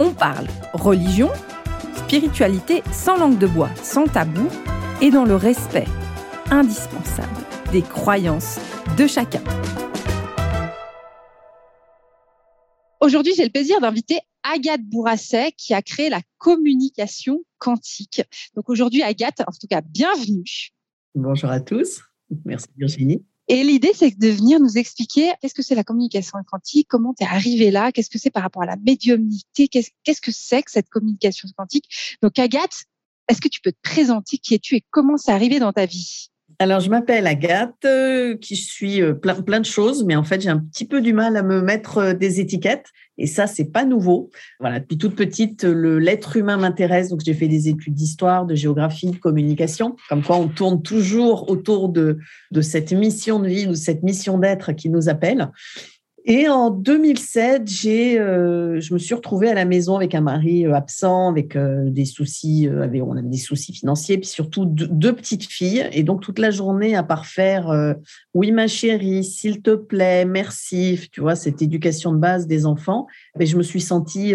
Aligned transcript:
on 0.00 0.14
parle 0.14 0.46
religion, 0.72 1.28
spiritualité 1.94 2.82
sans 2.90 3.18
langue 3.18 3.38
de 3.38 3.46
bois, 3.46 3.70
sans 3.82 4.06
tabou 4.06 4.48
et 5.02 5.10
dans 5.10 5.24
le 5.24 5.36
respect 5.36 5.86
indispensable 6.50 7.44
des 7.70 7.82
croyances 7.82 8.58
de 8.96 9.06
chacun. 9.06 9.42
Aujourd'hui, 13.00 13.34
j'ai 13.36 13.44
le 13.44 13.50
plaisir 13.50 13.80
d'inviter 13.80 14.18
Agathe 14.42 14.82
Bourasset 14.82 15.52
qui 15.56 15.74
a 15.74 15.82
créé 15.82 16.08
la 16.08 16.20
communication 16.38 17.44
quantique. 17.58 18.22
Donc 18.54 18.68
aujourd'hui, 18.68 19.02
Agathe, 19.02 19.40
en 19.40 19.52
tout 19.52 19.66
cas, 19.68 19.82
bienvenue. 19.82 20.70
Bonjour 21.14 21.50
à 21.50 21.60
tous. 21.60 22.00
Merci 22.44 22.68
Virginie. 22.76 23.24
Et 23.52 23.64
l'idée, 23.64 23.90
c'est 23.92 24.16
de 24.16 24.28
venir 24.28 24.60
nous 24.60 24.78
expliquer 24.78 25.32
qu'est-ce 25.40 25.54
que 25.54 25.62
c'est 25.62 25.74
la 25.74 25.82
communication 25.82 26.38
quantique, 26.46 26.86
comment 26.88 27.12
tu 27.12 27.24
es 27.24 27.26
arrivé 27.26 27.72
là, 27.72 27.90
qu'est-ce 27.90 28.08
que 28.08 28.16
c'est 28.16 28.30
par 28.30 28.44
rapport 28.44 28.62
à 28.62 28.66
la 28.66 28.76
médiumnité, 28.76 29.66
qu'est-ce 29.66 30.20
que 30.20 30.30
c'est 30.30 30.62
que 30.62 30.70
cette 30.70 30.88
communication 30.88 31.48
quantique. 31.56 32.16
Donc, 32.22 32.38
Agathe, 32.38 32.84
est-ce 33.28 33.40
que 33.40 33.48
tu 33.48 33.60
peux 33.60 33.72
te 33.72 33.80
présenter 33.82 34.38
qui 34.38 34.54
es-tu 34.54 34.76
et 34.76 34.84
comment 34.92 35.16
c'est 35.16 35.32
arrivé 35.32 35.58
dans 35.58 35.72
ta 35.72 35.84
vie? 35.84 36.28
Alors, 36.62 36.80
je 36.80 36.90
m'appelle 36.90 37.26
Agathe, 37.26 37.86
euh, 37.86 38.36
qui 38.36 38.54
suis 38.54 39.00
euh, 39.00 39.14
plein, 39.14 39.40
plein 39.40 39.60
de 39.60 39.64
choses, 39.64 40.04
mais 40.04 40.14
en 40.14 40.24
fait, 40.24 40.42
j'ai 40.42 40.50
un 40.50 40.58
petit 40.58 40.84
peu 40.84 41.00
du 41.00 41.14
mal 41.14 41.38
à 41.38 41.42
me 41.42 41.62
mettre 41.62 41.96
euh, 41.96 42.12
des 42.12 42.38
étiquettes. 42.38 42.84
Et 43.16 43.26
ça, 43.26 43.46
c'est 43.46 43.64
pas 43.64 43.86
nouveau. 43.86 44.28
Voilà, 44.60 44.78
depuis 44.78 44.98
toute 44.98 45.16
petite, 45.16 45.64
le 45.64 45.98
l'être 45.98 46.36
humain 46.36 46.58
m'intéresse. 46.58 47.08
Donc, 47.08 47.20
j'ai 47.24 47.32
fait 47.32 47.48
des 47.48 47.70
études 47.70 47.94
d'histoire, 47.94 48.44
de 48.44 48.54
géographie, 48.54 49.10
de 49.10 49.16
communication. 49.16 49.96
Comme 50.10 50.22
quoi, 50.22 50.36
on 50.36 50.48
tourne 50.48 50.82
toujours 50.82 51.48
autour 51.48 51.88
de, 51.88 52.18
de 52.50 52.60
cette 52.60 52.92
mission 52.92 53.40
de 53.40 53.48
vie 53.48 53.66
ou 53.66 53.74
cette 53.74 54.02
mission 54.02 54.36
d'être 54.36 54.72
qui 54.72 54.90
nous 54.90 55.08
appelle. 55.08 55.48
Et 56.26 56.48
en 56.48 56.70
2007, 56.70 57.66
j'ai, 57.66 58.18
euh, 58.18 58.78
je 58.78 58.92
me 58.92 58.98
suis 58.98 59.14
retrouvée 59.14 59.48
à 59.48 59.54
la 59.54 59.64
maison 59.64 59.96
avec 59.96 60.14
un 60.14 60.20
mari 60.20 60.66
euh, 60.66 60.74
absent, 60.74 61.30
avec 61.30 61.56
euh, 61.56 61.88
des 61.88 62.04
soucis, 62.04 62.68
on 62.70 63.16
avait 63.16 63.22
des 63.22 63.38
soucis 63.38 63.72
financiers, 63.72 64.18
puis 64.18 64.28
surtout 64.28 64.66
deux, 64.66 65.14
petites 65.14 65.44
filles. 65.44 65.88
Et 65.92 66.02
donc 66.02 66.20
toute 66.20 66.38
la 66.38 66.50
journée 66.50 66.94
à 66.94 67.02
part 67.02 67.26
faire 67.26 67.96
oui 68.34 68.52
ma 68.52 68.66
chérie, 68.66 69.24
s'il 69.24 69.62
te 69.62 69.74
plaît, 69.74 70.24
merci, 70.24 71.08
tu 71.10 71.20
vois 71.20 71.36
cette 71.36 71.62
éducation 71.62 72.12
de 72.12 72.18
base 72.18 72.46
des 72.46 72.66
enfants. 72.66 73.06
Mais 73.38 73.46
je 73.46 73.56
me 73.56 73.62
suis 73.62 73.80
sentie 73.80 74.34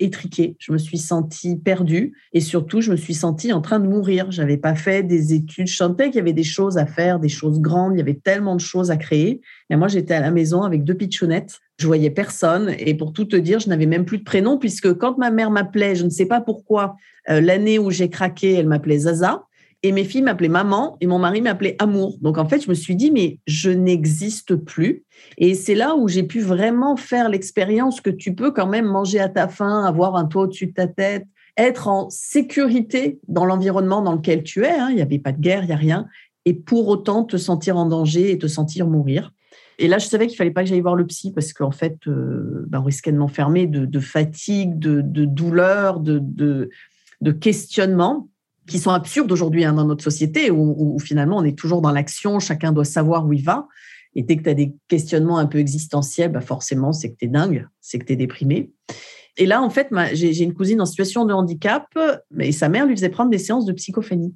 étriquée, 0.00 0.56
je 0.58 0.72
me 0.72 0.78
suis 0.78 0.98
sentie 0.98 1.56
perdue, 1.56 2.14
et 2.32 2.40
surtout 2.40 2.80
je 2.80 2.90
me 2.90 2.96
suis 2.96 3.14
sentie 3.14 3.52
en 3.52 3.60
train 3.60 3.80
de 3.80 3.88
mourir. 3.88 4.30
J'avais 4.30 4.56
pas 4.56 4.74
fait 4.74 5.02
des 5.02 5.34
études, 5.34 5.66
je 5.66 5.76
sentais 5.76 6.06
qu'il 6.06 6.16
y 6.16 6.20
avait 6.20 6.32
des 6.32 6.44
choses 6.44 6.78
à 6.78 6.86
faire, 6.86 7.18
des 7.18 7.28
choses 7.28 7.60
grandes, 7.60 7.94
il 7.94 7.98
y 7.98 8.02
avait 8.02 8.14
tellement 8.22 8.56
de 8.56 8.60
choses 8.60 8.90
à 8.90 8.96
créer. 8.96 9.40
Et 9.70 9.76
moi 9.76 9.88
j'étais 9.88 10.14
à 10.14 10.20
la 10.20 10.30
maison 10.30 10.62
avec 10.62 10.84
deux 10.84 10.94
petites 10.94 11.13
je 11.22 11.86
voyais 11.86 12.10
personne. 12.10 12.74
Et 12.78 12.94
pour 12.94 13.12
tout 13.12 13.24
te 13.24 13.36
dire, 13.36 13.60
je 13.60 13.68
n'avais 13.68 13.86
même 13.86 14.04
plus 14.04 14.18
de 14.18 14.24
prénom 14.24 14.58
puisque 14.58 14.92
quand 14.94 15.18
ma 15.18 15.30
mère 15.30 15.50
m'appelait, 15.50 15.94
je 15.94 16.04
ne 16.04 16.10
sais 16.10 16.26
pas 16.26 16.40
pourquoi, 16.40 16.96
euh, 17.30 17.40
l'année 17.40 17.78
où 17.78 17.90
j'ai 17.90 18.08
craqué, 18.08 18.54
elle 18.54 18.68
m'appelait 18.68 18.98
Zaza. 18.98 19.44
Et 19.82 19.92
mes 19.92 20.04
filles 20.04 20.22
m'appelaient 20.22 20.48
maman 20.48 20.96
et 21.02 21.06
mon 21.06 21.18
mari 21.18 21.42
m'appelait 21.42 21.76
amour. 21.78 22.16
Donc 22.22 22.38
en 22.38 22.48
fait, 22.48 22.62
je 22.64 22.70
me 22.70 22.74
suis 22.74 22.96
dit, 22.96 23.10
mais 23.10 23.38
je 23.46 23.68
n'existe 23.68 24.56
plus. 24.56 25.04
Et 25.36 25.54
c'est 25.54 25.74
là 25.74 25.94
où 25.94 26.08
j'ai 26.08 26.22
pu 26.22 26.40
vraiment 26.40 26.96
faire 26.96 27.28
l'expérience 27.28 28.00
que 28.00 28.08
tu 28.08 28.34
peux 28.34 28.50
quand 28.50 28.66
même 28.66 28.86
manger 28.86 29.20
à 29.20 29.28
ta 29.28 29.46
faim, 29.46 29.84
avoir 29.84 30.16
un 30.16 30.24
toit 30.24 30.44
au-dessus 30.44 30.68
de 30.68 30.72
ta 30.72 30.86
tête, 30.86 31.26
être 31.58 31.88
en 31.88 32.08
sécurité 32.08 33.20
dans 33.28 33.44
l'environnement 33.44 34.00
dans 34.00 34.14
lequel 34.14 34.42
tu 34.42 34.64
es. 34.64 34.70
Hein. 34.70 34.88
Il 34.88 34.96
n'y 34.96 35.02
avait 35.02 35.18
pas 35.18 35.32
de 35.32 35.40
guerre, 35.40 35.64
il 35.64 35.66
n'y 35.66 35.74
a 35.74 35.76
rien. 35.76 36.06
Et 36.46 36.54
pour 36.54 36.88
autant 36.88 37.24
te 37.24 37.36
sentir 37.36 37.76
en 37.76 37.84
danger 37.84 38.30
et 38.30 38.38
te 38.38 38.46
sentir 38.46 38.86
mourir. 38.86 39.33
Et 39.78 39.88
là, 39.88 39.98
je 39.98 40.06
savais 40.06 40.26
qu'il 40.26 40.36
fallait 40.36 40.50
pas 40.50 40.62
que 40.62 40.68
j'aille 40.68 40.80
voir 40.80 40.94
le 40.94 41.06
psy 41.06 41.32
parce 41.32 41.52
qu'en 41.52 41.70
fait, 41.70 41.98
euh, 42.06 42.64
ben, 42.68 42.80
on 42.80 42.84
risquait 42.84 43.12
de 43.12 43.18
m'enfermer 43.18 43.66
de, 43.66 44.00
fatigue, 44.00 44.78
de, 44.78 45.00
douleur, 45.24 46.00
de, 46.00 46.20
de, 46.22 47.32
questionnement 47.32 48.28
qui 48.66 48.78
sont 48.78 48.90
absurdes 48.90 49.30
aujourd'hui 49.30 49.64
hein, 49.64 49.74
dans 49.74 49.84
notre 49.84 50.04
société 50.04 50.50
où, 50.50 50.98
finalement 50.98 51.38
on 51.38 51.44
est 51.44 51.58
toujours 51.58 51.82
dans 51.82 51.90
l'action, 51.90 52.38
chacun 52.38 52.72
doit 52.72 52.84
savoir 52.84 53.26
où 53.26 53.32
il 53.32 53.42
va. 53.42 53.66
Et 54.14 54.22
dès 54.22 54.36
que 54.36 54.44
tu 54.44 54.48
as 54.48 54.54
des 54.54 54.74
questionnements 54.88 55.38
un 55.38 55.46
peu 55.46 55.58
existentiels, 55.58 56.30
ben, 56.30 56.40
forcément, 56.40 56.92
c'est 56.92 57.10
que 57.10 57.16
tu 57.16 57.24
es 57.24 57.28
dingue, 57.28 57.66
c'est 57.80 57.98
que 57.98 58.04
tu 58.04 58.12
es 58.12 58.16
déprimé. 58.16 58.72
Et 59.36 59.46
là, 59.46 59.62
en 59.62 59.70
fait, 59.70 59.88
j'ai 60.12 60.42
une 60.42 60.54
cousine 60.54 60.80
en 60.80 60.86
situation 60.86 61.24
de 61.24 61.32
handicap 61.32 61.86
et 62.38 62.52
sa 62.52 62.68
mère 62.68 62.86
lui 62.86 62.94
faisait 62.94 63.08
prendre 63.08 63.30
des 63.30 63.38
séances 63.38 63.64
de 63.64 63.72
psychophanie. 63.72 64.34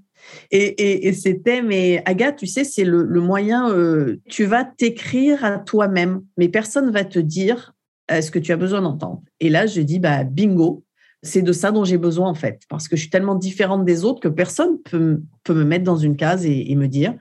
Et, 0.51 1.13
c'était, 1.13 1.63
mais 1.63 2.03
Agathe, 2.05 2.37
tu 2.37 2.47
sais, 2.47 2.65
c'est 2.65 2.85
le, 2.85 3.21
moyen, 3.21 3.71
euh, 3.71 4.17
tu 4.29 4.45
vas 4.45 4.65
t'écrire 4.65 5.45
à 5.45 5.59
toi-même, 5.59 6.23
mais 6.37 6.49
personne 6.49 6.91
va 6.91 7.05
te 7.05 7.19
dire 7.19 7.75
euh, 8.11 8.21
ce 8.21 8.31
que 8.31 8.39
tu 8.39 8.53
as 8.53 8.57
besoin 8.57 8.83
d'entendre. 8.83 9.23
Et 9.41 9.51
là, 9.51 9.67
je 9.67 9.81
dis, 9.81 10.01
bah, 10.01 10.25
bingo, 10.25 10.85
c'est 11.23 11.43
de 11.43 11.53
ça 11.53 11.73
dont 11.73 11.85
j'ai 11.85 11.99
besoin 11.99 12.29
en 12.29 12.35
fait, 12.35 12.63
parce 12.69 12.89
que 12.89 12.97
je 12.97 13.03
suis 13.03 13.11
tellement 13.11 13.35
différente 13.35 13.85
des 13.85 14.05
autres 14.05 14.21
que 14.21 14.29
personne 14.29 14.79
peut, 14.83 15.21
peut 15.45 15.55
me 15.55 15.65
mettre 15.65 15.85
dans 15.85 15.97
une 15.97 16.17
case 16.17 16.47
et, 16.47 16.75
me 16.75 16.87
dire. 16.87 17.15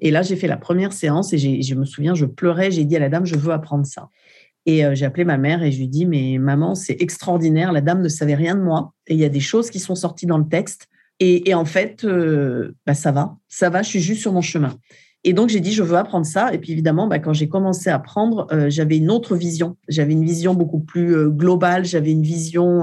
Et 0.00 0.10
là, 0.10 0.22
j'ai 0.22 0.36
fait 0.36 0.46
la 0.46 0.56
première 0.56 0.92
séance 0.92 1.32
et 1.32 1.38
je 1.38 1.74
me 1.74 1.84
souviens, 1.84 2.14
je 2.14 2.26
pleurais, 2.26 2.70
j'ai 2.70 2.84
dit 2.84 2.96
à 2.96 2.98
la 2.98 3.08
dame, 3.08 3.24
je 3.24 3.36
veux 3.36 3.52
apprendre 3.52 3.86
ça. 3.86 4.08
Et 4.66 4.84
euh, 4.84 4.94
j'ai 4.94 5.06
appelé 5.06 5.24
ma 5.24 5.38
mère 5.38 5.62
et 5.62 5.70
je 5.70 5.78
lui 5.78 5.88
dis, 5.88 6.04
mais 6.06 6.38
maman, 6.38 6.74
c'est 6.74 7.00
extraordinaire, 7.00 7.72
la 7.72 7.80
dame 7.80 8.02
ne 8.02 8.08
savait 8.08 8.34
rien 8.34 8.56
de 8.56 8.60
moi 8.60 8.92
et 9.06 9.14
il 9.14 9.20
y 9.20 9.24
a 9.24 9.28
des 9.28 9.40
choses 9.40 9.70
qui 9.70 9.78
sont 9.78 9.94
sorties 9.94 10.26
dans 10.26 10.38
le 10.38 10.48
texte 10.48 10.88
et, 11.18 11.54
en 11.54 11.64
fait, 11.64 12.04
euh, 12.04 12.74
bah, 12.84 12.92
ça 12.92 13.10
va, 13.10 13.38
ça 13.48 13.70
va, 13.70 13.80
je 13.80 13.88
suis 13.88 14.00
juste 14.00 14.20
sur 14.20 14.34
mon 14.34 14.42
chemin. 14.42 14.76
Et 15.24 15.32
donc, 15.32 15.48
j'ai 15.48 15.60
dit, 15.60 15.72
je 15.72 15.82
veux 15.82 15.96
apprendre 15.96 16.26
ça. 16.26 16.52
Et 16.52 16.58
puis, 16.58 16.72
évidemment, 16.72 17.06
bah, 17.06 17.20
quand 17.20 17.32
j'ai 17.32 17.48
commencé 17.48 17.88
à 17.88 17.94
apprendre, 17.94 18.46
euh, 18.52 18.68
j'avais 18.68 18.98
une 18.98 19.10
autre 19.10 19.34
vision. 19.34 19.78
J'avais 19.88 20.12
une 20.12 20.26
vision 20.26 20.52
beaucoup 20.52 20.80
plus 20.80 21.30
globale, 21.30 21.86
j'avais 21.86 22.10
une 22.10 22.20
vision 22.22 22.82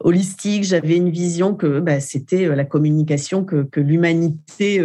holistique, 0.00 0.64
j'avais 0.64 0.96
une 0.96 1.10
vision 1.10 1.54
que 1.54 1.80
bah, 1.80 2.00
c'était 2.00 2.46
la 2.46 2.64
communication, 2.64 3.44
que, 3.44 3.62
que 3.64 3.80
l'humanité 3.80 4.84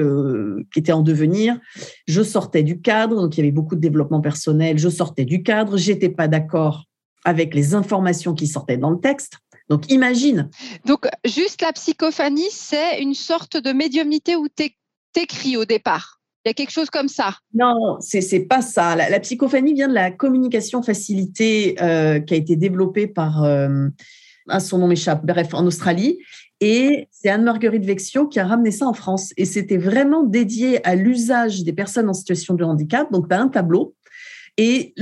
qui 0.73 0.79
était 0.79 0.91
en 0.91 1.01
devenir. 1.01 1.59
Je 2.07 2.21
sortais 2.21 2.63
du 2.63 2.81
cadre, 2.81 3.21
donc 3.21 3.37
il 3.37 3.41
y 3.41 3.43
avait 3.43 3.51
beaucoup 3.51 3.75
de 3.75 3.81
développement 3.81 4.21
personnel. 4.21 4.77
Je 4.77 4.89
sortais 4.89 5.25
du 5.25 5.43
cadre, 5.43 5.77
j'étais 5.77 6.09
pas 6.09 6.27
d'accord 6.27 6.85
avec 7.25 7.53
les 7.53 7.75
informations 7.75 8.33
qui 8.33 8.47
sortaient 8.47 8.77
dans 8.77 8.89
le 8.89 8.99
texte. 8.99 9.33
Donc 9.69 9.89
imagine. 9.91 10.49
Donc 10.85 11.07
juste 11.25 11.61
la 11.61 11.71
psychophanie, 11.71 12.49
c'est 12.51 13.01
une 13.01 13.13
sorte 13.13 13.57
de 13.57 13.71
médiumnité 13.71 14.35
où 14.35 14.47
tu 14.49 14.69
écris 15.15 15.57
au 15.57 15.65
départ. 15.65 16.19
Il 16.43 16.49
y 16.49 16.51
a 16.51 16.53
quelque 16.53 16.71
chose 16.71 16.89
comme 16.89 17.07
ça. 17.07 17.37
Non, 17.53 17.97
c'est 17.99 18.19
n'est 18.31 18.39
pas 18.41 18.61
ça. 18.61 18.95
La, 18.95 19.19
psychophanie 19.19 19.73
vient 19.73 19.87
de 19.87 19.93
la 19.93 20.09
communication 20.09 20.81
facilitée 20.81 21.75
euh, 21.81 22.19
qui 22.19 22.33
a 22.33 22.37
été 22.37 22.55
développée 22.55 23.05
par, 23.05 23.43
euh, 23.43 23.87
son 24.59 24.79
nom 24.79 24.87
m'échappe, 24.87 25.25
bref, 25.25 25.53
en 25.53 25.65
Australie. 25.65 26.19
Et 26.59 27.07
c'est 27.11 27.29
Anne-Marguerite 27.29 27.85
Vexio 27.85 28.27
qui 28.27 28.39
a 28.39 28.45
ramené 28.45 28.71
ça 28.71 28.87
en 28.87 28.93
France. 28.93 29.33
Et 29.37 29.45
c'était 29.45 29.77
vraiment 29.77 30.23
dédié 30.23 30.85
à 30.85 30.95
l'usage 30.95 31.63
des 31.63 31.73
personnes 31.73 32.09
en 32.09 32.13
situation 32.13 32.53
de 32.53 32.63
handicap. 32.63 33.11
Donc, 33.11 33.27
tu 33.29 33.35
un 33.35 33.47
tableau 33.47 33.95
et 34.57 34.93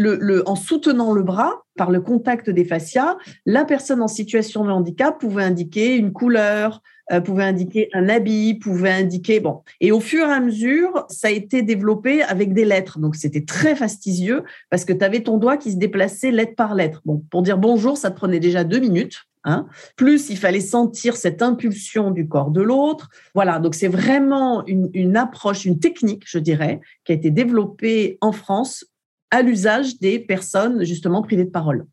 en 0.45 0.55
soutenant 0.55 1.11
le 1.11 1.23
bras 1.23 1.63
par 1.75 1.91
le 1.91 2.01
contact 2.01 2.49
des 2.49 2.65
fascias, 2.65 3.17
la 3.45 3.65
personne 3.65 4.01
en 4.01 4.07
situation 4.07 4.63
de 4.63 4.71
handicap 4.71 5.19
pouvait 5.19 5.43
indiquer 5.43 5.95
une 5.95 6.13
couleur, 6.13 6.81
euh, 7.11 7.21
pouvait 7.21 7.43
indiquer 7.43 7.89
un 7.93 8.09
habit, 8.09 8.55
pouvait 8.55 8.91
indiquer. 8.91 9.41
Et 9.81 9.91
au 9.91 9.99
fur 9.99 10.27
et 10.27 10.31
à 10.31 10.39
mesure, 10.39 11.05
ça 11.09 11.27
a 11.27 11.31
été 11.31 11.61
développé 11.61 12.21
avec 12.23 12.53
des 12.53 12.65
lettres. 12.65 12.99
Donc 12.99 13.15
c'était 13.15 13.45
très 13.45 13.75
fastidieux 13.75 14.43
parce 14.69 14.85
que 14.85 14.93
tu 14.93 15.03
avais 15.03 15.21
ton 15.21 15.37
doigt 15.37 15.57
qui 15.57 15.71
se 15.71 15.77
déplaçait 15.77 16.31
lettre 16.31 16.55
par 16.55 16.75
lettre. 16.75 17.01
Pour 17.29 17.41
dire 17.41 17.57
bonjour, 17.57 17.97
ça 17.97 18.11
te 18.11 18.15
prenait 18.15 18.39
déjà 18.39 18.63
deux 18.63 18.79
minutes. 18.79 19.25
Hein. 19.45 19.67
Plus 19.95 20.29
il 20.29 20.37
fallait 20.37 20.59
sentir 20.59 21.15
cette 21.15 21.41
impulsion 21.41 22.11
du 22.11 22.27
corps 22.27 22.51
de 22.51 22.61
l'autre. 22.61 23.09
Voilà, 23.33 23.59
donc 23.59 23.75
c'est 23.75 23.87
vraiment 23.87 24.65
une, 24.67 25.17
approche, 25.17 25.65
une 25.65 25.79
technique, 25.79 26.23
je 26.25 26.39
dirais, 26.39 26.81
qui 27.05 27.13
a 27.13 27.15
été 27.15 27.31
développée 27.31 28.17
en 28.21 28.31
France 28.31 28.85
à 29.31 29.41
l'usage 29.41 29.99
des 29.99 30.19
personnes 30.19 30.83
justement 30.83 31.21
privées 31.21 31.45
de 31.45 31.51
parole. 31.51 31.85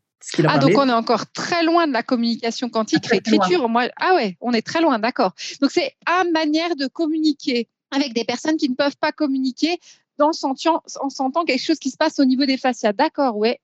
Ah, 0.47 0.57
donc 0.57 0.71
on 0.75 0.89
est 0.89 0.93
encore 0.93 1.31
très 1.31 1.63
loin 1.63 1.87
de 1.87 1.93
la 1.93 2.03
communication 2.03 2.69
quantique, 2.69 3.09
l'écriture. 3.11 3.69
Moi, 3.69 3.87
ah 3.97 4.15
ouais, 4.15 4.35
on 4.41 4.51
est 4.51 4.65
très 4.65 4.81
loin, 4.81 4.99
d'accord. 4.99 5.33
Donc 5.61 5.71
c'est 5.71 5.93
une 6.07 6.31
manière 6.31 6.75
de 6.75 6.87
communiquer 6.87 7.69
avec 7.91 8.13
des 8.13 8.25
personnes 8.25 8.57
qui 8.57 8.69
ne 8.69 8.75
peuvent 8.75 8.97
pas 8.97 9.11
communiquer 9.11 9.79
dans 10.17 10.31
en 10.31 11.09
sentant 11.09 11.45
quelque 11.45 11.63
chose 11.63 11.79
qui 11.79 11.91
se 11.91 11.97
passe 11.97 12.19
au 12.19 12.25
niveau 12.25 12.45
des 12.45 12.57
fascias. 12.57 12.93
D'accord, 12.93 13.37
ouais. 13.37 13.59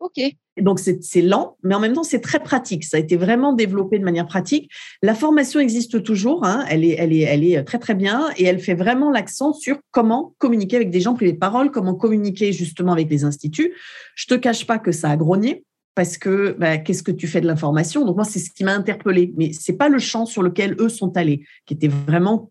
Ok. 0.00 0.18
donc 0.58 0.78
c'est 0.78 1.20
lent, 1.20 1.58
mais 1.62 1.74
en 1.74 1.78
même 1.80 1.92
temps 1.92 2.02
c'est 2.02 2.22
très 2.22 2.42
pratique. 2.42 2.84
Ça 2.84 2.96
a 2.96 3.00
été 3.00 3.16
vraiment 3.16 3.52
développé 3.52 3.98
de 3.98 4.04
manière 4.04 4.26
pratique. 4.26 4.70
La 5.02 5.14
formation 5.14 5.60
existe 5.60 6.02
toujours, 6.02 6.42
hein. 6.46 6.64
elle, 6.70 6.86
est, 6.86 6.96
elle, 6.98 7.12
est, 7.12 7.20
elle 7.20 7.44
est 7.44 7.62
très 7.64 7.78
très 7.78 7.94
bien 7.94 8.30
et 8.38 8.44
elle 8.44 8.60
fait 8.60 8.72
vraiment 8.72 9.10
l'accent 9.10 9.52
sur 9.52 9.76
comment 9.90 10.34
communiquer 10.38 10.76
avec 10.76 10.88
des 10.90 11.02
gens 11.02 11.12
privés 11.12 11.34
de 11.34 11.38
parole, 11.38 11.70
comment 11.70 11.94
communiquer 11.94 12.54
justement 12.54 12.92
avec 12.92 13.10
les 13.10 13.24
instituts. 13.24 13.74
Je 14.14 14.24
te 14.26 14.34
cache 14.34 14.66
pas 14.66 14.78
que 14.78 14.90
ça 14.90 15.10
a 15.10 15.16
grogné 15.18 15.64
parce 15.94 16.18
que 16.18 16.56
bah, 16.58 16.78
qu'est-ce 16.78 17.02
que 17.02 17.12
tu 17.12 17.26
fais 17.26 17.40
de 17.40 17.46
l'information? 17.46 18.04
Donc 18.04 18.16
moi 18.16 18.24
c'est 18.24 18.38
ce 18.38 18.50
qui 18.50 18.64
m'a 18.64 18.74
interpellé, 18.74 19.32
mais 19.36 19.52
c'est 19.52 19.76
pas 19.76 19.88
le 19.88 19.98
champ 19.98 20.26
sur 20.26 20.42
lequel 20.42 20.76
eux 20.80 20.88
sont 20.88 21.16
allés, 21.16 21.44
qui 21.66 21.74
était 21.74 21.88
vraiment 21.88 22.50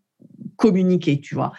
communiquer, 0.58 1.20
tu 1.20 1.36
vois. 1.36 1.54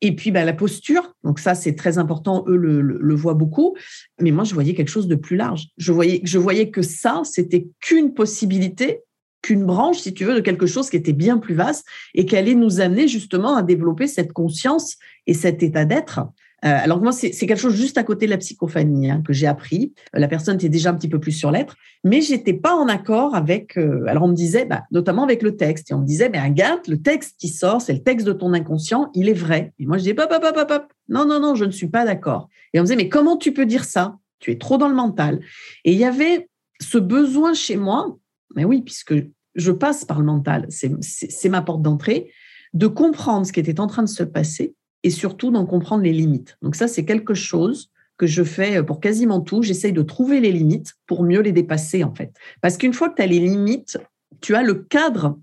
Et 0.00 0.16
puis, 0.16 0.32
bah, 0.32 0.44
la 0.44 0.52
posture, 0.52 1.14
donc 1.22 1.38
ça, 1.38 1.54
c'est 1.54 1.74
très 1.74 1.96
important, 1.96 2.44
eux 2.48 2.56
le, 2.56 3.14
voient 3.14 3.34
beaucoup. 3.34 3.76
Mais 4.20 4.32
moi, 4.32 4.42
je 4.42 4.52
voyais 4.52 4.74
quelque 4.74 4.88
chose 4.88 5.06
de 5.06 5.14
plus 5.14 5.36
large. 5.36 5.68
Je 5.78 5.92
voyais, 5.92 6.20
je 6.24 6.38
voyais 6.38 6.70
que 6.70 6.82
ça, 6.82 7.22
c'était 7.24 7.68
qu'une 7.80 8.12
possibilité, 8.12 9.00
qu'une 9.42 9.64
branche, 9.64 9.98
si 9.98 10.12
tu 10.12 10.24
veux, 10.24 10.34
de 10.34 10.40
quelque 10.40 10.66
chose 10.66 10.90
qui 10.90 10.96
était 10.96 11.12
bien 11.12 11.38
plus 11.38 11.54
vaste 11.54 11.86
et 12.14 12.26
qui 12.26 12.36
allait 12.36 12.56
nous 12.56 12.80
amener 12.80 13.06
justement 13.06 13.56
à 13.56 13.62
développer 13.62 14.08
cette 14.08 14.32
conscience 14.32 14.96
et 15.28 15.34
cet 15.34 15.62
état 15.62 15.84
d'être 15.84 16.20
alors 16.62 17.00
moi, 17.00 17.10
c'est 17.10 17.30
quelque 17.32 17.56
chose 17.56 17.74
juste 17.74 17.98
à 17.98 18.04
côté 18.04 18.26
de 18.26 18.30
la 18.30 18.38
psychophanie 18.38 19.10
hein, 19.10 19.22
que 19.26 19.32
j'ai 19.32 19.48
appris. 19.48 19.92
La 20.12 20.28
personne 20.28 20.54
était 20.54 20.68
déjà 20.68 20.90
un 20.90 20.94
petit 20.94 21.08
peu 21.08 21.18
plus 21.18 21.32
sur 21.32 21.50
l'être, 21.50 21.76
mais 22.04 22.20
j'étais 22.20 22.52
pas 22.52 22.76
en 22.76 22.86
accord 22.86 23.34
avec. 23.34 23.76
Euh, 23.76 24.04
alors 24.06 24.22
on 24.24 24.28
me 24.28 24.34
disait, 24.34 24.64
bah, 24.64 24.84
notamment 24.92 25.24
avec 25.24 25.42
le 25.42 25.56
texte, 25.56 25.90
et 25.90 25.94
on 25.94 25.98
me 25.98 26.06
disait, 26.06 26.28
mais 26.28 26.38
Agathe, 26.38 26.86
le 26.86 27.02
texte 27.02 27.34
qui 27.38 27.48
sort, 27.48 27.80
c'est 27.80 27.92
le 27.92 28.02
texte 28.02 28.26
de 28.26 28.32
ton 28.32 28.52
inconscient, 28.52 29.10
il 29.14 29.28
est 29.28 29.34
vrai. 29.34 29.72
Et 29.80 29.86
moi 29.86 29.96
je 29.96 30.02
disais, 30.02 30.14
pop, 30.14 30.28
pop, 30.28 30.40
pop, 30.40 30.68
pop, 30.68 30.84
non, 31.08 31.26
non, 31.26 31.40
non, 31.40 31.56
je 31.56 31.64
ne 31.64 31.72
suis 31.72 31.88
pas 31.88 32.04
d'accord. 32.04 32.48
Et 32.72 32.78
on 32.78 32.82
me 32.82 32.86
disait, 32.86 32.96
mais 32.96 33.08
comment 33.08 33.36
tu 33.36 33.52
peux 33.52 33.66
dire 33.66 33.84
ça? 33.84 34.16
Tu 34.38 34.52
es 34.52 34.58
trop 34.58 34.78
dans 34.78 34.88
le 34.88 34.94
mental. 34.94 35.40
Et 35.84 35.92
il 35.92 35.98
y 35.98 36.04
avait 36.04 36.48
ce 36.80 36.98
besoin 36.98 37.54
chez 37.54 37.76
moi, 37.76 38.16
mais 38.54 38.64
oui, 38.64 38.82
puisque 38.82 39.14
je 39.54 39.72
passe 39.72 40.04
par 40.04 40.20
le 40.20 40.26
mental, 40.26 40.66
c'est 40.70 41.48
ma 41.48 41.62
porte 41.62 41.82
d'entrée, 41.82 42.30
de 42.72 42.86
comprendre 42.86 43.46
ce 43.46 43.52
qui 43.52 43.60
était 43.60 43.80
en 43.80 43.86
train 43.86 44.02
de 44.02 44.08
se 44.08 44.22
passer 44.22 44.74
et 45.02 45.10
surtout 45.10 45.50
d'en 45.50 45.66
comprendre 45.66 46.02
les 46.02 46.12
limites. 46.12 46.56
Donc 46.62 46.76
ça, 46.76 46.88
c'est 46.88 47.04
quelque 47.04 47.34
chose 47.34 47.90
que 48.16 48.26
je 48.26 48.44
fais 48.44 48.82
pour 48.82 49.00
quasiment 49.00 49.40
tout. 49.40 49.62
J'essaye 49.62 49.92
de 49.92 50.02
trouver 50.02 50.40
les 50.40 50.52
limites 50.52 50.94
pour 51.06 51.24
mieux 51.24 51.40
les 51.40 51.52
dépasser, 51.52 52.04
en 52.04 52.14
fait. 52.14 52.32
Parce 52.60 52.76
qu'une 52.76 52.92
fois 52.92 53.08
que 53.08 53.16
tu 53.16 53.22
as 53.22 53.26
les 53.26 53.40
limites, 53.40 53.98
tu 54.40 54.54
as 54.54 54.62
le 54.62 54.74
cadre 54.74 55.38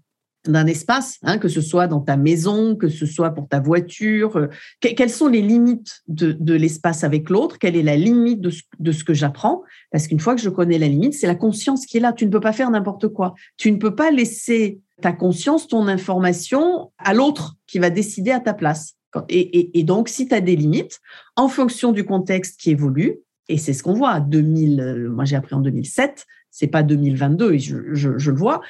d'un 0.45 0.65
espace, 0.67 1.19
hein, 1.23 1.37
que 1.37 1.47
ce 1.47 1.61
soit 1.61 1.87
dans 1.87 1.99
ta 1.99 2.15
maison, 2.15 2.75
que 2.75 2.87
ce 2.87 3.05
soit 3.05 3.31
pour 3.31 3.47
ta 3.47 3.59
voiture. 3.59 4.37
Euh, 4.37 4.47
quelles 4.79 5.09
sont 5.09 5.27
les 5.27 5.41
limites 5.41 6.01
de, 6.07 6.53
l'espace 6.53 7.03
avec 7.03 7.29
l'autre? 7.29 7.59
Quelle 7.59 7.75
est 7.75 7.83
la 7.83 7.97
limite 7.97 8.39
de 8.41 8.91
ce 8.91 9.03
que 9.03 9.13
j'apprends? 9.13 9.63
Parce 9.91 10.07
qu'une 10.07 10.19
fois 10.19 10.35
que 10.35 10.41
je 10.41 10.49
connais 10.49 10.77
la 10.77 10.87
limite, 10.87 11.13
c'est 11.13 11.27
la 11.27 11.35
conscience 11.35 11.85
qui 11.85 11.97
est 11.97 11.99
là. 11.99 12.13
Tu 12.13 12.25
ne 12.25 12.31
peux 12.31 12.39
pas 12.39 12.53
faire 12.53 12.71
n'importe 12.71 13.09
quoi. 13.09 13.35
Tu 13.57 13.71
ne 13.71 13.77
peux 13.77 13.95
pas 13.95 14.11
laisser 14.11 14.79
ta 15.01 15.11
conscience, 15.11 15.67
ton 15.67 15.87
information 15.87 16.91
à 16.97 17.13
l'autre 17.13 17.55
qui 17.67 17.79
va 17.79 17.89
décider 17.89 18.31
à 18.31 18.39
ta 18.39 18.53
place. 18.53 18.95
Et, 19.29 19.83
donc, 19.83 20.09
si 20.09 20.27
tu 20.27 20.35
as 20.35 20.41
des 20.41 20.55
limites, 20.55 20.99
en 21.35 21.47
fonction 21.47 21.91
du 21.91 22.05
contexte 22.05 22.59
qui 22.59 22.71
évolue, 22.71 23.19
et 23.47 23.57
c'est 23.57 23.73
ce 23.73 23.81
qu'on 23.81 23.93
voit, 23.93 24.11
à 24.11 24.19
2000, 24.19 24.79
euh, 24.79 25.09
moi 25.09 25.25
j'ai 25.25 25.35
appris 25.35 25.55
en 25.55 25.61
2007, 25.61 26.27
c'est 26.51 26.67
pas 26.67 26.83
2022, 26.83 27.53
et 27.53 27.59
je, 27.59 27.75
le 27.75 28.37
vois, 28.37 28.61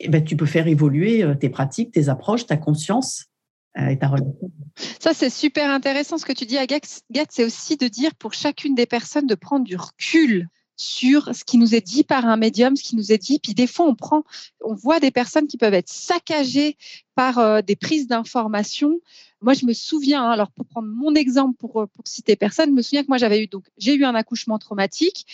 eh 0.00 0.08
ben, 0.08 0.24
tu 0.24 0.36
peux 0.36 0.46
faire 0.46 0.66
évoluer 0.66 1.22
euh, 1.22 1.34
tes 1.34 1.48
pratiques, 1.48 1.92
tes 1.92 2.08
approches, 2.08 2.46
ta 2.46 2.56
conscience 2.56 3.26
euh, 3.78 3.86
et 3.86 3.98
ta 3.98 4.08
relation. 4.08 4.50
Ça, 4.98 5.14
c'est 5.14 5.30
super 5.30 5.70
intéressant 5.70 6.18
ce 6.18 6.26
que 6.26 6.32
tu 6.32 6.46
dis, 6.46 6.58
Agathe, 6.58 7.02
c'est 7.30 7.44
aussi 7.44 7.76
de 7.76 7.86
dire 7.86 8.14
pour 8.16 8.32
chacune 8.34 8.74
des 8.74 8.86
personnes 8.86 9.26
de 9.26 9.36
prendre 9.36 9.64
du 9.64 9.76
recul 9.76 10.48
sur 10.76 11.34
ce 11.34 11.44
qui 11.44 11.58
nous 11.58 11.74
est 11.74 11.80
dit 11.80 12.04
par 12.04 12.26
un 12.26 12.36
médium, 12.36 12.76
ce 12.76 12.82
qui 12.82 12.96
nous 12.96 13.12
est 13.12 13.18
dit. 13.18 13.38
Puis 13.38 13.54
des 13.54 13.66
fois, 13.66 13.86
on 13.86 13.94
prend, 13.94 14.24
on 14.60 14.74
voit 14.74 15.00
des 15.00 15.10
personnes 15.10 15.46
qui 15.46 15.56
peuvent 15.56 15.74
être 15.74 15.88
saccagées 15.88 16.76
par 17.14 17.62
des 17.62 17.76
prises 17.76 18.06
d'informations 18.06 18.98
moi, 19.44 19.52
je 19.52 19.66
me 19.66 19.74
souviens, 19.74 20.24
hein, 20.24 20.30
alors 20.30 20.50
pour 20.50 20.64
prendre 20.64 20.88
mon 20.88 21.14
exemple 21.14 21.56
pour, 21.58 21.82
euh, 21.82 21.86
pour 21.86 22.08
citer 22.08 22.34
personne, 22.34 22.70
je 22.70 22.74
me 22.74 22.80
souviens 22.80 23.02
que 23.02 23.08
moi, 23.08 23.18
j'avais 23.18 23.42
eu, 23.42 23.46
donc, 23.46 23.66
j'ai 23.76 23.94
eu 23.94 24.04
un 24.06 24.14
accouchement 24.14 24.58
traumatique, 24.58 25.26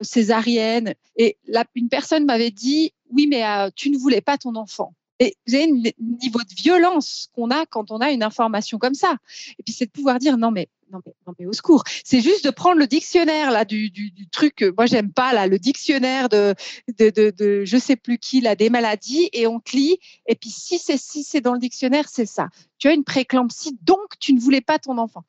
césarienne, 0.00 0.94
et 1.16 1.36
une 1.74 1.90
personne 1.90 2.24
m'avait 2.24 2.50
dit, 2.50 2.94
oui, 3.10 3.26
mais 3.26 3.44
euh, 3.44 3.68
tu 3.76 3.90
ne 3.90 3.98
voulais 3.98 4.22
pas 4.22 4.38
ton 4.38 4.54
enfant. 4.54 4.94
Et 5.18 5.36
vous 5.46 5.54
avez 5.54 5.66
le 5.66 5.92
niveau 6.22 6.38
de 6.38 6.54
violence 6.56 7.28
qu'on 7.34 7.50
a 7.50 7.66
quand 7.66 7.90
on 7.90 7.98
a 7.98 8.10
une 8.10 8.22
information 8.22 8.78
comme 8.78 8.94
ça. 8.94 9.16
Et 9.58 9.62
puis, 9.62 9.74
c'est 9.74 9.84
de 9.84 9.90
pouvoir 9.90 10.18
dire, 10.18 10.38
non, 10.38 10.50
mais 10.50 10.70
non 10.92 11.00
mais, 11.38 11.46
au 11.46 11.52
secours. 11.52 11.84
C'est 12.04 12.20
juste 12.20 12.44
de 12.44 12.50
prendre 12.50 12.78
le 12.78 12.86
dictionnaire 12.86 13.64
du, 13.66 13.92
truc. 14.30 14.64
Moi 14.76 14.86
j'aime 14.86 15.12
pas 15.12 15.32
là 15.32 15.46
le 15.46 15.58
dictionnaire 15.58 16.28
de 16.28 16.54
de, 16.98 17.10
de, 17.10 17.64
je 17.64 17.76
sais 17.76 17.96
plus 17.96 18.18
qui 18.18 18.42
des 18.56 18.70
maladies 18.70 19.28
et 19.32 19.46
on 19.46 19.60
lit. 19.72 19.98
Et 20.26 20.34
puis 20.34 20.50
si 20.50 20.78
c'est 20.78 20.98
si 20.98 21.22
c'est 21.22 21.40
dans 21.40 21.52
le 21.52 21.58
dictionnaire 21.58 22.08
c'est 22.08 22.26
ça. 22.26 22.48
Tu 22.78 22.88
as 22.88 22.92
une 22.92 23.04
préclampsie 23.04 23.78
donc 23.82 24.18
tu 24.18 24.32
ne 24.32 24.40
voulais 24.40 24.60
pas 24.60 24.78
ton 24.78 24.98
enfant. 24.98 25.22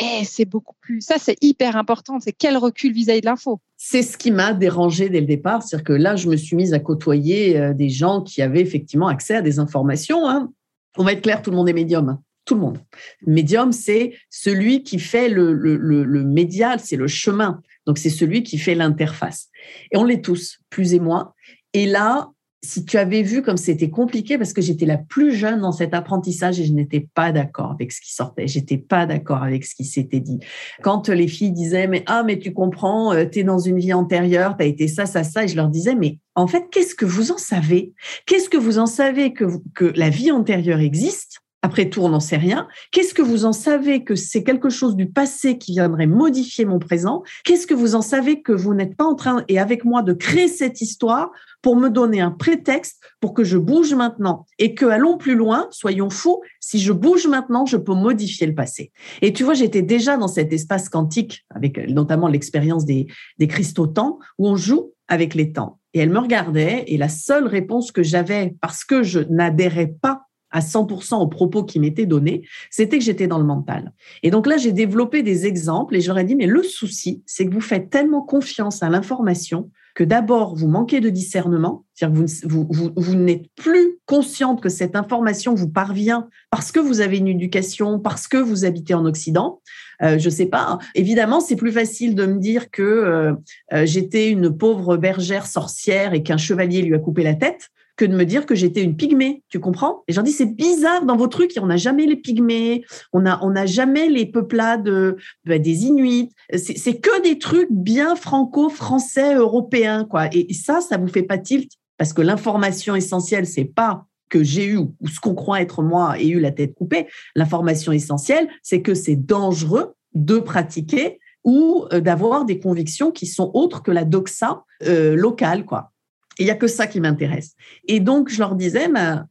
Et 0.00 0.24
c'est 0.24 0.44
beaucoup 0.44 0.74
plus. 0.80 1.00
Ça 1.00 1.16
c'est 1.18 1.36
hyper 1.42 1.76
important. 1.76 2.18
C'est 2.20 2.32
quel 2.32 2.56
recul 2.56 2.92
vis-à-vis 2.92 3.20
de 3.20 3.26
l'info. 3.26 3.60
C'est 3.76 4.02
ce 4.02 4.18
qui 4.18 4.30
m'a 4.30 4.52
dérangé 4.52 5.08
dès 5.08 5.20
le 5.20 5.26
départ, 5.26 5.62
c'est-à-dire 5.62 5.84
que 5.84 5.92
là 5.92 6.16
je 6.16 6.28
me 6.28 6.36
suis 6.36 6.56
mise 6.56 6.74
à 6.74 6.80
côtoyer 6.80 7.58
euh, 7.58 7.74
des 7.74 7.88
gens 7.88 8.22
qui 8.22 8.42
avaient 8.42 8.60
effectivement 8.60 9.08
accès 9.08 9.36
à 9.36 9.42
des 9.42 9.58
informations. 9.58 10.28
Hein. 10.28 10.50
On 10.96 11.04
va 11.04 11.12
être 11.12 11.22
clair, 11.22 11.42
tout 11.42 11.50
le 11.50 11.56
monde 11.56 11.68
est 11.68 11.74
médium. 11.74 12.18
Tout 12.44 12.54
le 12.54 12.60
monde. 12.60 12.78
Médium, 13.26 13.72
c'est 13.72 14.14
celui 14.30 14.82
qui 14.82 14.98
fait 14.98 15.28
le, 15.28 15.52
le, 15.52 15.76
le, 15.76 16.24
médial, 16.24 16.78
c'est 16.80 16.96
le 16.96 17.06
chemin. 17.06 17.62
Donc, 17.86 17.98
c'est 17.98 18.10
celui 18.10 18.42
qui 18.42 18.58
fait 18.58 18.74
l'interface. 18.74 19.48
Et 19.90 19.96
on 19.96 20.04
l'est 20.04 20.22
tous, 20.22 20.58
plus 20.68 20.94
et 20.94 21.00
moins. 21.00 21.32
Et 21.72 21.86
là, 21.86 22.30
si 22.64 22.84
tu 22.84 22.96
avais 22.96 23.22
vu 23.22 23.42
comme 23.42 23.56
c'était 23.56 23.90
compliqué, 23.90 24.38
parce 24.38 24.52
que 24.52 24.62
j'étais 24.62 24.86
la 24.86 24.96
plus 24.96 25.34
jeune 25.34 25.60
dans 25.60 25.72
cet 25.72 25.94
apprentissage 25.94 26.58
et 26.58 26.64
je 26.64 26.72
n'étais 26.72 27.08
pas 27.14 27.30
d'accord 27.30 27.72
avec 27.72 27.92
ce 27.92 28.00
qui 28.00 28.12
sortait, 28.12 28.48
j'étais 28.48 28.78
pas 28.78 29.06
d'accord 29.06 29.42
avec 29.42 29.64
ce 29.64 29.74
qui 29.74 29.84
s'était 29.84 30.20
dit. 30.20 30.40
Quand 30.82 31.08
les 31.08 31.28
filles 31.28 31.52
disaient, 31.52 31.86
mais 31.86 32.02
ah, 32.06 32.22
mais 32.24 32.38
tu 32.38 32.52
comprends, 32.52 33.12
euh, 33.12 33.26
tu 33.26 33.40
es 33.40 33.44
dans 33.44 33.58
une 33.58 33.78
vie 33.78 33.92
antérieure, 33.92 34.56
tu 34.56 34.64
as 34.64 34.66
été 34.66 34.88
ça, 34.88 35.06
ça, 35.06 35.24
ça, 35.24 35.44
et 35.44 35.48
je 35.48 35.56
leur 35.56 35.68
disais, 35.68 35.94
mais 35.94 36.18
en 36.34 36.46
fait, 36.46 36.64
qu'est-ce 36.70 36.94
que 36.94 37.04
vous 37.04 37.30
en 37.30 37.38
savez? 37.38 37.92
Qu'est-ce 38.26 38.48
que 38.48 38.56
vous 38.56 38.78
en 38.78 38.86
savez 38.86 39.32
que, 39.32 39.44
que 39.74 39.92
la 39.96 40.08
vie 40.08 40.30
antérieure 40.30 40.80
existe? 40.80 41.43
Après 41.64 41.88
tout, 41.88 42.02
on 42.02 42.10
n'en 42.10 42.20
sait 42.20 42.36
rien. 42.36 42.68
Qu'est-ce 42.92 43.14
que 43.14 43.22
vous 43.22 43.46
en 43.46 43.54
savez 43.54 44.04
que 44.04 44.14
c'est 44.14 44.44
quelque 44.44 44.68
chose 44.68 44.96
du 44.96 45.06
passé 45.06 45.56
qui 45.56 45.72
viendrait 45.72 46.06
modifier 46.06 46.66
mon 46.66 46.78
présent? 46.78 47.22
Qu'est-ce 47.42 47.66
que 47.66 47.72
vous 47.72 47.94
en 47.94 48.02
savez 48.02 48.42
que 48.42 48.52
vous 48.52 48.74
n'êtes 48.74 48.98
pas 48.98 49.06
en 49.06 49.14
train, 49.14 49.44
et 49.48 49.58
avec 49.58 49.86
moi, 49.86 50.02
de 50.02 50.12
créer 50.12 50.48
cette 50.48 50.82
histoire 50.82 51.30
pour 51.62 51.76
me 51.76 51.88
donner 51.88 52.20
un 52.20 52.32
prétexte 52.32 53.00
pour 53.18 53.32
que 53.32 53.44
je 53.44 53.56
bouge 53.56 53.94
maintenant? 53.94 54.44
Et 54.58 54.74
que 54.74 54.84
allons 54.84 55.16
plus 55.16 55.36
loin, 55.36 55.66
soyons 55.70 56.10
fous, 56.10 56.42
si 56.60 56.80
je 56.80 56.92
bouge 56.92 57.26
maintenant, 57.26 57.64
je 57.64 57.78
peux 57.78 57.94
modifier 57.94 58.46
le 58.46 58.54
passé. 58.54 58.92
Et 59.22 59.32
tu 59.32 59.42
vois, 59.42 59.54
j'étais 59.54 59.80
déjà 59.80 60.18
dans 60.18 60.28
cet 60.28 60.52
espace 60.52 60.90
quantique 60.90 61.46
avec 61.48 61.78
notamment 61.88 62.28
l'expérience 62.28 62.84
des, 62.84 63.06
des 63.38 63.48
cristaux 63.48 63.86
temps 63.86 64.18
où 64.36 64.48
on 64.48 64.56
joue 64.56 64.92
avec 65.08 65.34
les 65.34 65.50
temps. 65.52 65.80
Et 65.94 66.00
elle 66.00 66.10
me 66.10 66.18
regardait 66.18 66.84
et 66.88 66.98
la 66.98 67.08
seule 67.08 67.46
réponse 67.46 67.90
que 67.90 68.02
j'avais 68.02 68.54
parce 68.60 68.84
que 68.84 69.02
je 69.02 69.20
n'adhérais 69.30 69.94
pas 70.02 70.23
à 70.54 70.60
100% 70.60 71.16
aux 71.16 71.26
propos 71.26 71.64
qui 71.64 71.80
m'étaient 71.80 72.06
donnés, 72.06 72.42
c'était 72.70 72.96
que 72.96 73.04
j'étais 73.04 73.26
dans 73.26 73.38
le 73.38 73.44
mental. 73.44 73.92
Et 74.22 74.30
donc 74.30 74.46
là, 74.46 74.56
j'ai 74.56 74.72
développé 74.72 75.22
des 75.22 75.46
exemples 75.46 75.96
et 75.96 76.00
j'aurais 76.00 76.24
dit, 76.24 76.36
mais 76.36 76.46
le 76.46 76.62
souci, 76.62 77.22
c'est 77.26 77.44
que 77.46 77.52
vous 77.52 77.60
faites 77.60 77.90
tellement 77.90 78.22
confiance 78.22 78.82
à 78.82 78.88
l'information 78.88 79.68
que 79.94 80.04
d'abord, 80.04 80.56
vous 80.56 80.66
manquez 80.66 81.00
de 81.00 81.08
discernement, 81.08 81.84
c'est-à-dire 81.94 82.24
que 82.24 82.46
vous, 82.46 83.14
n'êtes 83.14 83.46
plus 83.54 83.98
consciente 84.06 84.60
que 84.60 84.68
cette 84.68 84.96
information 84.96 85.54
vous 85.54 85.68
parvient 85.68 86.28
parce 86.50 86.72
que 86.72 86.80
vous 86.80 87.00
avez 87.00 87.18
une 87.18 87.28
éducation, 87.28 88.00
parce 88.00 88.26
que 88.26 88.36
vous 88.36 88.64
habitez 88.64 88.94
en 88.94 89.06
Occident. 89.06 89.60
Euh, 90.02 90.18
je 90.18 90.28
sais 90.28 90.46
pas. 90.46 90.66
Hein. 90.68 90.78
Évidemment, 90.96 91.40
c'est 91.40 91.54
plus 91.54 91.70
facile 91.70 92.16
de 92.16 92.26
me 92.26 92.40
dire 92.40 92.70
que 92.72 92.82
euh, 92.82 93.34
euh, 93.72 93.86
j'étais 93.86 94.30
une 94.30 94.56
pauvre 94.56 94.96
bergère 94.96 95.46
sorcière 95.46 96.12
et 96.12 96.24
qu'un 96.24 96.38
chevalier 96.38 96.82
lui 96.82 96.94
a 96.94 96.98
coupé 96.98 97.22
la 97.22 97.34
tête 97.34 97.70
que 97.96 98.04
de 98.04 98.14
me 98.14 98.24
dire 98.24 98.46
que 98.46 98.54
j'étais 98.54 98.82
une 98.82 98.96
pygmée, 98.96 99.42
tu 99.48 99.60
comprends? 99.60 100.02
Et 100.08 100.12
j'en 100.12 100.22
dis 100.22 100.32
c'est 100.32 100.54
bizarre 100.54 101.04
dans 101.04 101.16
vos 101.16 101.28
trucs, 101.28 101.52
on 101.60 101.66
n'a 101.66 101.76
jamais 101.76 102.06
les 102.06 102.16
pygmées, 102.16 102.84
on 103.12 103.20
n'a 103.20 103.66
jamais 103.66 104.08
les 104.08 104.26
peuplades 104.26 105.16
bah, 105.44 105.58
des 105.58 105.84
Inuits, 105.84 106.30
c'est 106.56 107.00
que 107.00 107.22
des 107.22 107.38
trucs 107.38 107.70
bien 107.70 108.16
franco-français 108.16 109.34
européens 109.34 110.04
quoi. 110.04 110.28
Et, 110.32 110.52
ça, 110.54 110.80
ça 110.80 110.96
vous 110.96 111.08
fait 111.08 111.22
pas 111.22 111.38
tilt 111.38 111.70
parce 111.98 112.12
que 112.12 112.22
l'information 112.22 112.94
essentielle, 112.94 113.46
c'est 113.46 113.64
pas 113.64 114.06
que 114.28 114.42
j'ai 114.42 114.66
eu 114.66 114.76
ou 114.76 114.94
ce 115.06 115.20
qu'on 115.20 115.34
croit 115.34 115.60
être 115.60 115.82
moi 115.82 116.18
et 116.18 116.28
eu 116.28 116.40
la 116.40 116.50
tête 116.50 116.74
coupée. 116.74 117.06
L'information 117.36 117.92
essentielle, 117.92 118.48
c'est 118.62 118.82
que 118.82 118.94
c'est 118.94 119.16
dangereux 119.16 119.94
de 120.14 120.38
pratiquer 120.38 121.20
ou 121.44 121.86
euh, 121.92 122.00
d'avoir 122.00 122.44
des 122.44 122.58
convictions 122.58 123.12
qui 123.12 123.26
sont 123.26 123.50
autres 123.54 123.82
que 123.82 123.90
la 123.90 124.04
doxa 124.04 124.64
euh, 124.82 125.14
locale, 125.14 125.64
quoi. 125.64 125.92
Il 126.38 126.46
n'y 126.46 126.50
a 126.50 126.56
que 126.56 126.66
ça 126.66 126.86
qui 126.86 127.00
m'intéresse. 127.00 127.54
Et 127.86 128.00
donc, 128.00 128.28
je 128.28 128.38
leur 128.38 128.54
disais, 128.54 128.88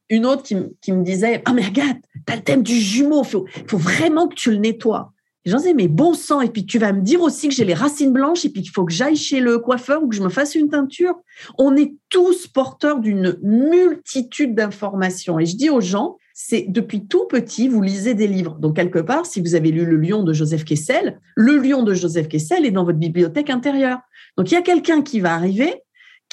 une 0.10 0.26
autre 0.26 0.44
qui, 0.44 0.92
me 0.92 1.04
disait 1.04 1.42
Ah, 1.46 1.54
mais 1.54 1.64
regarde, 1.64 1.98
tu 2.26 2.34
as 2.34 2.36
le 2.36 2.42
thème 2.42 2.64
du 2.64 2.76
jumeau, 2.76 3.24
il 3.24 3.30
faut, 3.30 3.46
faut, 3.68 3.78
vraiment 3.78 4.28
que 4.28 4.36
tu 4.36 4.52
le 4.52 4.58
nettoies. 4.58 5.12
J'en 5.46 5.60
ai 5.60 5.74
mais 5.74 5.90
bon 5.90 6.14
sang, 6.14 6.40
et 6.40 6.50
puis 6.50 6.66
tu 6.66 6.80
vas 6.80 6.94
me 6.94 7.02
dire 7.02 7.22
aussi 7.22 7.50
que 7.50 7.54
j'ai 7.54 7.66
les 7.66 7.74
racines 7.74 8.14
blanches, 8.14 8.46
et 8.46 8.50
puis 8.50 8.62
qu'il 8.62 8.72
faut 8.72 8.86
que 8.86 8.94
j'aille 8.94 9.18
chez 9.18 9.42
le 9.42 9.60
coiffeur 9.60 10.02
ou 10.02 10.08
que 10.08 10.16
je 10.16 10.24
me 10.24 10.30
fasse 10.30 10.56
une 10.56 10.70
teinture. 10.70 11.16
On 11.58 11.76
est 11.76 11.96
tous 12.10 12.48
porteurs 12.48 13.00
d'une 13.00 13.38
multitude 13.42 14.56
d'informations. 14.56 15.40
Et 15.40 15.46
je 15.46 15.58
dis 15.58 15.70
aux 15.70 15.82
gens, 15.82 16.18
c'est 16.34 16.66
depuis 16.68 17.06
tout 17.08 17.26
petit, 17.28 17.68
vous 17.68 17.82
lisez 17.82 18.16
des 18.16 18.28
livres. 18.28 18.58
Donc, 18.60 18.78
quelque 18.78 19.00
part, 19.00 19.26
si 19.26 19.42
vous 19.42 19.54
avez 19.54 19.72
lu 19.72 19.86
Le 19.86 19.98
Lion 19.98 20.24
de 20.24 20.32
Joseph 20.32 20.64
Kessel, 20.64 21.20
le 21.36 21.58
Lion 21.58 21.84
de 21.84 21.94
Joseph 21.94 22.30
Kessel 22.30 22.66
est 22.66 22.72
dans 22.72 22.86
votre 22.86 22.98
bibliothèque 22.98 23.50
intérieure. 23.50 24.00
Donc, 24.38 24.50
il 24.50 24.56
y 24.56 24.58
a 24.58 24.62
quelqu'un 24.62 25.02
qui 25.02 25.20
va 25.20 25.36
arriver, 25.36 25.74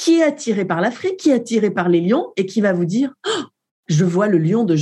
qui 0.00 0.20
est 0.20 0.22
attiré 0.22 0.64
par 0.64 0.80
l'Afrique, 0.80 1.18
qui 1.18 1.28
est 1.28 1.34
attiré 1.34 1.70
par 1.70 1.90
les 1.90 2.00
lions, 2.00 2.32
et 2.38 2.46
qui 2.46 2.62
va 2.62 2.72
vous 2.72 2.86
dire 2.86 3.12
oh, 3.28 3.42
je 3.86 4.04
vois 4.04 4.28
le 4.28 4.38
lion 4.38 4.64
de, 4.64 4.76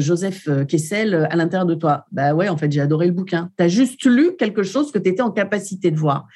Joseph 0.00 0.48
euh, 0.48 0.64
Kessel 0.64 1.12
euh, 1.12 1.26
à 1.28 1.36
l'intérieur 1.36 1.66
de 1.66 1.74
toi. 1.74 2.06
Bah 2.12 2.34
ouais, 2.34 2.48
en 2.48 2.56
fait, 2.56 2.72
j'ai 2.72 2.80
adoré 2.80 3.06
le 3.06 3.12
bouquin. 3.12 3.50
Tu 3.58 3.64
as 3.64 3.68
juste 3.68 4.04
lu 4.06 4.36
quelque 4.38 4.62
chose 4.62 4.90
que 4.90 4.98
tu 4.98 5.10
étais 5.10 5.20
en 5.20 5.32
capacité 5.32 5.90
de 5.90 5.98
voir. 5.98 6.26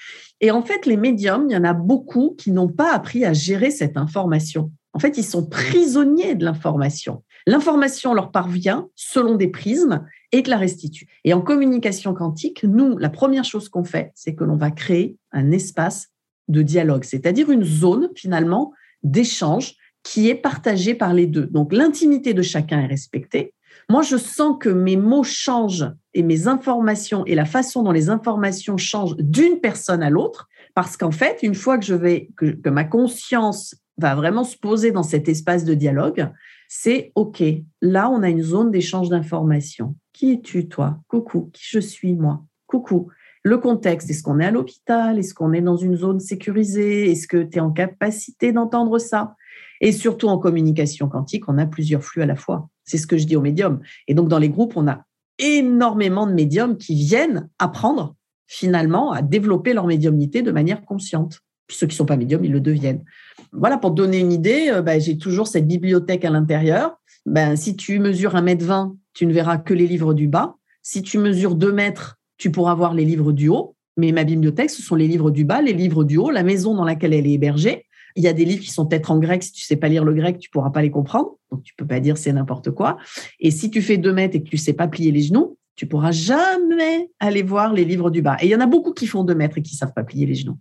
Et 0.43 0.50
en 0.50 0.62
fait, 0.62 0.85
les 0.85 0.99
médiums, 0.99 1.47
il 1.49 1.55
y 1.55 1.57
en 1.57 1.65
a 1.65 1.73
beaucoup 1.73 2.35
qui 2.37 2.50
n'ont 2.50 2.69
pas 2.69 2.93
appris 2.93 3.25
à 3.25 3.33
gérer 3.33 3.71
cette 3.71 3.97
information. 3.97 4.71
En 4.93 4.99
fait, 4.99 5.17
ils 5.17 5.25
sont 5.25 5.47
prisonniers 5.47 6.35
de 6.35 6.45
l'information. 6.45 7.23
L'information 7.47 8.12
leur 8.12 8.31
parvient 8.31 8.88
selon 8.95 9.37
des 9.37 9.49
prismes 9.49 10.05
et 10.33 10.43
de 10.43 10.50
la 10.50 10.59
restitue. 10.59 11.07
Et 11.25 11.33
en 11.33 11.41
communication 11.41 12.12
quantique, 12.12 12.65
nous, 12.65 12.99
la 12.99 13.09
première 13.09 13.45
chose 13.45 13.71
qu'on 13.71 13.85
fait, 13.85 14.12
c'est 14.15 14.35
que 14.35 14.45
l'on 14.45 14.57
va 14.57 14.71
créer 14.71 15.17
un 15.33 15.50
espace 15.50 16.09
de 16.49 16.62
dialogue, 16.62 17.05
c'est-à-dire 17.05 17.50
une 17.50 17.65
zone 17.65 18.11
finalement 18.15 18.73
d'échange 19.03 19.75
qui 20.03 20.29
est 20.29 20.35
partagé 20.37 20.95
par 20.95 21.12
les 21.15 21.26
deux. 21.26 21.47
Donc 21.47 21.73
l'intimité 21.73 22.35
de 22.35 22.43
chacun 22.43 22.81
est 22.81 22.87
respectée. 22.87 23.53
Moi, 23.88 24.03
je 24.03 24.17
sens 24.17 24.57
que 24.59 24.69
mes 24.69 24.97
mots 24.97 25.23
changent 25.23 25.87
et 26.15 26.23
mes 26.23 26.49
informations 26.49 27.25
et 27.26 27.35
la 27.35 27.45
façon 27.45 27.83
dont 27.83 27.93
les 27.93 28.09
informations 28.09 28.76
changent 28.76 29.17
d'une 29.19 29.61
personne 29.61 30.03
à 30.03 30.11
l'autre, 30.11 30.49
parce 30.75 30.97
qu'en 30.97 31.12
fait, 31.12 31.38
une 31.43 31.55
fois 31.55 31.79
que 31.79 31.85
je 31.85 31.95
vais 31.95 32.29
que, 32.37 32.69
ma 32.69 32.85
conscience 32.85 33.76
va 33.99 34.15
vraiment 34.15 34.45
se 34.45 34.57
poser 34.57 34.91
dans 34.91 35.03
cet 35.03 35.29
espace 35.29 35.65
de 35.65 35.75
dialogue, 35.75 36.31
c'est 36.69 37.12
OK. 37.15 37.43
Là, 37.81 38.11
on 38.11 38.23
a 38.23 38.29
une 38.29 38.43
zone 38.43 38.71
d'échange 38.71 39.09
d'informations. 39.09 39.95
Qui 40.12 40.33
es-tu, 40.33 40.69
toi? 40.69 40.99
Coucou. 41.09 41.50
Qui 41.53 41.62
je 41.71 41.79
suis, 41.79 42.15
moi? 42.15 42.45
Coucou. 42.67 43.09
Le 43.47 43.59
contexte, 43.59 44.11
est-ce 44.11 44.25
qu'on 44.25 44.41
est 44.41 44.45
à 44.45 44.50
l'hôpital 44.50 45.21
Est-ce 45.21 45.33
qu'on 45.33 45.53
est 45.53 45.61
dans 45.61 45.76
une 45.76 45.95
zone 45.95 46.19
sécurisée 46.19 47.12
Est-ce 47.12 47.29
que 47.29 47.45
tu 47.45 47.59
es 47.59 47.61
en 47.61 47.71
capacité 47.71 48.50
d'entendre 48.50 48.99
ça? 48.99 49.37
Et 49.81 49.93
surtout 49.93 50.26
en 50.26 50.37
communication 50.37 51.09
quantique, 51.09 51.49
on 51.49 51.57
a 51.57 51.65
plusieurs 51.65 52.03
flux 52.03 52.23
à 52.23 52.26
la 52.26 52.35
fois. 52.35 52.69
C'est 52.83 52.99
ce 52.99 53.07
que 53.07 53.17
je 53.17 53.25
dis 53.25 53.37
aux 53.37 53.41
médiums. 53.41 53.79
Et 54.09 54.15
donc, 54.15 54.26
dans 54.26 54.41
les 54.41 54.49
groupes, 54.49 54.73
on 54.75 54.88
a 54.88 55.05
énormément 55.38 56.26
de 56.26 56.33
médiums 56.33 56.76
qui 56.76 56.97
viennent 56.97 57.49
apprendre 57.61 58.17
finalement 58.49 59.12
à 59.12 59.23
développer 59.23 59.75
leur 59.75 59.87
médiumnité 59.87 60.43
de 60.43 60.50
manière 60.50 60.85
consciente. 60.85 61.38
ceux 61.71 61.87
qui 61.87 61.93
ne 61.93 61.99
sont 61.99 62.05
pas 62.05 62.17
médiums, 62.17 62.45
ils 62.45 62.50
le 62.50 62.61
deviennent. 62.61 63.05
Voilà, 63.53 63.79
pour 63.79 63.93
donner 63.93 64.19
une 64.19 64.33
idée, 64.33 64.71
euh, 64.73 64.83
ben, 64.83 65.00
j'ai 65.00 65.19
toujours 65.19 65.47
cette 65.47 65.69
bibliothèque 65.69 66.25
à 66.25 66.31
l'intérieur. 66.31 66.97
Ben, 67.26 67.55
si 67.55 67.76
tu 67.76 68.00
mesures 68.00 68.35
1 68.35 68.43
mètre 68.43 68.65
20, 68.65 68.97
tu 69.15 69.25
ne 69.25 69.33
verras 69.33 69.59
que 69.59 69.73
les 69.73 69.87
livres 69.87 70.15
du 70.15 70.26
bas. 70.26 70.57
Si 70.83 71.03
tu 71.03 71.19
mesures 71.19 71.55
2 71.55 71.71
mètres, 71.71 72.15
tu 72.38 72.50
pourras 72.50 72.75
voir 72.75 72.95
les 72.95 73.05
livres 73.05 73.33
du 73.33 73.49
haut. 73.49 73.75
Mais 73.97 74.12
ma 74.12 74.25
bibliothèque, 74.25 74.71
ce 74.71 74.83
sont 74.83 74.95
les 74.95 75.09
livres 75.09 75.31
du 75.31 75.45
bas, 75.45 75.62
les 75.62 75.73
livres 75.73 76.05
du 76.05 76.19
haut, 76.19 76.31
la 76.31 76.43
maison 76.43 76.75
dans 76.75 76.85
laquelle 76.85 77.14
elle 77.14 77.26
est 77.26 77.33
hébergée. 77.33 77.87
Il 78.14 78.23
y 78.23 78.28
a 78.28 78.33
des 78.33 78.45
livres 78.45 78.62
qui 78.62 78.71
sont 78.71 78.87
peut-être 78.87 79.11
en 79.11 79.19
grec. 79.19 79.43
Si 79.43 79.52
tu 79.52 79.62
sais 79.62 79.76
pas 79.76 79.88
lire 79.88 80.05
le 80.05 80.14
grec, 80.14 80.38
tu 80.38 80.50
pourras 80.50 80.71
pas 80.71 80.83
les 80.83 80.90
comprendre. 80.90 81.37
Donc, 81.50 81.62
tu 81.62 81.75
peux 81.75 81.87
pas 81.87 82.00
dire 82.00 82.19
c'est 82.19 82.33
n'importe 82.33 82.71
quoi. 82.71 82.99
Et 83.40 83.50
si 83.50 83.71
tu 83.71 83.81
fais 83.83 83.97
deux 83.97 84.12
mètres 84.12 84.37
et 84.37 84.43
que 84.43 84.49
tu 84.49 84.57
sais 84.59 84.73
pas 84.73 84.88
plier 84.88 85.12
les 85.12 85.23
genoux, 85.23 85.57
tu 85.76 85.87
pourras 85.87 86.12
jamais 86.12 87.11
aller 87.21 87.43
voir 87.43 87.73
les 87.73 87.85
livres 87.85 88.11
du 88.11 88.23
bas. 88.23 88.37
Et 88.40 88.47
il 88.47 88.50
y 88.50 88.57
en 88.57 88.61
a 88.61 88.66
beaucoup 88.66 88.93
qui 88.93 89.07
font 89.07 89.25
deux 89.25 89.35
mètres 89.35 89.59
et 89.59 89.62
qui 89.62 89.75
savent 89.75 89.93
pas 89.95 90.05
plier 90.05 90.26
les 90.26 90.35
genoux. 90.35 90.59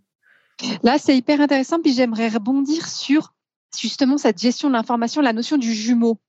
Là, 0.84 0.98
c'est 0.98 1.18
hyper 1.18 1.42
intéressant. 1.42 1.82
Puis 1.82 1.94
j'aimerais 1.94 2.28
rebondir 2.28 2.88
sur 2.88 3.34
justement 3.78 4.18
cette 4.18 4.40
gestion 4.40 4.70
de 4.70 4.74
l'information, 4.74 5.22
la 5.22 5.34
notion 5.34 5.58
du 5.58 5.74
jumeau. 5.74 6.20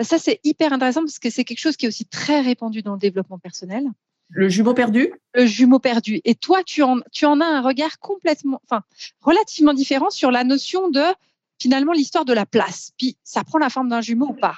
Ça, 0.00 0.18
c'est 0.18 0.40
hyper 0.44 0.72
intéressant 0.72 1.00
parce 1.00 1.18
que 1.18 1.30
c'est 1.30 1.44
quelque 1.44 1.60
chose 1.60 1.76
qui 1.76 1.86
est 1.86 1.88
aussi 1.88 2.06
très 2.06 2.40
répandu 2.40 2.82
dans 2.82 2.92
le 2.94 2.98
développement 2.98 3.38
personnel. 3.38 3.84
Le 4.28 4.48
jumeau 4.48 4.74
perdu? 4.74 5.12
Le 5.34 5.46
jumeau 5.46 5.78
perdu. 5.78 6.20
Et 6.24 6.34
toi, 6.34 6.62
tu 6.64 6.82
en, 6.82 6.98
tu 7.12 7.26
en 7.26 7.40
as 7.40 7.46
un 7.46 7.62
regard 7.62 7.98
complètement, 7.98 8.60
enfin, 8.64 8.82
relativement 9.20 9.74
différent 9.74 10.10
sur 10.10 10.30
la 10.30 10.44
notion 10.44 10.90
de 10.90 11.02
finalement 11.60 11.92
l'histoire 11.92 12.24
de 12.24 12.32
la 12.32 12.46
place. 12.46 12.92
Puis 12.98 13.16
ça 13.24 13.44
prend 13.44 13.58
la 13.58 13.70
forme 13.70 13.88
d'un 13.88 14.00
jumeau 14.00 14.26
ou 14.26 14.34
pas? 14.34 14.56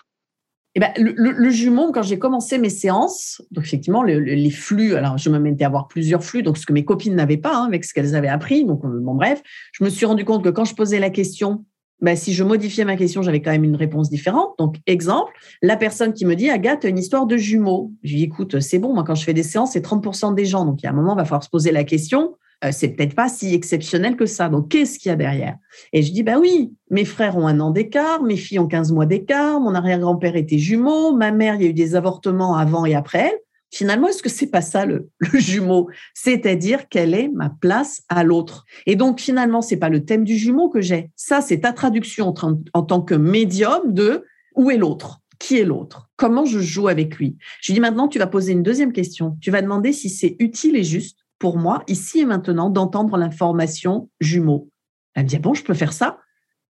Eh 0.75 0.81
ben, 0.81 0.93
le, 0.97 1.51
jumeau, 1.51 1.91
quand 1.93 2.03
j'ai 2.03 2.19
commencé 2.19 2.57
mes 2.57 2.71
séances, 2.71 3.43
donc 3.51 3.65
effectivement, 3.65 4.03
les 4.03 4.51
flux, 4.51 4.95
alors 4.95 5.19
je 5.19 5.29
me 5.29 5.39
mettais 5.39 5.65
à 5.65 5.67
avoir 5.67 5.89
plusieurs 5.89 6.23
flux, 6.23 6.43
donc 6.43 6.57
ce 6.57 6.67
que 6.67 6.73
mes 6.73 6.85
copines 6.85 7.17
n'avaient 7.17 7.39
pas 7.39 7.57
hein, 7.57 7.65
avec 7.65 7.85
ce 7.85 7.93
qu'elles 7.93 8.15
avaient 8.15 8.29
appris. 8.29 8.65
Donc, 8.65 8.85
euh, 8.85 9.01
bon, 9.01 9.15
bref, 9.15 9.43
je 9.73 9.83
me 9.83 9.91
suis 9.91 10.07
rendu 10.07 10.25
compte 10.25 10.45
que 10.45 10.51
quand 10.51 10.65
je 10.65 10.75
posais 10.75 11.01
la 11.01 11.11
question, 11.11 11.65
ben, 12.01 12.17
si 12.17 12.33
je 12.33 12.45
modifiais 12.45 12.85
ma 12.85 12.97
question, 12.97 13.23
j'avais 13.23 13.43
quand 13.43 13.51
même 13.51 13.65
une 13.65 13.77
réponse 13.77 14.09
différente. 14.09 14.55
Donc, 14.59 14.77
exemple, 14.87 15.33
la 15.63 15.77
personne 15.77 16.13
qui 16.13 16.27
me 16.27 16.37
dit, 16.37 16.49
Agathe, 16.49 16.85
une 16.85 16.99
histoire 16.99 17.27
de 17.27 17.37
jumeaux. 17.37 17.93
Je 18.05 18.11
lui 18.11 18.19
dis, 18.19 18.25
écoute, 18.25 18.61
c'est 18.61 18.79
bon, 18.79 18.95
moi, 18.95 19.05
quand 19.05 19.17
je 19.17 19.25
fais 19.25 19.35
des 19.35 19.43
séances, 19.43 19.73
c'est 19.73 19.85
30% 19.85 20.35
des 20.35 20.45
gens. 20.45 20.65
Donc, 20.65 20.81
il 20.83 20.85
y 20.85 20.87
a 20.87 20.91
un 20.91 20.95
moment, 20.95 21.15
il 21.15 21.19
va 21.19 21.25
falloir 21.25 21.43
se 21.43 21.51
poser 21.51 21.73
la 21.73 21.85
question. 21.85 22.37
Euh, 22.65 22.71
c'est 22.73 22.89
peut-être 22.89 23.15
pas 23.15 23.29
si 23.29 23.55
exceptionnel 23.55 24.17
que 24.17 24.27
ça. 24.27 24.49
Donc, 24.49 24.69
qu'est-ce 24.69 24.99
qu'il 24.99 25.11
y 25.11 25.13
a 25.13 25.17
derrière? 25.17 25.57
Et 25.93 26.03
je 26.03 26.13
dis, 26.13 26.23
bah 26.23 26.39
oui, 26.41 26.73
mes 26.91 27.05
frères 27.05 27.37
ont 27.37 27.47
un 27.47 27.59
an 27.61 27.71
d'écart, 27.71 28.23
mes 28.23 28.37
filles 28.37 28.59
ont 28.59 28.69
15 28.69 28.93
mois 28.93 29.07
d'écart, 29.07 29.61
mon 29.61 29.75
arrière-grand-père 29.75 30.37
était 30.37 30.59
jumeau, 30.59 31.15
ma 31.17 31.31
mère, 31.33 31.57
il 31.57 31.63
y 31.63 31.67
a 31.67 31.69
eu 31.71 31.75
des 31.75 31.97
avortements 31.97 32.57
avant 32.57 32.85
et 32.85 32.95
après 32.95 33.31
elle. 33.31 33.39
Finalement, 33.71 34.09
est-ce 34.09 34.23
que 34.23 34.29
c'est 34.29 34.47
pas 34.47 34.63
ça 34.63 34.87
le, 34.87 35.11
jumeau? 35.35 35.89
C'est-à-dire 36.15 36.89
quelle 36.89 37.15
est 37.15 37.29
ma 37.29 37.51
place 37.51 38.03
à 38.09 38.25
l'autre 38.25 38.65
Et 38.87 38.97
donc 38.97 39.21
finalement, 39.21 39.61
c'est 39.61 39.77
pas 39.77 39.89
le 39.89 40.05
thème 40.05 40.25
du 40.25 40.37
jumeau 40.37 40.69
que 40.69 40.81
j'ai. 40.81 41.11
Ça, 41.17 41.41
c'est 41.41 41.61
ta 41.61 41.73
traduction 41.73 42.35
en, 42.73 42.83
tant 42.83 43.03
que 43.03 43.15
médium 43.15 43.93
de 43.93 44.25
où 44.55 44.71
est 44.71 44.79
l'autre? 44.79 45.21
Qui 45.39 45.59
est 45.59 45.65
l'autre? 45.65 46.09
Comment 46.17 46.45
je 46.45 46.59
joue 46.59 46.89
avec 46.89 47.17
lui? 47.17 47.37
Je 47.61 47.71
lui 47.71 47.75
dis 47.75 47.81
maintenant, 47.81 48.09
tu 48.09 48.19
vas 48.19 48.27
poser 48.27 48.53
une 48.53 48.63
deuxième 48.63 48.93
question. 48.93 49.37
Tu 49.41 49.51
vas 49.51 49.63
demander 49.63 49.93
si 49.93 50.09
c'est 50.09 50.37
utile 50.41 50.77
et 50.77 50.83
juste 50.83 51.19
pour 51.39 51.59
moi, 51.59 51.85
ici 51.87 52.21
et 52.21 52.25
maintenant, 52.25 52.71
d'entendre 52.71 53.17
l'information 53.17 54.11
jumeau. 54.21 54.71
Elle 55.15 55.25
me 55.25 55.29
dit, 55.29 55.37
ah 55.37 55.41
bon, 55.41 55.55
je 55.55 55.63
peux 55.63 55.75
faire 55.75 55.93
ça? 55.93 56.19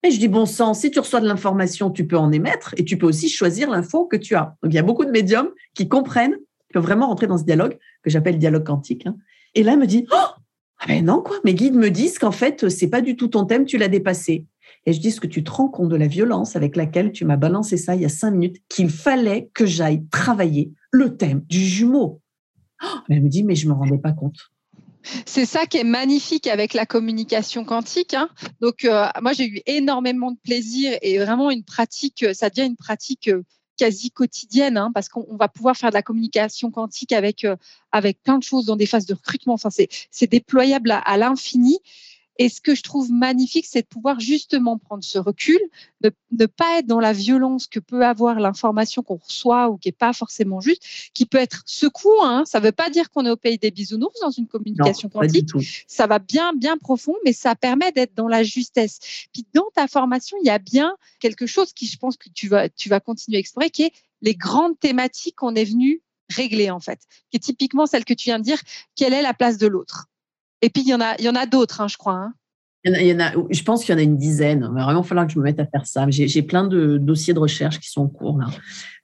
Et 0.02 0.10
je 0.10 0.18
dis, 0.18 0.28
bon 0.28 0.46
sang, 0.46 0.74
si 0.74 0.90
tu 0.90 0.98
reçois 0.98 1.20
de 1.20 1.26
l'information, 1.26 1.90
tu 1.90 2.06
peux 2.06 2.16
en 2.16 2.32
émettre 2.32 2.74
et 2.76 2.84
tu 2.84 2.98
peux 2.98 3.06
aussi 3.06 3.28
choisir 3.28 3.70
l'info 3.70 4.06
que 4.06 4.16
tu 4.16 4.34
as. 4.34 4.56
Donc, 4.62 4.72
il 4.72 4.74
y 4.74 4.78
a 4.78 4.82
beaucoup 4.82 5.04
de 5.04 5.10
médiums 5.10 5.50
qui 5.74 5.88
comprennent 5.88 6.36
vraiment 6.74 7.06
rentrer 7.08 7.26
dans 7.26 7.38
ce 7.38 7.44
dialogue 7.44 7.78
que 8.02 8.10
j'appelle 8.10 8.38
dialogue 8.38 8.64
quantique. 8.64 9.06
Hein. 9.06 9.16
Et 9.54 9.62
là, 9.62 9.72
elle 9.72 9.78
me 9.78 9.86
dit, 9.86 10.06
oh, 10.12 10.16
ah 10.78 10.84
ben 10.86 11.04
non, 11.04 11.22
quoi, 11.22 11.36
mes 11.44 11.54
guides 11.54 11.74
me 11.74 11.90
disent 11.90 12.18
qu'en 12.18 12.32
fait, 12.32 12.68
c'est 12.68 12.88
pas 12.88 13.00
du 13.00 13.16
tout 13.16 13.28
ton 13.28 13.44
thème, 13.44 13.64
tu 13.64 13.78
l'as 13.78 13.88
dépassé. 13.88 14.46
Et 14.84 14.92
je 14.92 15.00
dis, 15.00 15.10
ce 15.10 15.20
que 15.20 15.26
tu 15.26 15.42
te 15.42 15.50
rends 15.50 15.68
compte 15.68 15.88
de 15.88 15.96
la 15.96 16.06
violence 16.06 16.54
avec 16.54 16.76
laquelle 16.76 17.12
tu 17.12 17.24
m'as 17.24 17.36
balancé 17.36 17.76
ça 17.76 17.94
il 17.94 18.02
y 18.02 18.04
a 18.04 18.10
cinq 18.10 18.32
minutes, 18.32 18.62
qu'il 18.68 18.90
fallait 18.90 19.50
que 19.52 19.66
j'aille 19.66 20.06
travailler 20.08 20.72
le 20.92 21.16
thème 21.16 21.42
du 21.48 21.58
jumeau? 21.58 22.20
Oh, 22.84 22.98
elle 23.08 23.22
me 23.22 23.28
dit, 23.28 23.42
mais 23.42 23.54
je 23.54 23.68
me 23.68 23.72
rendais 23.72 23.98
pas 23.98 24.12
compte. 24.12 24.36
C'est 25.24 25.46
ça 25.46 25.66
qui 25.66 25.78
est 25.78 25.84
magnifique 25.84 26.46
avec 26.46 26.74
la 26.74 26.84
communication 26.84 27.64
quantique. 27.64 28.14
Hein. 28.14 28.28
Donc, 28.60 28.84
euh, 28.84 29.06
moi, 29.22 29.32
j'ai 29.32 29.46
eu 29.46 29.60
énormément 29.66 30.32
de 30.32 30.38
plaisir 30.42 30.98
et 31.00 31.18
vraiment 31.18 31.50
une 31.50 31.64
pratique, 31.64 32.24
ça 32.32 32.50
devient 32.50 32.66
une 32.66 32.76
pratique 32.76 33.28
euh, 33.28 33.42
quasi 33.76 34.10
quotidienne, 34.10 34.76
hein, 34.76 34.90
parce 34.94 35.08
qu'on 35.08 35.36
va 35.36 35.48
pouvoir 35.48 35.76
faire 35.76 35.90
de 35.90 35.94
la 35.94 36.02
communication 36.02 36.70
quantique 36.70 37.12
avec, 37.12 37.44
euh, 37.44 37.56
avec 37.92 38.22
plein 38.22 38.38
de 38.38 38.42
choses 38.42 38.66
dans 38.66 38.76
des 38.76 38.86
phases 38.86 39.06
de 39.06 39.14
recrutement. 39.14 39.54
Enfin, 39.54 39.70
c'est 39.70 40.30
déployable 40.30 40.90
à 41.04 41.16
l'infini. 41.16 41.78
Et 42.38 42.48
ce 42.48 42.60
que 42.60 42.74
je 42.74 42.82
trouve 42.82 43.10
magnifique, 43.10 43.66
c'est 43.66 43.82
de 43.82 43.86
pouvoir 43.86 44.20
justement 44.20 44.78
prendre 44.78 45.02
ce 45.02 45.18
recul, 45.18 45.58
de 46.00 46.12
ne 46.32 46.46
pas 46.46 46.78
être 46.78 46.86
dans 46.86 47.00
la 47.00 47.12
violence 47.12 47.66
que 47.66 47.80
peut 47.80 48.04
avoir 48.04 48.38
l'information 48.40 49.02
qu'on 49.02 49.16
reçoit 49.16 49.70
ou 49.70 49.78
qui 49.78 49.88
n'est 49.88 49.92
pas 49.92 50.12
forcément 50.12 50.60
juste, 50.60 50.82
qui 51.14 51.26
peut 51.26 51.38
être 51.38 51.62
secouant. 51.66 52.24
Hein. 52.24 52.44
Ça 52.44 52.60
ne 52.60 52.64
veut 52.64 52.72
pas 52.72 52.90
dire 52.90 53.10
qu'on 53.10 53.24
est 53.24 53.30
au 53.30 53.36
pays 53.36 53.58
des 53.58 53.70
bisounours 53.70 54.20
dans 54.20 54.30
une 54.30 54.46
communication 54.46 55.08
quantique. 55.08 55.50
Ça 55.86 56.06
va 56.06 56.18
bien, 56.18 56.52
bien 56.52 56.76
profond, 56.76 57.14
mais 57.24 57.32
ça 57.32 57.54
permet 57.54 57.92
d'être 57.92 58.14
dans 58.14 58.28
la 58.28 58.42
justesse. 58.42 58.98
Puis 59.32 59.46
dans 59.54 59.68
ta 59.74 59.88
formation, 59.88 60.36
il 60.42 60.46
y 60.46 60.50
a 60.50 60.58
bien 60.58 60.96
quelque 61.20 61.46
chose 61.46 61.72
qui, 61.72 61.86
je 61.86 61.98
pense 61.98 62.16
que 62.16 62.28
tu 62.28 62.48
vas, 62.48 62.68
tu 62.68 62.88
vas 62.88 63.00
continuer 63.00 63.38
à 63.38 63.40
explorer, 63.40 63.70
qui 63.70 63.84
est 63.84 63.92
les 64.22 64.34
grandes 64.34 64.78
thématiques 64.78 65.36
qu'on 65.36 65.54
est 65.54 65.64
venu 65.64 66.02
régler 66.28 66.70
en 66.70 66.80
fait, 66.80 67.00
qui 67.30 67.36
est 67.36 67.40
typiquement 67.40 67.86
celle 67.86 68.04
que 68.04 68.14
tu 68.14 68.24
viens 68.24 68.38
de 68.38 68.44
dire, 68.44 68.60
quelle 68.96 69.12
est 69.12 69.22
la 69.22 69.34
place 69.34 69.58
de 69.58 69.66
l'autre? 69.66 70.08
Et 70.66 70.68
puis, 70.68 70.82
il 70.82 70.88
y 70.88 70.94
en 70.94 71.00
a, 71.00 71.14
il 71.20 71.24
y 71.24 71.28
en 71.28 71.36
a 71.36 71.46
d'autres, 71.46 71.80
hein, 71.80 71.86
je 71.86 71.96
crois. 71.96 72.14
Hein. 72.14 72.34
Il 72.84 73.06
y, 73.06 73.12
en 73.12 73.20
a, 73.20 73.30
je 73.50 73.62
pense 73.62 73.84
qu'il 73.84 73.92
y 73.92 73.96
en 73.96 74.00
a 74.00 74.02
une 74.02 74.16
dizaine. 74.16 74.66
Il 74.68 74.74
va 74.74 74.82
vraiment 74.82 75.04
falloir 75.04 75.28
que 75.28 75.32
je 75.32 75.38
me 75.38 75.44
mette 75.44 75.60
à 75.60 75.66
faire 75.66 75.86
ça. 75.86 76.04
J'ai 76.10 76.42
plein 76.42 76.66
de 76.66 76.98
dossiers 76.98 77.34
de 77.34 77.38
recherche 77.38 77.78
qui 77.78 77.88
sont 77.88 78.02
en 78.02 78.08
cours 78.08 78.38
là. 78.38 78.46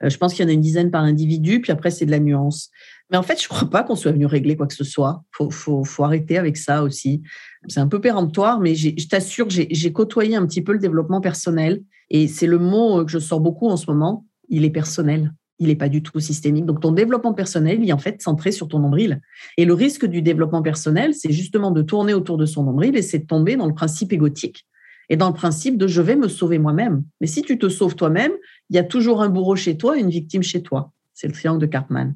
Euh, 0.02 0.10
je 0.10 0.18
pense 0.18 0.34
qu'il 0.34 0.44
y 0.44 0.46
en 0.46 0.50
a 0.50 0.52
une 0.52 0.60
dizaine 0.60 0.90
par 0.90 1.04
individu, 1.04 1.60
puis 1.60 1.70
après 1.70 1.92
c'est 1.92 2.04
de 2.04 2.10
la 2.10 2.18
nuance. 2.18 2.70
Mais 3.10 3.16
en 3.16 3.22
fait, 3.22 3.40
je 3.40 3.44
ne 3.44 3.48
crois 3.48 3.70
pas 3.70 3.84
qu'on 3.84 3.94
soit 3.94 4.10
venu 4.10 4.26
régler 4.26 4.56
quoi 4.56 4.66
que 4.66 4.74
ce 4.74 4.82
soit. 4.82 5.22
Faut, 5.30 5.50
faut, 5.50 5.84
faut 5.84 6.02
arrêter 6.02 6.36
avec 6.36 6.56
ça 6.56 6.82
aussi. 6.82 7.22
C'est 7.68 7.80
un 7.80 7.86
peu 7.86 8.00
péremptoire, 8.00 8.58
mais 8.58 8.74
je 8.74 9.08
t'assure, 9.08 9.46
j'ai 9.48 9.92
côtoyé 9.92 10.34
un 10.34 10.46
petit 10.46 10.62
peu 10.62 10.72
le 10.72 10.80
développement 10.80 11.20
personnel, 11.20 11.82
et 12.10 12.26
c'est 12.26 12.48
le 12.48 12.58
mot 12.58 13.04
que 13.04 13.10
je 13.10 13.20
sors 13.20 13.40
beaucoup 13.40 13.68
en 13.68 13.76
ce 13.76 13.86
moment. 13.86 14.26
Il 14.48 14.64
est 14.64 14.70
personnel 14.70 15.32
il 15.62 15.68
n'est 15.68 15.76
pas 15.76 15.88
du 15.88 16.02
tout 16.02 16.20
systémique. 16.20 16.66
Donc, 16.66 16.80
ton 16.80 16.92
développement 16.92 17.32
personnel, 17.32 17.78
il 17.82 17.88
est 17.88 17.92
en 17.92 17.98
fait 17.98 18.20
centré 18.20 18.52
sur 18.52 18.68
ton 18.68 18.78
nombril. 18.78 19.20
Et 19.56 19.64
le 19.64 19.74
risque 19.74 20.06
du 20.06 20.22
développement 20.22 20.62
personnel, 20.62 21.14
c'est 21.14 21.32
justement 21.32 21.70
de 21.70 21.82
tourner 21.82 22.14
autour 22.14 22.36
de 22.36 22.46
son 22.46 22.64
nombril 22.64 22.96
et 22.96 23.02
c'est 23.02 23.20
de 23.20 23.26
tomber 23.26 23.56
dans 23.56 23.66
le 23.66 23.74
principe 23.74 24.12
égotique 24.12 24.66
et 25.08 25.16
dans 25.16 25.28
le 25.28 25.34
principe 25.34 25.76
de 25.76 25.86
je 25.86 26.00
vais 26.00 26.16
me 26.16 26.28
sauver 26.28 26.58
moi-même. 26.58 27.04
Mais 27.20 27.26
si 27.26 27.42
tu 27.42 27.58
te 27.58 27.68
sauves 27.68 27.96
toi-même, 27.96 28.32
il 28.70 28.76
y 28.76 28.78
a 28.78 28.84
toujours 28.84 29.22
un 29.22 29.28
bourreau 29.28 29.56
chez 29.56 29.76
toi 29.76 29.96
et 29.96 30.00
une 30.00 30.10
victime 30.10 30.42
chez 30.42 30.62
toi. 30.62 30.92
C'est 31.14 31.26
le 31.26 31.34
triangle 31.34 31.60
de 31.60 31.66
Cartman. 31.66 32.14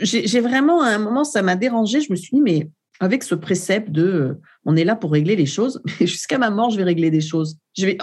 J'ai 0.00 0.40
vraiment, 0.40 0.82
à 0.82 0.88
un 0.88 0.98
moment, 0.98 1.24
ça 1.24 1.42
m'a 1.42 1.56
dérangé. 1.56 2.00
Je 2.00 2.10
me 2.10 2.16
suis 2.16 2.36
dit, 2.36 2.40
mais 2.40 2.70
avec 3.00 3.22
ce 3.22 3.34
précepte 3.34 3.90
de 3.90 4.38
on 4.64 4.76
est 4.76 4.84
là 4.84 4.96
pour 4.96 5.12
régler 5.12 5.36
les 5.36 5.46
choses, 5.46 5.80
mais 6.00 6.06
jusqu'à 6.06 6.38
ma 6.38 6.50
mort, 6.50 6.70
je 6.70 6.76
vais 6.76 6.84
régler 6.84 7.10
des 7.10 7.20
choses. 7.20 7.58
Je 7.76 7.86
vais, 7.86 7.96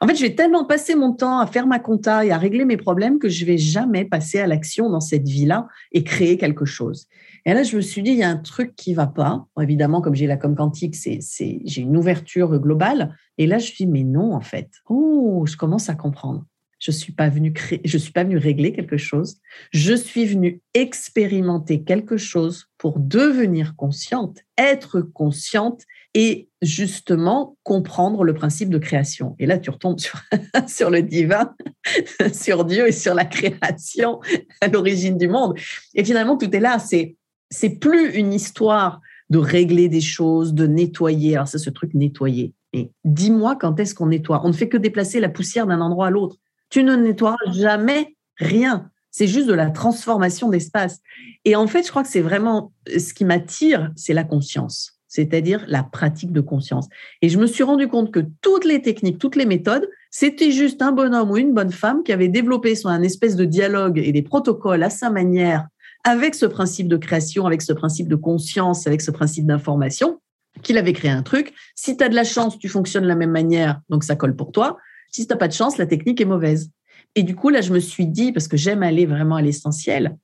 en 0.00 0.06
fait, 0.06 0.16
je 0.16 0.22
vais 0.22 0.34
tellement 0.34 0.64
passer 0.64 0.94
mon 0.94 1.12
temps 1.12 1.38
à 1.38 1.46
faire 1.46 1.66
ma 1.66 1.78
compta 1.78 2.24
et 2.24 2.30
à 2.30 2.38
régler 2.38 2.64
mes 2.64 2.76
problèmes 2.76 3.18
que 3.18 3.28
je 3.28 3.44
vais 3.44 3.58
jamais 3.58 4.04
passer 4.04 4.40
à 4.40 4.46
l'action 4.46 4.90
dans 4.90 5.00
cette 5.00 5.26
vie-là 5.26 5.66
et 5.92 6.04
créer 6.04 6.36
quelque 6.36 6.64
chose. 6.64 7.06
Et 7.46 7.54
là, 7.54 7.62
je 7.62 7.76
me 7.76 7.80
suis 7.80 8.02
dit, 8.02 8.10
il 8.10 8.18
y 8.18 8.22
a 8.22 8.28
un 8.28 8.36
truc 8.36 8.74
qui 8.76 8.92
va 8.92 9.06
pas. 9.06 9.46
évidemment, 9.60 10.00
comme 10.00 10.14
j'ai 10.14 10.26
la 10.26 10.36
com 10.36 10.54
quantique, 10.54 10.94
c'est, 10.94 11.20
j'ai 11.64 11.80
une 11.80 11.96
ouverture 11.96 12.58
globale. 12.58 13.16
Et 13.38 13.46
là, 13.46 13.58
je 13.58 13.64
me 13.64 13.66
suis 13.66 13.84
dit, 13.86 13.90
mais 13.90 14.04
non, 14.04 14.34
en 14.34 14.40
fait. 14.40 14.68
Oh, 14.88 15.44
je 15.46 15.56
commence 15.56 15.88
à 15.88 15.94
comprendre. 15.94 16.44
Je 16.80 16.90
suis 16.90 17.12
pas 17.12 17.30
créer, 17.54 17.80
je 17.84 17.98
suis 17.98 18.12
pas 18.12 18.24
venu 18.24 18.36
régler 18.36 18.72
quelque 18.72 18.96
chose. 18.96 19.38
Je 19.70 19.94
suis 19.94 20.26
venu 20.26 20.60
expérimenter 20.74 21.84
quelque 21.84 22.16
chose 22.16 22.66
pour 22.78 22.98
devenir 22.98 23.76
consciente, 23.76 24.38
être 24.58 25.00
consciente 25.00 25.82
et 26.14 26.48
justement 26.62 27.56
comprendre 27.62 28.24
le 28.24 28.34
principe 28.34 28.70
de 28.70 28.78
création. 28.78 29.36
Et 29.38 29.46
là, 29.46 29.58
tu 29.58 29.70
retombes 29.70 30.00
sur, 30.00 30.20
sur 30.66 30.90
le 30.90 31.02
divin, 31.02 31.54
sur 32.32 32.64
Dieu 32.64 32.88
et 32.88 32.92
sur 32.92 33.14
la 33.14 33.24
création 33.24 34.20
à 34.60 34.66
l'origine 34.66 35.18
du 35.18 35.28
monde. 35.28 35.56
Et 35.94 36.04
finalement, 36.04 36.36
tout 36.36 36.54
est 36.56 36.60
là. 36.60 36.78
C'est 36.78 37.16
c'est 37.50 37.80
plus 37.80 38.12
une 38.14 38.32
histoire 38.32 39.00
de 39.28 39.38
régler 39.38 39.88
des 39.88 40.00
choses, 40.00 40.54
de 40.54 40.66
nettoyer. 40.66 41.36
Alors, 41.36 41.48
c'est 41.48 41.58
ce 41.58 41.70
truc 41.70 41.94
nettoyer. 41.94 42.52
Et 42.72 42.90
dis-moi 43.04 43.56
quand 43.56 43.78
est-ce 43.80 43.94
qu'on 43.94 44.06
nettoie? 44.06 44.40
On 44.44 44.48
ne 44.48 44.52
fait 44.52 44.68
que 44.68 44.76
déplacer 44.76 45.20
la 45.20 45.28
poussière 45.28 45.66
d'un 45.66 45.80
endroit 45.80 46.06
à 46.06 46.10
l'autre. 46.10 46.36
Tu 46.70 46.82
ne 46.82 46.96
nettoies 46.96 47.36
jamais 47.52 48.16
rien. 48.36 48.90
C'est 49.10 49.26
juste 49.26 49.48
de 49.48 49.54
la 49.54 49.70
transformation 49.70 50.48
d'espace. 50.48 51.00
Et 51.44 51.56
en 51.56 51.66
fait, 51.66 51.84
je 51.84 51.90
crois 51.90 52.02
que 52.02 52.08
c'est 52.08 52.20
vraiment 52.20 52.72
ce 52.86 53.12
qui 53.12 53.24
m'attire, 53.24 53.90
c'est 53.96 54.14
la 54.14 54.24
conscience, 54.24 55.00
c'est-à-dire 55.08 55.64
la 55.66 55.82
pratique 55.82 56.32
de 56.32 56.40
conscience. 56.40 56.88
Et 57.22 57.28
je 57.28 57.38
me 57.38 57.46
suis 57.46 57.64
rendu 57.64 57.88
compte 57.88 58.12
que 58.12 58.20
toutes 58.40 58.64
les 58.64 58.82
techniques, 58.82 59.18
toutes 59.18 59.36
les 59.36 59.46
méthodes, 59.46 59.88
c'était 60.10 60.52
juste 60.52 60.80
un 60.82 60.92
bonhomme 60.92 61.30
ou 61.30 61.36
une 61.36 61.54
bonne 61.54 61.72
femme 61.72 62.02
qui 62.04 62.12
avait 62.12 62.28
développé 62.28 62.74
son 62.74 62.88
un 62.88 63.02
espèce 63.02 63.36
de 63.36 63.44
dialogue 63.44 63.98
et 63.98 64.12
des 64.12 64.22
protocoles 64.22 64.82
à 64.82 64.90
sa 64.90 65.10
manière 65.10 65.66
avec 66.04 66.34
ce 66.34 66.46
principe 66.46 66.88
de 66.88 66.96
création, 66.96 67.46
avec 67.46 67.62
ce 67.62 67.72
principe 67.72 68.08
de 68.08 68.16
conscience, 68.16 68.86
avec 68.86 69.00
ce 69.02 69.10
principe 69.10 69.46
d'information, 69.46 70.20
qu'il 70.62 70.78
avait 70.78 70.92
créé 70.92 71.10
un 71.10 71.22
truc. 71.22 71.52
Si 71.74 71.96
tu 71.96 72.04
as 72.04 72.08
de 72.08 72.14
la 72.14 72.24
chance, 72.24 72.58
tu 72.58 72.68
fonctionnes 72.68 73.04
de 73.04 73.08
la 73.08 73.16
même 73.16 73.30
manière, 73.30 73.80
donc 73.88 74.04
ça 74.04 74.16
colle 74.16 74.34
pour 74.34 74.52
toi. 74.52 74.78
Si 75.10 75.26
tu 75.26 75.32
n'as 75.32 75.38
pas 75.38 75.48
de 75.48 75.52
chance, 75.52 75.78
la 75.78 75.86
technique 75.86 76.20
est 76.20 76.26
mauvaise. 76.26 76.70
Et 77.14 77.22
du 77.22 77.34
coup, 77.34 77.48
là, 77.48 77.60
je 77.60 77.72
me 77.72 77.80
suis 77.80 78.06
dit, 78.06 78.32
parce 78.32 78.48
que 78.48 78.56
j'aime 78.56 78.82
aller 78.82 79.06
vraiment 79.06 79.36
à 79.36 79.42
l'essentiel, 79.42 80.16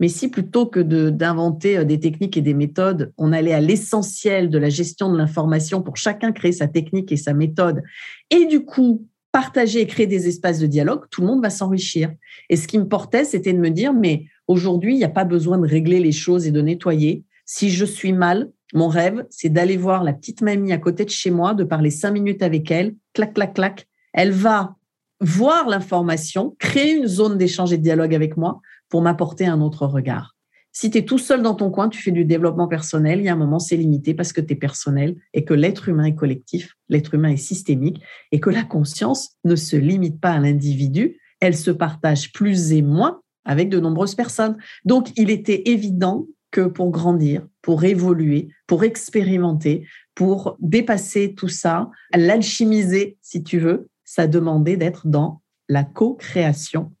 mais 0.00 0.08
si 0.08 0.28
plutôt 0.28 0.66
que 0.66 0.80
d'inventer 0.80 1.78
euh, 1.78 1.84
des 1.84 2.00
techniques 2.00 2.36
et 2.36 2.42
des 2.42 2.54
méthodes, 2.54 3.12
on 3.18 3.32
allait 3.32 3.52
à 3.52 3.60
l'essentiel 3.60 4.50
de 4.50 4.58
la 4.58 4.68
gestion 4.68 5.12
de 5.12 5.16
l'information 5.16 5.82
pour 5.82 5.96
chacun 5.96 6.32
créer 6.32 6.52
sa 6.52 6.66
technique 6.66 7.12
et 7.12 7.16
sa 7.16 7.34
méthode, 7.34 7.82
et 8.30 8.46
du 8.46 8.64
coup, 8.64 9.06
partager 9.30 9.80
et 9.80 9.86
créer 9.86 10.06
des 10.06 10.28
espaces 10.28 10.58
de 10.58 10.66
dialogue, 10.66 11.04
tout 11.10 11.20
le 11.20 11.26
monde 11.26 11.42
va 11.42 11.48
s'enrichir. 11.48 12.12
Et 12.50 12.56
ce 12.56 12.68
qui 12.68 12.78
me 12.78 12.86
portait, 12.86 13.24
c'était 13.24 13.52
de 13.52 13.58
me 13.58 13.70
dire, 13.70 13.94
mais 13.94 14.26
Aujourd'hui, 14.48 14.94
il 14.94 14.98
n'y 14.98 15.04
a 15.04 15.08
pas 15.08 15.24
besoin 15.24 15.58
de 15.58 15.66
régler 15.66 16.00
les 16.00 16.12
choses 16.12 16.46
et 16.46 16.50
de 16.50 16.60
nettoyer. 16.60 17.24
Si 17.44 17.70
je 17.70 17.84
suis 17.84 18.12
mal, 18.12 18.50
mon 18.74 18.88
rêve, 18.88 19.24
c'est 19.30 19.48
d'aller 19.48 19.76
voir 19.76 20.04
la 20.04 20.12
petite 20.12 20.42
mamie 20.42 20.72
à 20.72 20.78
côté 20.78 21.04
de 21.04 21.10
chez 21.10 21.30
moi, 21.30 21.54
de 21.54 21.64
parler 21.64 21.90
cinq 21.90 22.12
minutes 22.12 22.42
avec 22.42 22.70
elle, 22.70 22.94
clac, 23.12 23.34
clac, 23.34 23.54
clac. 23.54 23.88
Elle 24.12 24.32
va 24.32 24.76
voir 25.20 25.68
l'information, 25.68 26.56
créer 26.58 26.96
une 26.96 27.06
zone 27.06 27.38
d'échange 27.38 27.72
et 27.72 27.78
de 27.78 27.82
dialogue 27.82 28.14
avec 28.14 28.36
moi 28.36 28.60
pour 28.88 29.02
m'apporter 29.02 29.46
un 29.46 29.60
autre 29.60 29.86
regard. 29.86 30.36
Si 30.74 30.90
tu 30.90 30.98
es 30.98 31.04
tout 31.04 31.18
seul 31.18 31.42
dans 31.42 31.54
ton 31.54 31.70
coin, 31.70 31.90
tu 31.90 32.00
fais 32.00 32.12
du 32.12 32.24
développement 32.24 32.66
personnel, 32.66 33.20
il 33.20 33.26
y 33.26 33.28
a 33.28 33.34
un 33.34 33.36
moment, 33.36 33.58
c'est 33.58 33.76
limité 33.76 34.14
parce 34.14 34.32
que 34.32 34.40
tu 34.40 34.54
es 34.54 34.56
personnel 34.56 35.16
et 35.34 35.44
que 35.44 35.52
l'être 35.52 35.88
humain 35.88 36.04
est 36.04 36.14
collectif, 36.14 36.76
l'être 36.88 37.14
humain 37.14 37.28
est 37.28 37.36
systémique 37.36 38.00
et 38.32 38.40
que 38.40 38.48
la 38.48 38.62
conscience 38.62 39.36
ne 39.44 39.54
se 39.54 39.76
limite 39.76 40.18
pas 40.18 40.30
à 40.30 40.40
l'individu, 40.40 41.20
elle 41.40 41.56
se 41.56 41.70
partage 41.70 42.32
plus 42.32 42.72
et 42.72 42.80
moins 42.80 43.20
avec 43.44 43.68
de 43.68 43.80
nombreuses 43.80 44.14
personnes. 44.14 44.56
Donc, 44.86 45.10
il 45.16 45.30
était 45.30 45.68
évident 45.68 46.26
que 46.50 46.62
pour 46.62 46.90
grandir, 46.90 47.46
pour 47.60 47.84
évoluer, 47.84 48.48
pour 48.66 48.84
expérimenter, 48.84 49.86
pour 50.14 50.56
dépasser 50.60 51.34
tout 51.34 51.48
ça, 51.48 51.90
l'alchimiser, 52.14 53.18
si 53.20 53.42
tu 53.42 53.58
veux, 53.58 53.88
ça 54.14 54.26
demandait 54.26 54.76
d'être 54.76 55.06
dans 55.06 55.40
la 55.70 55.84
co-création 55.84 56.92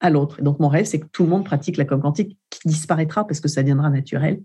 à 0.00 0.10
l'autre. 0.10 0.42
Donc, 0.42 0.60
mon 0.60 0.68
rêve, 0.68 0.84
c'est 0.84 1.00
que 1.00 1.06
tout 1.06 1.22
le 1.22 1.30
monde 1.30 1.46
pratique 1.46 1.78
la 1.78 1.86
com 1.86 1.98
quantique, 1.98 2.36
qui 2.50 2.68
disparaîtra 2.68 3.26
parce 3.26 3.40
que 3.40 3.48
ça 3.48 3.62
deviendra 3.62 3.88
naturel, 3.88 4.42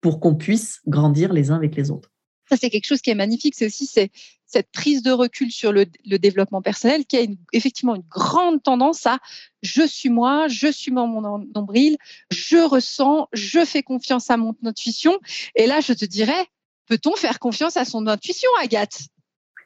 pour 0.00 0.18
qu'on 0.18 0.34
puisse 0.34 0.80
grandir 0.86 1.30
les 1.30 1.50
uns 1.50 1.56
avec 1.56 1.76
les 1.76 1.90
autres. 1.90 2.10
Ça, 2.48 2.56
c'est 2.58 2.70
quelque 2.70 2.86
chose 2.86 3.02
qui 3.02 3.10
est 3.10 3.14
magnifique. 3.14 3.54
C'est 3.54 3.66
aussi 3.66 3.86
cette 3.86 4.72
prise 4.72 5.02
de 5.02 5.10
recul 5.10 5.52
sur 5.52 5.74
le, 5.74 5.84
développement 6.18 6.62
personnel 6.62 7.04
qui 7.04 7.18
a 7.18 7.26
effectivement 7.52 7.96
une 7.96 8.04
grande 8.08 8.62
tendance 8.62 9.04
à 9.04 9.18
je 9.60 9.86
suis 9.86 10.08
moi, 10.08 10.48
je 10.48 10.68
suis 10.68 10.90
mon 10.90 11.20
nombril, 11.54 11.98
je 12.30 12.56
ressens, 12.56 13.28
je 13.34 13.62
fais 13.66 13.82
confiance 13.82 14.30
à 14.30 14.38
mon 14.38 14.56
intuition. 14.64 15.20
Et 15.54 15.66
là, 15.66 15.80
je 15.80 15.92
te 15.92 16.06
dirais, 16.06 16.46
peut-on 16.86 17.14
faire 17.14 17.38
confiance 17.40 17.76
à 17.76 17.84
son 17.84 18.06
intuition, 18.06 18.48
Agathe? 18.62 19.11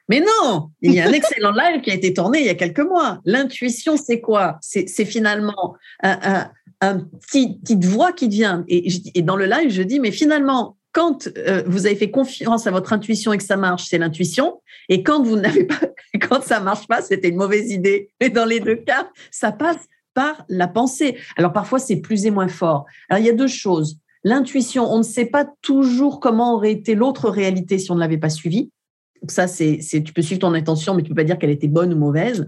Mais 0.09 0.21
non, 0.21 0.69
il 0.81 0.93
y 0.93 0.99
a 0.99 1.07
un 1.07 1.11
excellent 1.11 1.51
live 1.51 1.81
qui 1.81 1.91
a 1.91 1.93
été 1.93 2.13
tourné 2.13 2.39
il 2.39 2.45
y 2.45 2.49
a 2.49 2.55
quelques 2.55 2.79
mois. 2.79 3.19
L'intuition, 3.25 3.97
c'est 3.97 4.21
quoi? 4.21 4.57
C'est 4.61 5.05
finalement 5.05 5.75
un, 6.01 6.49
un, 6.81 6.99
petit, 6.99 7.59
petite 7.59 7.83
voix 7.83 8.13
qui 8.13 8.29
vient. 8.29 8.63
Et, 8.67 8.87
et, 9.15 9.21
dans 9.21 9.35
le 9.35 9.45
live, 9.45 9.69
je 9.69 9.81
dis, 9.81 9.99
mais 9.99 10.11
finalement, 10.11 10.77
quand 10.93 11.27
euh, 11.37 11.63
vous 11.67 11.85
avez 11.85 11.95
fait 11.95 12.09
confiance 12.09 12.67
à 12.67 12.71
votre 12.71 12.93
intuition 12.93 13.33
et 13.33 13.37
que 13.37 13.43
ça 13.43 13.57
marche, 13.57 13.85
c'est 13.87 13.97
l'intuition. 13.97 14.61
Et 14.89 15.03
quand 15.03 15.21
vous 15.21 15.35
n'avez 15.35 15.65
pas, 15.65 15.79
quand 16.27 16.41
ça 16.41 16.59
marche 16.59 16.87
pas, 16.87 17.01
c'était 17.01 17.29
une 17.29 17.35
mauvaise 17.35 17.71
idée. 17.71 18.09
Et 18.19 18.29
dans 18.29 18.45
les 18.45 18.59
deux 18.59 18.77
cas, 18.77 19.09
ça 19.29 19.51
passe 19.51 19.87
par 20.13 20.45
la 20.49 20.67
pensée. 20.67 21.17
Alors 21.35 21.53
parfois, 21.53 21.79
c'est 21.79 21.97
plus 21.97 22.25
et 22.25 22.31
moins 22.31 22.47
fort. 22.47 22.85
Alors 23.09 23.21
il 23.21 23.27
y 23.27 23.29
a 23.29 23.33
deux 23.33 23.47
choses. 23.47 23.99
L'intuition, 24.23 24.91
on 24.91 24.97
ne 24.97 25.03
sait 25.03 25.27
pas 25.27 25.45
toujours 25.61 26.19
comment 26.19 26.55
aurait 26.55 26.71
été 26.71 26.95
l'autre 26.95 27.29
réalité 27.29 27.77
si 27.77 27.91
on 27.91 27.95
ne 27.95 27.99
l'avait 27.99 28.17
pas 28.17 28.29
suivie. 28.29 28.71
Ça, 29.27 29.47
c'est, 29.47 29.79
tu 30.03 30.13
peux 30.13 30.21
suivre 30.21 30.39
ton 30.39 30.53
intention, 30.53 30.93
mais 30.93 31.03
tu 31.03 31.09
peux 31.09 31.15
pas 31.15 31.23
dire 31.23 31.37
qu'elle 31.37 31.49
était 31.49 31.67
bonne 31.67 31.93
ou 31.93 31.97
mauvaise. 31.97 32.45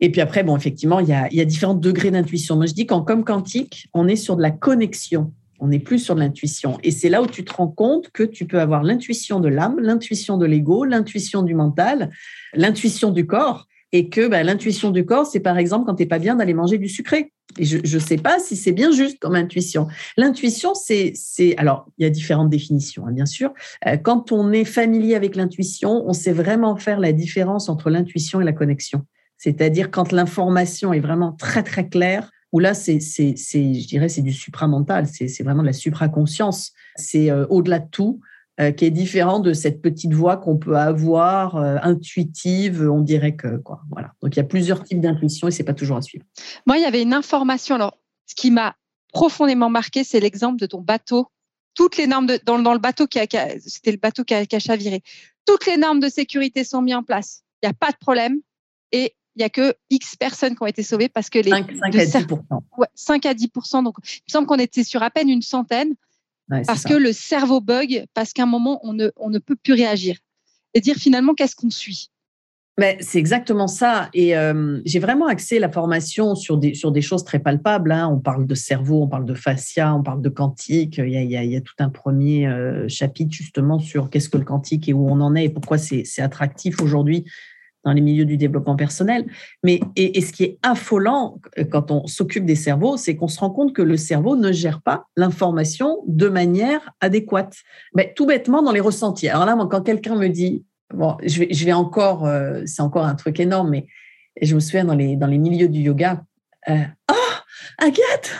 Et 0.00 0.10
puis 0.10 0.20
après, 0.20 0.42
bon, 0.42 0.56
effectivement, 0.56 1.00
il 1.00 1.08
y 1.08 1.12
a, 1.12 1.28
il 1.30 1.36
y 1.36 1.40
a 1.40 1.44
différents 1.44 1.74
degrés 1.74 2.10
d'intuition. 2.10 2.56
Moi, 2.56 2.66
je 2.66 2.74
dis 2.74 2.86
qu'en 2.86 3.02
comme 3.02 3.24
quantique, 3.24 3.88
on 3.94 4.08
est 4.08 4.16
sur 4.16 4.36
de 4.36 4.42
la 4.42 4.50
connexion. 4.50 5.32
On 5.60 5.68
n'est 5.68 5.78
plus 5.78 6.00
sur 6.00 6.16
de 6.16 6.20
l'intuition. 6.20 6.78
Et 6.82 6.90
c'est 6.90 7.08
là 7.08 7.22
où 7.22 7.26
tu 7.26 7.44
te 7.44 7.52
rends 7.52 7.68
compte 7.68 8.10
que 8.10 8.24
tu 8.24 8.46
peux 8.46 8.60
avoir 8.60 8.82
l'intuition 8.82 9.38
de 9.38 9.48
l'âme, 9.48 9.78
l'intuition 9.78 10.36
de 10.36 10.44
l'ego, 10.44 10.84
l'intuition 10.84 11.42
du 11.42 11.54
mental, 11.54 12.10
l'intuition 12.54 13.10
du 13.12 13.26
corps. 13.26 13.68
Et 13.92 14.08
que 14.08 14.26
bah, 14.26 14.42
l'intuition 14.42 14.90
du 14.90 15.04
corps, 15.04 15.26
c'est 15.26 15.40
par 15.40 15.58
exemple 15.58 15.86
quand 15.86 15.94
tu 15.94 16.02
n'es 16.02 16.08
pas 16.08 16.18
bien 16.18 16.36
d'aller 16.36 16.54
manger 16.54 16.78
du 16.78 16.88
sucré. 16.88 17.32
Et 17.58 17.64
je 17.64 17.76
ne 17.78 18.00
sais 18.00 18.16
pas 18.16 18.38
si 18.38 18.56
c'est 18.56 18.72
bien 18.72 18.90
juste 18.92 19.18
comme 19.18 19.34
intuition. 19.34 19.86
L'intuition, 20.16 20.74
c'est, 20.74 21.12
c'est, 21.14 21.54
alors 21.58 21.86
il 21.98 22.04
y 22.04 22.06
a 22.06 22.10
différentes 22.10 22.48
définitions, 22.48 23.06
hein, 23.06 23.12
bien 23.12 23.26
sûr. 23.26 23.52
Euh, 23.86 23.98
quand 23.98 24.32
on 24.32 24.52
est 24.52 24.64
familier 24.64 25.14
avec 25.14 25.36
l'intuition, 25.36 26.02
on 26.06 26.14
sait 26.14 26.32
vraiment 26.32 26.76
faire 26.76 26.98
la 26.98 27.12
différence 27.12 27.68
entre 27.68 27.90
l'intuition 27.90 28.40
et 28.40 28.44
la 28.44 28.52
connexion. 28.52 29.04
C'est-à-dire 29.36 29.90
quand 29.90 30.12
l'information 30.12 30.92
est 30.92 31.00
vraiment 31.00 31.32
très 31.32 31.62
très 31.62 31.88
claire, 31.88 32.30
où 32.52 32.58
là, 32.58 32.74
c'est, 32.74 33.00
c'est, 33.00 33.34
je 33.36 33.86
dirais, 33.86 34.08
c'est 34.08 34.22
du 34.22 34.32
supramental, 34.32 35.06
c'est, 35.06 35.26
c'est 35.26 35.42
vraiment 35.42 35.62
de 35.62 35.66
la 35.66 35.72
supraconscience. 35.72 36.72
C'est 36.96 37.30
euh, 37.30 37.46
au-delà 37.48 37.78
de 37.78 37.88
tout, 37.90 38.20
qui 38.70 38.84
est 38.84 38.90
différent 38.90 39.40
de 39.40 39.52
cette 39.52 39.82
petite 39.82 40.12
voix 40.12 40.36
qu'on 40.36 40.56
peut 40.56 40.76
avoir 40.76 41.56
euh, 41.56 41.76
intuitive, 41.82 42.88
on 42.88 43.00
dirait 43.00 43.34
que 43.34 43.56
quoi. 43.56 43.80
Voilà. 43.90 44.12
Donc 44.22 44.34
il 44.34 44.38
y 44.38 44.40
a 44.40 44.44
plusieurs 44.44 44.84
types 44.84 45.00
d'intuition 45.00 45.48
et 45.48 45.50
c'est 45.50 45.64
pas 45.64 45.74
toujours 45.74 45.96
à 45.96 46.02
suivre. 46.02 46.24
Moi, 46.66 46.78
il 46.78 46.82
y 46.82 46.86
avait 46.86 47.02
une 47.02 47.14
information. 47.14 47.74
Alors, 47.74 47.98
ce 48.26 48.34
qui 48.34 48.50
m'a 48.50 48.76
profondément 49.12 49.70
marqué, 49.70 50.04
c'est 50.04 50.20
l'exemple 50.20 50.58
de 50.58 50.66
ton 50.66 50.80
bateau. 50.80 51.28
Toutes 51.74 51.96
les 51.96 52.06
normes 52.06 52.26
de, 52.26 52.38
dans, 52.44 52.58
dans 52.58 52.74
le 52.74 52.78
bateau 52.78 53.06
qui 53.06 53.18
a, 53.18 53.26
c'était 53.58 53.92
le 53.92 53.98
bateau 53.98 54.24
qui 54.24 54.34
a, 54.34 54.44
qui 54.44 54.56
a 54.56 54.58
chaviré. 54.58 55.02
Toutes 55.46 55.66
les 55.66 55.76
normes 55.76 56.00
de 56.00 56.08
sécurité 56.08 56.64
sont 56.64 56.82
mises 56.82 56.94
en 56.94 57.02
place. 57.02 57.42
Il 57.62 57.66
n'y 57.66 57.70
a 57.70 57.74
pas 57.74 57.90
de 57.90 57.96
problème. 57.96 58.40
Et 58.92 59.14
il 59.34 59.38
n'y 59.38 59.44
a 59.44 59.48
que 59.48 59.74
X 59.88 60.16
personnes 60.16 60.54
qui 60.54 60.62
ont 60.62 60.66
été 60.66 60.82
sauvées 60.82 61.08
parce 61.08 61.30
que 61.30 61.38
les 61.38 61.50
5, 61.50 61.70
à 61.82 61.88
10 61.88 62.16
ouais, 62.76 62.86
5 62.94 63.26
à 63.26 63.34
10 63.34 63.48
Donc, 63.82 63.94
il 64.04 64.20
me 64.28 64.30
semble 64.30 64.46
qu'on 64.46 64.58
était 64.58 64.84
sur 64.84 65.02
à 65.02 65.10
peine 65.10 65.30
une 65.30 65.40
centaine 65.40 65.94
parce 66.66 66.84
que 66.84 66.94
le 66.94 67.12
cerveau 67.12 67.60
bug, 67.60 68.04
parce 68.14 68.32
qu'à 68.32 68.44
un 68.44 68.46
moment, 68.46 68.80
on 68.82 68.92
ne, 68.92 69.10
on 69.16 69.30
ne 69.30 69.38
peut 69.38 69.56
plus 69.56 69.72
réagir. 69.72 70.16
Et 70.74 70.80
dire 70.80 70.96
finalement, 70.96 71.34
qu'est-ce 71.34 71.56
qu'on 71.56 71.70
suit? 71.70 72.08
Mais 72.78 72.96
c'est 73.00 73.18
exactement 73.18 73.66
ça. 73.66 74.08
Et 74.14 74.34
euh, 74.34 74.80
j'ai 74.86 74.98
vraiment 74.98 75.26
axé 75.26 75.58
la 75.58 75.70
formation 75.70 76.34
sur 76.34 76.56
des, 76.56 76.72
sur 76.72 76.90
des 76.90 77.02
choses 77.02 77.22
très 77.22 77.38
palpables. 77.38 77.92
Hein. 77.92 78.08
On 78.10 78.18
parle 78.18 78.46
de 78.46 78.54
cerveau, 78.54 79.02
on 79.02 79.08
parle 79.08 79.26
de 79.26 79.34
fascia, 79.34 79.94
on 79.94 80.02
parle 80.02 80.22
de 80.22 80.30
quantique. 80.30 80.96
Il 80.96 81.10
y 81.10 81.18
a, 81.18 81.22
il 81.22 81.50
y 81.50 81.56
a, 81.56 81.60
tout 81.60 81.74
un 81.80 81.90
premier 81.90 82.46
euh, 82.46 82.88
chapitre 82.88 83.32
justement 83.32 83.78
sur 83.78 84.08
qu'est-ce 84.08 84.30
que 84.30 84.38
le 84.38 84.44
quantique 84.44 84.88
et 84.88 84.94
où 84.94 85.06
on 85.06 85.20
en 85.20 85.34
est 85.34 85.44
et 85.44 85.50
pourquoi 85.50 85.76
c'est 85.76 86.22
attractif 86.22 86.80
aujourd'hui 86.80 87.26
dans 87.84 87.92
les 87.92 88.00
milieux 88.00 88.24
du 88.24 88.36
développement 88.36 88.76
personnel. 88.76 89.26
Mais 89.62 89.80
et, 89.96 90.20
ce 90.20 90.32
qui 90.32 90.44
est 90.44 90.58
affolant 90.62 91.40
euh, 91.58 91.64
quand 91.64 91.90
on 91.90 92.06
s'occupe 92.06 92.44
des 92.44 92.54
cerveaux, 92.54 92.96
c'est 92.96 93.16
qu'on 93.16 93.28
se 93.28 93.40
rend 93.40 93.50
compte 93.50 93.72
que 93.72 93.82
le 93.82 93.96
cerveau 93.96 94.36
ne 94.36 94.52
gère 94.52 94.82
pas 94.82 95.06
l'information 95.16 95.98
de 96.06 96.28
manière 96.28 96.92
adéquate. 97.00 97.56
Tout 98.16 98.26
bêtement 98.26 98.62
dans 98.62 98.72
les 98.72 98.80
ressentis. 98.80 99.28
Alors 99.28 99.46
là, 99.46 99.56
quand 99.70 99.82
quelqu'un 99.82 100.16
me 100.16 100.28
dit 100.28 100.64
bon, 100.94 101.16
je 101.24 101.64
vais, 101.64 101.72
encore, 101.72 102.26
euh, 102.26 102.62
c'est 102.66 102.82
encore 102.82 103.04
un 103.04 103.14
truc 103.14 103.40
énorme, 103.40 103.70
mais 103.70 103.86
je 104.40 104.54
me 104.54 104.60
souviens 104.60 104.84
dans 104.84 104.94
les, 104.94 105.16
dans 105.16 105.26
les 105.26 105.38
milieux 105.38 105.68
du 105.68 105.80
yoga, 105.80 106.22
oh, 106.68 106.74
Agathe, 107.78 108.30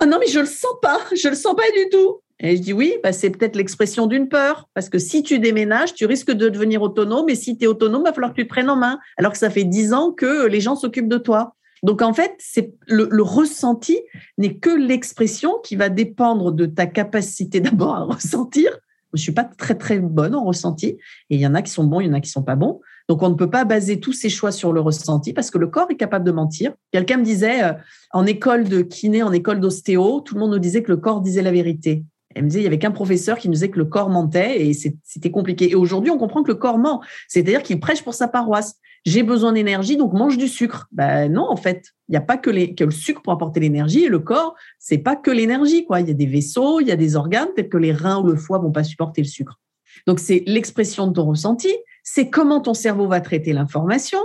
oh 0.00 0.06
non, 0.06 0.18
mais 0.20 0.28
je 0.28 0.40
le 0.40 0.46
sens 0.46 0.74
pas, 0.80 0.98
je 1.14 1.28
le 1.28 1.34
sens 1.34 1.54
pas 1.54 1.70
du 1.74 1.88
tout. 1.90 2.20
Et 2.40 2.56
je 2.56 2.62
dis 2.62 2.72
oui, 2.72 2.94
bah, 3.02 3.12
c'est 3.12 3.30
peut-être 3.30 3.56
l'expression 3.56 4.06
d'une 4.06 4.28
peur, 4.28 4.68
parce 4.74 4.88
que 4.88 4.98
si 4.98 5.22
tu 5.22 5.38
déménages, 5.38 5.94
tu 5.94 6.04
risques 6.04 6.32
de 6.32 6.48
devenir 6.48 6.82
autonome, 6.82 7.28
et 7.30 7.34
si 7.34 7.56
tu 7.56 7.64
es 7.64 7.66
autonome, 7.66 8.02
il 8.02 8.08
va 8.08 8.12
falloir 8.12 8.32
que 8.32 8.40
tu 8.40 8.44
te 8.44 8.52
prennes 8.52 8.68
en 8.68 8.76
main, 8.76 8.98
alors 9.16 9.32
que 9.32 9.38
ça 9.38 9.50
fait 9.50 9.64
dix 9.64 9.92
ans 9.92 10.12
que 10.12 10.46
les 10.46 10.60
gens 10.60 10.76
s'occupent 10.76 11.08
de 11.08 11.18
toi. 11.18 11.56
Donc 11.82 12.02
en 12.02 12.12
fait, 12.12 12.42
le, 12.88 13.22
ressenti 13.22 13.98
n'est 14.38 14.56
que 14.56 14.70
l'expression 14.70 15.54
qui 15.62 15.76
va 15.76 15.88
dépendre 15.88 16.52
de 16.52 16.66
ta 16.66 16.86
capacité 16.86 17.60
d'abord 17.60 17.94
à 17.94 18.04
ressentir, 18.04 18.70
je 19.12 19.22
suis 19.22 19.32
pas 19.32 19.44
très 19.44 19.76
très 19.76 19.98
bonne 19.98 20.34
en 20.34 20.44
ressenti 20.44 20.88
et 21.30 21.36
il 21.36 21.40
y 21.40 21.46
en 21.46 21.54
a 21.54 21.62
qui 21.62 21.70
sont 21.70 21.84
bons, 21.84 22.00
il 22.00 22.06
y 22.06 22.10
en 22.10 22.12
a 22.12 22.20
qui 22.20 22.30
sont 22.30 22.42
pas 22.42 22.56
bons. 22.56 22.80
Donc 23.08 23.22
on 23.22 23.30
ne 23.30 23.34
peut 23.34 23.48
pas 23.48 23.64
baser 23.64 24.00
tous 24.00 24.12
ses 24.12 24.28
choix 24.28 24.50
sur 24.50 24.72
le 24.72 24.80
ressenti 24.80 25.32
parce 25.32 25.50
que 25.50 25.58
le 25.58 25.68
corps 25.68 25.90
est 25.90 25.96
capable 25.96 26.24
de 26.24 26.32
mentir. 26.32 26.74
Quelqu'un 26.90 27.18
me 27.18 27.24
disait 27.24 27.62
euh, 27.62 27.72
en 28.12 28.26
école 28.26 28.64
de 28.64 28.82
kiné, 28.82 29.22
en 29.22 29.32
école 29.32 29.60
d'ostéo, 29.60 30.20
tout 30.20 30.34
le 30.34 30.40
monde 30.40 30.50
nous 30.50 30.58
disait 30.58 30.82
que 30.82 30.90
le 30.90 30.96
corps 30.96 31.20
disait 31.20 31.42
la 31.42 31.52
vérité. 31.52 32.04
Elle 32.36 32.44
me 32.44 32.48
disait, 32.48 32.60
il 32.60 32.64
y 32.64 32.66
avait 32.66 32.78
qu'un 32.78 32.90
professeur 32.90 33.38
qui 33.38 33.48
nous 33.48 33.54
disait 33.54 33.70
que 33.70 33.78
le 33.78 33.86
corps 33.86 34.10
mentait 34.10 34.66
et 34.66 34.74
c'était 34.74 35.30
compliqué. 35.30 35.70
Et 35.70 35.74
aujourd'hui, 35.74 36.10
on 36.10 36.18
comprend 36.18 36.42
que 36.42 36.48
le 36.48 36.54
corps 36.54 36.78
ment. 36.78 37.02
C'est-à-dire 37.28 37.62
qu'il 37.62 37.80
prêche 37.80 38.02
pour 38.04 38.12
sa 38.12 38.28
paroisse. 38.28 38.76
J'ai 39.06 39.22
besoin 39.22 39.52
d'énergie, 39.52 39.96
donc 39.96 40.12
mange 40.12 40.36
du 40.36 40.46
sucre. 40.46 40.86
Ben 40.92 41.32
non, 41.32 41.48
en 41.48 41.56
fait, 41.56 41.94
il 42.08 42.12
n'y 42.12 42.18
a 42.18 42.20
pas 42.20 42.36
que, 42.36 42.50
le 42.50 42.90
sucre 42.90 43.22
pour 43.22 43.32
apporter 43.32 43.58
l'énergie 43.60 44.04
et 44.04 44.08
le 44.08 44.18
corps, 44.18 44.54
c'est 44.78 44.98
pas 44.98 45.16
que 45.16 45.30
l'énergie. 45.30 45.86
quoi. 45.86 46.00
Il 46.00 46.08
y 46.08 46.10
a 46.10 46.14
des 46.14 46.26
vaisseaux, 46.26 46.80
il 46.80 46.88
y 46.88 46.92
a 46.92 46.96
des 46.96 47.16
organes, 47.16 47.48
peut-être 47.54 47.70
que 47.70 47.78
les 47.78 47.92
reins 47.92 48.20
ou 48.20 48.26
le 48.26 48.36
foie 48.36 48.58
vont 48.58 48.72
pas 48.72 48.84
supporter 48.84 49.22
le 49.22 49.28
sucre. 49.28 49.58
Donc 50.06 50.18
c'est 50.18 50.42
l'expression 50.46 51.06
de 51.06 51.14
ton 51.14 51.24
ressenti, 51.24 51.74
c'est 52.02 52.28
comment 52.28 52.60
ton 52.60 52.74
cerveau 52.74 53.08
va 53.08 53.20
traiter 53.20 53.54
l'information, 53.54 54.18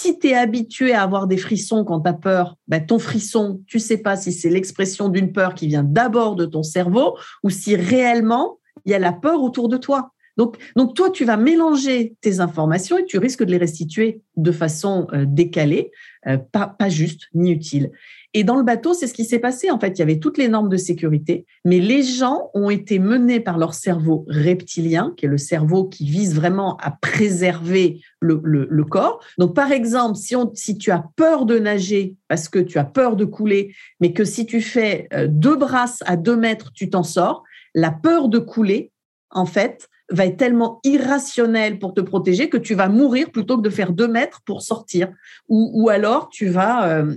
si 0.00 0.18
tu 0.18 0.28
es 0.28 0.34
habitué 0.34 0.94
à 0.94 1.02
avoir 1.02 1.26
des 1.26 1.36
frissons 1.36 1.84
quand 1.84 2.00
tu 2.00 2.08
as 2.08 2.14
peur, 2.14 2.56
ben 2.68 2.84
ton 2.84 2.98
frisson, 2.98 3.62
tu 3.66 3.78
sais 3.78 3.98
pas 3.98 4.16
si 4.16 4.32
c'est 4.32 4.48
l'expression 4.48 5.10
d'une 5.10 5.30
peur 5.30 5.54
qui 5.54 5.66
vient 5.66 5.82
d'abord 5.82 6.36
de 6.36 6.46
ton 6.46 6.62
cerveau 6.62 7.18
ou 7.42 7.50
si 7.50 7.76
réellement 7.76 8.58
il 8.86 8.92
y 8.92 8.94
a 8.94 8.98
la 8.98 9.12
peur 9.12 9.42
autour 9.42 9.68
de 9.68 9.76
toi. 9.76 10.12
Donc, 10.38 10.56
toi, 10.94 11.10
tu 11.10 11.26
vas 11.26 11.36
mélanger 11.36 12.16
tes 12.22 12.40
informations 12.40 12.96
et 12.96 13.04
tu 13.04 13.18
risques 13.18 13.42
de 13.42 13.50
les 13.50 13.58
restituer 13.58 14.22
de 14.38 14.52
façon 14.52 15.06
euh, 15.12 15.26
décalée, 15.26 15.90
euh, 16.26 16.38
pas 16.38 16.88
juste 16.88 17.28
ni 17.34 17.50
utile. 17.50 17.90
Et 18.32 18.44
dans 18.44 18.56
le 18.56 18.62
bateau, 18.62 18.94
c'est 18.94 19.08
ce 19.08 19.14
qui 19.14 19.24
s'est 19.24 19.40
passé. 19.40 19.70
En 19.70 19.80
fait, 19.80 19.88
il 19.88 19.98
y 19.98 20.02
avait 20.02 20.20
toutes 20.20 20.38
les 20.38 20.48
normes 20.48 20.68
de 20.68 20.76
sécurité, 20.76 21.46
mais 21.64 21.80
les 21.80 22.02
gens 22.02 22.50
ont 22.54 22.70
été 22.70 22.98
menés 22.98 23.40
par 23.40 23.58
leur 23.58 23.74
cerveau 23.74 24.24
reptilien, 24.28 25.12
qui 25.16 25.26
est 25.26 25.28
le 25.28 25.38
cerveau 25.38 25.88
qui 25.88 26.08
vise 26.08 26.34
vraiment 26.34 26.76
à 26.76 26.92
préserver 26.92 28.00
le, 28.20 28.84
corps. 28.84 29.20
Donc, 29.38 29.54
par 29.54 29.72
exemple, 29.72 30.16
si 30.54 30.78
tu 30.78 30.90
as 30.90 31.04
peur 31.16 31.44
de 31.44 31.58
nager 31.58 32.16
parce 32.28 32.48
que 32.48 32.58
tu 32.58 32.78
as 32.78 32.84
peur 32.84 33.16
de 33.16 33.24
couler, 33.24 33.74
mais 34.00 34.12
que 34.12 34.24
si 34.24 34.46
tu 34.46 34.60
fais 34.60 35.08
euh, 35.12 35.26
deux 35.28 35.56
brasses 35.56 36.02
à 36.06 36.16
deux 36.16 36.36
mètres, 36.36 36.70
tu 36.72 36.88
t'en 36.90 37.02
sors, 37.02 37.42
la 37.74 37.90
peur 37.90 38.28
de 38.28 38.38
couler, 38.38 38.92
en 39.30 39.46
fait, 39.46 39.88
va 40.10 40.26
être 40.26 40.36
tellement 40.36 40.80
irrationnel 40.84 41.78
pour 41.78 41.94
te 41.94 42.00
protéger 42.00 42.48
que 42.48 42.56
tu 42.56 42.74
vas 42.74 42.88
mourir 42.88 43.30
plutôt 43.30 43.56
que 43.56 43.62
de 43.62 43.70
faire 43.70 43.92
deux 43.92 44.08
mètres 44.08 44.40
pour 44.44 44.62
sortir. 44.62 45.08
Ou, 45.48 45.70
ou 45.74 45.88
alors 45.88 46.28
tu 46.28 46.48
vas, 46.48 46.88
euh, 46.88 47.14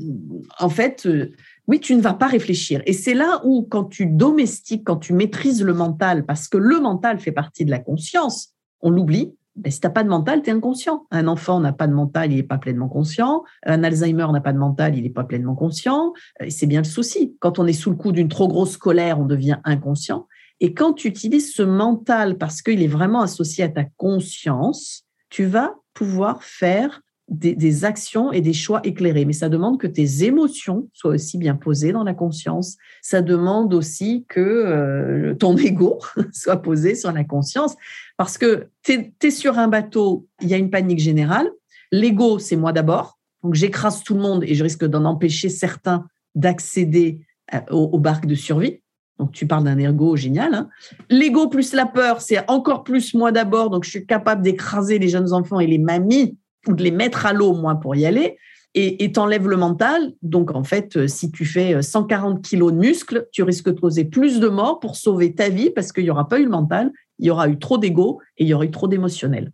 en 0.60 0.70
fait, 0.70 1.06
euh, 1.06 1.32
oui, 1.68 1.80
tu 1.80 1.96
ne 1.96 2.02
vas 2.02 2.14
pas 2.14 2.28
réfléchir. 2.28 2.82
Et 2.86 2.94
c'est 2.94 3.14
là 3.14 3.42
où, 3.46 3.64
quand 3.64 3.86
tu 3.86 4.06
domestiques, 4.06 4.84
quand 4.86 4.98
tu 4.98 5.14
maîtrises 5.14 5.64
le 5.64 5.74
mental, 5.74 6.26
parce 6.26 6.48
que 6.48 6.58
le 6.58 6.80
mental 6.80 7.20
fait 7.20 7.32
partie 7.32 7.66
de 7.66 7.72
la 7.72 7.80
conscience, 7.80 8.54
on 8.82 8.90
l'oublie. 8.90 9.34
Ben, 9.56 9.72
si 9.72 9.80
tu 9.80 9.86
n'as 9.86 9.94
pas 9.94 10.04
de 10.04 10.10
mental, 10.10 10.42
tu 10.42 10.50
es 10.50 10.54
inconscient. 10.54 11.06
Un 11.12 11.28
enfant 11.28 11.60
n'a 11.60 11.74
pas 11.74 11.86
de 11.86 11.94
mental, 11.94 12.32
il 12.32 12.38
n'est 12.38 12.44
pas 12.44 12.58
pleinement 12.58 12.90
conscient. 12.90 13.44
Un 13.64 13.84
Alzheimer 13.84 14.26
n'a 14.34 14.42
pas 14.42 14.52
de 14.52 14.58
mental, 14.58 14.98
il 14.98 15.04
n'est 15.04 15.10
pas 15.10 15.24
pleinement 15.24 15.56
conscient. 15.56 16.14
C'est 16.50 16.66
bien 16.66 16.82
le 16.82 16.88
souci. 16.88 17.38
Quand 17.40 17.60
on 17.60 17.68
est 17.68 17.74
sous 17.74 17.92
le 17.92 17.96
coup 17.96 18.12
d'une 18.12 18.30
trop 18.30 18.48
grosse 18.48 18.78
colère, 18.78 19.20
on 19.20 19.26
devient 19.26 19.60
inconscient. 19.64 20.28
Et 20.60 20.74
quand 20.74 20.94
tu 20.94 21.08
utilises 21.08 21.54
ce 21.54 21.64
mental 21.64 22.38
parce 22.38 22.62
qu'il 22.62 22.82
est 22.82 22.88
vraiment 22.88 23.22
associé 23.22 23.64
à 23.64 23.70
ta 23.70 23.84
conscience, 23.98 25.06
tu 25.30 25.46
vas 25.46 25.76
pouvoir 25.94 26.44
faire 26.44 27.02
des, 27.30 27.86
actions 27.86 28.32
et 28.32 28.42
des 28.42 28.54
choix 28.54 28.82
éclairés. 28.84 29.26
Mais 29.26 29.34
ça 29.34 29.50
demande 29.50 29.80
que 29.80 29.88
tes 29.88 30.24
émotions 30.24 30.90
soient 30.94 31.12
aussi 31.12 31.38
bien 31.38 31.56
posées 31.56 31.92
dans 31.92 32.04
la 32.04 32.14
conscience. 32.14 32.78
Ça 33.02 33.22
demande 33.22 33.74
aussi 33.74 34.26
que 34.28 34.40
euh, 34.40 35.34
ton 35.36 35.58
ego 35.58 36.00
soit 36.32 36.62
posé 36.62 36.96
sur 36.96 37.12
la 37.12 37.24
conscience. 37.24 37.76
Parce 38.18 38.38
que 38.38 38.68
tu 38.84 39.14
es, 39.22 39.32
sur 39.32 39.58
un 39.58 39.68
bateau, 39.68 40.28
il 40.42 40.50
y 40.50 40.54
a 40.54 40.58
une 40.58 40.70
panique 40.70 41.00
générale. 41.00 41.50
L'ego, 41.92 42.40
c'est 42.40 42.56
moi 42.56 42.74
d'abord. 42.74 43.20
Donc 43.44 43.56
j'écrase 43.56 44.04
tout 44.04 44.14
le 44.16 44.22
monde 44.22 44.44
et 44.44 44.56
je 44.56 44.64
risque 44.64 44.86
d'en 44.86 45.06
empêcher 45.06 45.50
certains 45.50 46.06
d'accéder 46.36 47.20
euh, 47.54 47.60
aux 47.70 48.00
barques 48.00 48.26
de 48.26 48.36
survie. 48.36 48.82
Donc, 49.24 49.32
tu 49.32 49.48
parles 49.48 49.64
d'un 49.64 49.78
ergo 49.78 50.18
génial. 50.18 50.54
Hein. 50.54 50.70
L'ego 51.10 51.48
plus 51.48 51.72
la 51.72 51.86
peur, 51.86 52.20
c'est 52.20 52.44
encore 52.50 52.84
plus 52.84 53.14
moi 53.14 53.32
d'abord. 53.32 53.70
Donc, 53.70 53.86
je 53.86 53.90
suis 53.90 54.06
capable 54.06 54.42
d'écraser 54.42 55.00
les 55.00 55.08
jeunes 55.08 55.32
enfants 55.32 55.62
et 55.62 55.68
les 55.68 55.78
mamies 55.78 56.38
ou 56.68 56.74
de 56.74 56.84
les 56.84 56.92
mettre 56.92 57.26
à 57.26 57.32
l'eau, 57.32 57.54
moi, 57.54 57.76
pour 57.76 57.96
y 57.96 58.06
aller. 58.06 58.38
Et 58.76 59.14
t'enlèves 59.14 59.48
le 59.48 59.56
mental. 59.56 60.12
Donc, 60.24 60.54
en 60.54 60.66
fait, 60.66 60.98
euh, 60.98 61.08
si 61.08 61.32
tu 61.32 61.46
fais 61.46 61.82
140 61.82 62.38
euh, 62.38 62.42
kilos 62.42 62.74
de 62.74 62.78
muscles, 62.78 63.30
tu 63.32 63.44
risques 63.44 63.70
de 63.70 63.80
causer 63.80 64.04
plus 64.04 64.42
de 64.42 64.50
morts 64.50 64.82
pour 64.82 64.98
sauver 64.98 65.34
ta 65.34 65.48
vie 65.48 65.70
parce 65.70 65.94
qu'il 65.94 66.04
n'y 66.04 66.10
aura 66.10 66.28
pas 66.28 66.40
eu 66.40 66.44
le 66.44 66.50
mental, 66.50 66.92
il 67.20 67.28
y 67.28 67.30
aura 67.30 67.48
eu 67.48 67.60
trop 67.60 67.78
d'ego 67.78 68.20
et 68.36 68.44
il 68.44 68.50
y 68.50 68.54
aura 68.54 68.66
eu 68.66 68.72
trop 68.72 68.90
d'émotionnel. 68.90 69.54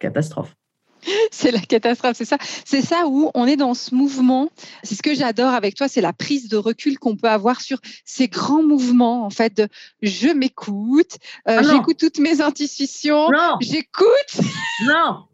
Catastrophe. 0.00 0.54
c'est 1.30 1.50
la 1.50 1.60
catastrophe, 1.60 2.16
c'est 2.16 2.24
ça. 2.24 2.38
C'est 2.64 2.82
ça 2.82 3.06
où 3.06 3.30
on 3.34 3.46
est 3.46 3.56
dans 3.56 3.74
ce 3.74 3.94
mouvement. 3.94 4.50
C'est 4.82 4.94
ce 4.94 5.02
que 5.02 5.14
j'adore 5.14 5.52
avec 5.52 5.74
toi, 5.74 5.88
c'est 5.88 6.00
la 6.00 6.12
prise 6.12 6.48
de 6.48 6.56
recul 6.56 6.98
qu'on 6.98 7.16
peut 7.16 7.28
avoir 7.28 7.60
sur 7.60 7.78
ces 8.04 8.28
grands 8.28 8.62
mouvements, 8.62 9.24
en 9.24 9.30
fait, 9.30 9.56
de 9.56 9.68
je 10.00 10.28
m'écoute, 10.28 11.16
euh, 11.48 11.58
ah 11.58 11.62
j'écoute 11.62 11.98
toutes 11.98 12.18
mes 12.18 12.40
intuitions, 12.40 13.28
j'écoute. 13.60 14.06
Non. 14.86 15.26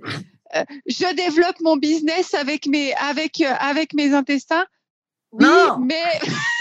Euh, 0.56 0.64
je 0.86 1.14
développe 1.14 1.60
mon 1.60 1.76
business 1.76 2.34
avec 2.34 2.66
mes, 2.66 2.94
avec, 2.94 3.40
euh, 3.40 3.52
avec 3.60 3.94
mes 3.94 4.14
intestins. 4.14 4.66
Oui, 5.32 5.46
mais 5.80 6.02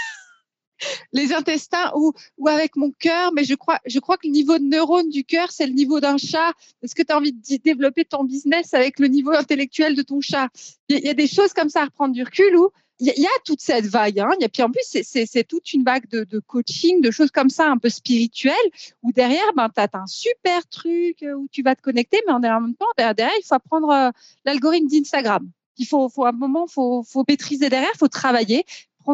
les 1.12 1.32
intestins 1.32 1.92
ou, 1.94 2.12
avec 2.46 2.76
mon 2.76 2.90
cœur, 2.90 3.32
mais 3.32 3.44
je 3.44 3.54
crois, 3.54 3.78
que 3.78 4.26
le 4.26 4.32
niveau 4.32 4.58
de 4.58 4.64
neurones 4.64 5.08
du 5.08 5.24
cœur, 5.24 5.50
c'est 5.50 5.66
le 5.66 5.72
niveau 5.72 6.00
d'un 6.00 6.18
chat. 6.18 6.52
Est-ce 6.82 6.94
que 6.94 7.02
tu 7.02 7.12
as 7.12 7.16
envie 7.16 7.32
de 7.32 7.56
développer 7.56 8.04
ton 8.04 8.24
business 8.24 8.74
avec 8.74 8.98
le 8.98 9.08
niveau 9.08 9.32
intellectuel 9.32 9.94
de 9.94 10.02
ton 10.02 10.20
chat? 10.20 10.48
Il 10.88 10.98
y, 10.98 11.08
a 11.08 11.14
des 11.14 11.26
choses 11.26 11.52
comme 11.52 11.68
ça 11.68 11.82
à 11.82 11.84
reprendre 11.86 12.14
du 12.14 12.22
recul 12.22 12.56
où 12.56 12.70
il 13.00 13.06
y, 13.16 13.26
a 13.26 13.30
toute 13.44 13.60
cette 13.60 13.86
vague. 13.86 14.18
Hein. 14.18 14.30
Et 14.40 14.48
puis 14.48 14.62
en 14.62 14.70
plus, 14.70 14.82
c'est 14.84 15.44
toute 15.44 15.72
une 15.72 15.84
vague 15.84 16.08
de, 16.08 16.40
coaching, 16.40 17.00
de 17.00 17.10
choses 17.10 17.30
comme 17.30 17.50
ça 17.50 17.70
un 17.70 17.78
peu 17.78 17.88
spirituelles, 17.88 18.54
où 19.02 19.12
derrière, 19.12 19.52
ben, 19.56 19.68
tu 19.68 19.80
as 19.80 19.88
un 19.92 20.06
super 20.06 20.66
truc 20.68 21.24
où 21.36 21.46
tu 21.52 21.62
vas 21.62 21.76
te 21.76 21.82
connecter, 21.82 22.20
mais 22.26 22.32
en 22.32 22.40
même 22.40 22.74
temps, 22.74 22.86
derrière, 22.96 23.30
il 23.38 23.44
faut 23.44 23.54
apprendre 23.54 23.90
euh, 23.90 24.10
l'algorithme 24.44 24.88
d'Instagram. 24.88 25.48
Il 25.76 25.86
faut, 25.86 26.10
à 26.24 26.30
un 26.30 26.32
moment, 26.32 26.66
faut, 26.66 27.04
faut 27.04 27.24
maîtriser 27.28 27.68
derrière, 27.68 27.92
faut 27.96 28.08
travailler 28.08 28.64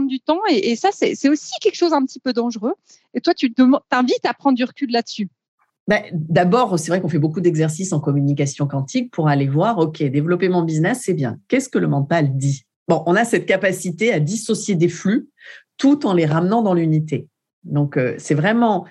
du 0.02 0.20
temps. 0.20 0.40
Et, 0.50 0.76
ça, 0.76 0.90
c'est 0.92 1.28
aussi 1.28 1.52
quelque 1.60 1.76
chose 1.76 1.92
un 1.92 2.04
petit 2.04 2.20
peu 2.20 2.32
dangereux. 2.32 2.74
Et 3.14 3.20
toi, 3.20 3.34
tu 3.34 3.52
t'invites 3.52 4.24
à 4.24 4.34
prendre 4.34 4.56
du 4.56 4.64
recul 4.64 4.90
là-dessus. 4.90 5.28
Ben, 5.86 6.02
d'abord, 6.12 6.78
c'est 6.78 6.90
vrai 6.90 7.00
qu'on 7.00 7.08
fait 7.08 7.18
beaucoup 7.18 7.40
d'exercices 7.40 7.92
en 7.92 8.00
communication 8.00 8.66
quantique 8.66 9.10
pour 9.10 9.28
aller 9.28 9.48
voir, 9.48 9.78
OK, 9.78 10.02
développer 10.02 10.48
mon 10.48 10.62
business, 10.62 11.02
c'est 11.04 11.14
bien. 11.14 11.38
Qu'est-ce 11.48 11.68
que 11.68 11.78
le 11.78 11.88
mental 11.88 12.36
dit? 12.36 12.62
Bon, 12.88 13.02
on 13.06 13.14
a 13.16 13.24
cette 13.24 13.46
capacité 13.46 14.12
à 14.12 14.20
dissocier 14.20 14.74
des 14.76 14.88
flux 14.88 15.28
tout 15.76 16.06
en 16.06 16.14
les 16.14 16.26
ramenant 16.26 16.62
dans 16.62 16.74
l'unité. 16.74 17.28
Donc, 17.64 17.96
euh, 17.96 18.14
c'est 18.18 18.34
vraiment, 18.34 18.84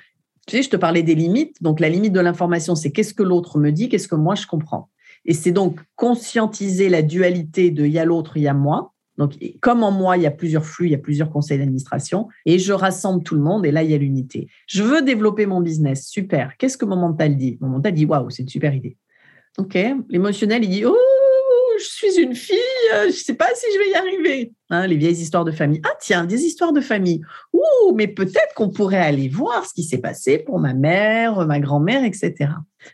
tu 0.48 0.58
sais, 0.58 0.64
je 0.64 0.70
te 0.70 0.76
parlais 0.76 1.04
des 1.04 1.16
limites. 1.16 1.62
Donc, 1.62 1.80
la 1.80 1.90
limite 1.90 2.14
de 2.14 2.20
l'information, 2.20 2.76
c'est 2.76 2.92
qu'est-ce 2.92 3.14
que 3.14 3.24
l'autre 3.24 3.60
me 3.60 3.72
dit, 3.72 3.90
qu'est-ce 3.90 4.08
que 4.08 4.16
moi 4.16 4.36
je 4.36 4.46
comprends? 4.46 4.90
Et 5.26 5.34
c'est 5.34 5.52
donc 5.52 5.80
conscientiser 5.96 6.90
la 6.90 7.02
dualité 7.02 7.72
de 7.72 7.86
il 7.86 7.92
y 7.92 8.00
a 8.00 8.06
l'autre, 8.06 8.38
il 8.38 8.44
y 8.44 8.48
a 8.48 8.54
moi, 8.54 8.93
donc, 9.18 9.34
comme 9.62 9.84
en 9.84 9.92
moi, 9.92 10.18
il 10.18 10.24
y 10.24 10.26
a 10.26 10.32
plusieurs 10.32 10.66
flux, 10.66 10.88
il 10.88 10.92
y 10.92 10.96
a 10.96 11.00
plusieurs 11.00 11.30
conseils 11.30 11.58
d'administration, 11.58 12.28
et 12.46 12.60
je 12.60 12.74
rassemble 12.74 13.24
tout 13.24 13.36
le 13.36 13.42
monde, 13.42 13.66
et 13.66 13.72
là, 13.72 13.84
il 13.84 13.92
y 13.92 13.94
a 13.94 13.98
l'unité. 13.98 14.48
Je 14.68 14.84
veux 14.84 15.02
développer 15.02 15.46
mon 15.46 15.62
business, 15.62 16.08
super. 16.08 16.58
Qu'est-ce 16.58 16.78
que 16.78 16.86
mon 16.86 16.96
mental 16.96 17.38
dit? 17.38 17.58
Mon 17.62 17.70
mental 17.70 17.94
dit, 17.94 18.06
waouh, 18.06 18.30
c'est 18.30 18.44
une 18.44 18.50
super 18.50 18.74
idée. 18.74 18.98
OK, 19.60 19.78
l'émotionnel, 20.10 20.64
il 20.64 20.70
dit, 20.70 20.86
oh, 20.86 20.96
je 21.78 21.84
suis 21.84 22.20
une 22.20 22.36
fille, 22.36 22.58
je 22.92 23.08
ne 23.08 23.12
sais 23.12 23.36
pas 23.36 23.50
si 23.56 23.66
je 23.74 23.80
vais 23.80 23.90
y 23.92 23.96
arriver. 23.96 24.54
Hein, 24.70 24.88
les 24.88 24.96
vieilles 24.96 25.20
histoires 25.20 25.46
de 25.46 25.52
famille. 25.52 25.82
Ah 25.86 25.96
tiens, 26.00 26.26
des 26.26 26.44
histoires 26.44 26.74
de 26.74 26.82
famille. 26.82 27.22
Ouh, 27.52 27.94
mais 27.96 28.08
peut-être 28.08 28.54
qu'on 28.56 28.70
pourrait 28.70 28.98
aller 28.98 29.28
voir 29.28 29.66
ce 29.66 29.74
qui 29.74 29.84
s'est 29.84 30.00
passé 30.00 30.40
pour 30.40 30.60
ma 30.60 30.74
mère, 30.74 31.46
ma 31.46 31.60
grand-mère, 31.60 32.04
etc. 32.04 32.52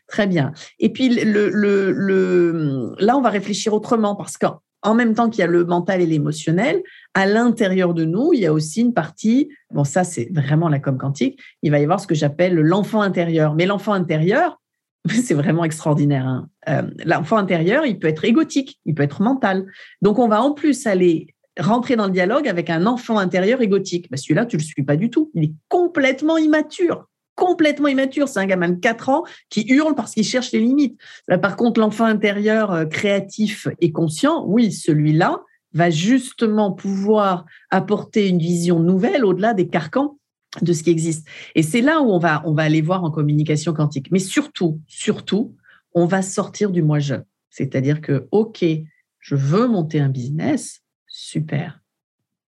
Très 0.08 0.28
bien. 0.28 0.54
Et 0.80 0.90
puis 0.90 1.10
le, 1.10 2.96
là, 3.00 3.18
on 3.18 3.22
va 3.22 3.30
réfléchir 3.30 3.74
autrement 3.74 4.16
parce 4.16 4.38
qu'en 4.38 4.62
même 4.96 5.14
temps 5.14 5.30
qu'il 5.30 5.42
y 5.42 5.44
a 5.44 5.48
le 5.48 5.66
mental 5.66 6.02
et 6.02 6.06
l'émotionnel, 6.06 6.82
à 7.14 7.26
l'intérieur 7.26 7.94
de 7.94 8.06
nous, 8.06 8.32
il 8.34 8.40
y 8.40 8.46
a 8.46 8.54
aussi 8.54 8.82
une 8.82 8.94
partie, 8.94 9.50
bon 9.72 9.84
ça 9.84 10.04
c'est 10.04 10.30
vraiment 10.32 10.70
la 10.70 10.80
com 10.80 10.98
quantique, 10.98 11.40
il 11.62 11.72
va 11.72 11.80
y 11.80 11.84
avoir 11.84 12.00
ce 12.00 12.08
que 12.08 12.16
j'appelle 12.16 12.56
l'enfant 12.56 13.02
intérieur. 13.02 13.56
Mais 13.56 13.66
l'enfant 13.66 13.94
intérieur, 13.94 14.62
c'est 15.10 15.34
vraiment 15.34 15.64
extraordinaire. 15.64 16.26
Hein. 16.26 16.50
Euh, 16.70 16.84
l'enfant 17.06 17.38
intérieur, 17.38 17.86
il 17.86 18.00
peut 18.00 18.08
être 18.08 18.26
égotique, 18.26 18.80
il 18.86 18.96
peut 18.96 19.04
être 19.04 19.22
mental. 19.22 19.66
Donc 20.02 20.20
on 20.20 20.28
va 20.28 20.42
en 20.42 20.54
plus 20.54 20.88
aller 20.88 21.36
rentrer 21.60 21.96
dans 21.96 22.06
le 22.06 22.12
dialogue 22.12 22.48
avec 22.48 22.70
un 22.70 22.86
enfant 22.86 23.18
intérieur 23.18 23.62
égotique. 23.62 24.10
Ben, 24.10 24.18
celui-là, 24.18 24.46
tu 24.46 24.56
ne 24.56 24.62
le 24.62 24.66
suis 24.66 24.84
pas 24.84 24.96
du 24.96 25.10
tout. 25.10 25.30
Il 25.34 25.44
est 25.44 25.54
complètement 25.68 26.38
immature 26.38 27.10
complètement 27.40 27.88
immature. 27.88 28.28
C'est 28.28 28.40
un 28.40 28.46
gamin 28.46 28.70
de 28.70 28.80
4 28.80 29.10
ans 29.10 29.24
qui 29.50 29.66
hurle 29.70 29.96
parce 29.96 30.14
qu'il 30.14 30.26
cherche 30.26 30.52
les 30.52 30.60
limites. 30.60 31.00
Euh, 31.32 31.38
par 31.38 31.56
contre, 31.56 31.80
l'enfant 31.80 32.04
intérieur 32.04 32.72
euh, 32.72 32.86
créatif 32.86 33.68
et 33.80 33.92
conscient, 33.92 34.44
oui, 34.46 34.74
celui-là 34.74 35.42
va 35.74 35.90
justement 35.90 36.72
pouvoir 36.72 37.46
apporter 37.70 38.28
une 38.28 38.40
vision 38.40 38.80
nouvelle 38.80 39.24
au-delà 39.24 39.54
des 39.54 39.70
carcans 39.70 40.18
de 40.62 40.74
ce 40.74 40.84
qui 40.84 40.90
existe. 40.90 41.28
Et 41.56 41.64
c'est 41.64 41.82
là 41.82 42.02
où 42.02 42.12
on 42.12 42.20
va, 42.20 42.42
aller 42.58 42.82
voir 42.82 43.04
en 43.04 43.12
communication 43.12 43.74
quantique. 43.74 44.12
Mais 44.12 44.20
surtout, 44.20 44.82
surtout, 44.88 45.56
on 45.94 46.06
va 46.06 46.22
sortir 46.22 46.72
du 46.72 46.82
moi-je. 46.82 47.16
C'est-à-dire 47.52 48.02
que, 48.02 48.28
OK, 48.32 48.66
je 49.20 49.36
veux 49.36 49.68
monter 49.68 50.00
un 50.00 50.10
business, 50.10 50.82
super. 51.08 51.82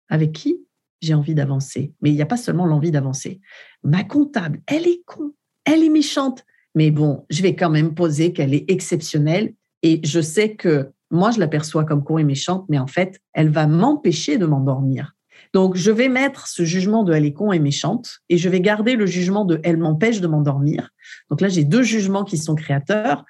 Avec 0.10 0.34
qui? 0.34 0.65
J'ai 1.06 1.14
envie 1.14 1.36
d'avancer 1.36 1.94
Mais 2.02 2.10
il 2.10 2.16
n'y 2.16 2.22
a 2.22 2.26
pas 2.26 2.38
seulement 2.38 2.66
l'envie 2.66 2.92
d'avancer. 2.92 3.40
Ma 3.84 4.04
comptable, 4.04 4.62
elle 4.68 4.88
est 4.88 5.02
con, 5.06 5.34
elle 5.64 5.84
est 5.84 5.90
méchante. 5.90 6.44
Mais 6.76 6.92
bon, 6.92 7.26
je 7.30 7.42
vais 7.42 7.56
quand 7.56 7.70
même 7.70 7.96
poser 7.96 8.34
qu'elle 8.34 8.54
est 8.54 8.70
exceptionnelle 8.70 9.54
et 9.82 10.02
je 10.04 10.20
sais 10.20 10.56
que 10.56 10.92
moi, 11.12 11.32
je 11.32 11.40
l'aperçois 11.40 11.86
comme 11.86 12.04
con 12.04 12.18
et 12.18 12.24
méchante, 12.24 12.66
mais 12.70 12.80
en 12.80 12.88
fait, 12.88 13.22
elle 13.34 13.50
va 13.50 13.68
m'empêcher 13.68 14.38
de 14.38 14.46
m'endormir. 14.46 15.16
Donc, 15.54 15.76
je 15.76 15.92
vais 15.92 16.10
mettre 16.10 16.48
ce 16.48 16.66
jugement 16.66 17.04
de 17.04 17.14
elle 17.14 17.26
est 17.26 17.34
con 17.34 17.54
et 17.54 17.60
méchante 17.60 18.20
et 18.30 18.38
je 18.38 18.50
vais 18.50 18.60
garder 18.60 18.96
le 18.96 19.06
jugement 19.06 19.46
de 19.46 19.60
elle 19.64 19.78
m'empêche 19.78 20.20
de 20.20 20.28
m'endormir. 20.28 20.90
Donc 21.30 21.42
là, 21.42 21.48
j'ai 21.48 21.64
deux 21.64 21.84
jugements 21.84 22.24
qui 22.24 22.38
sont 22.38 22.56
créateurs. 22.56 23.24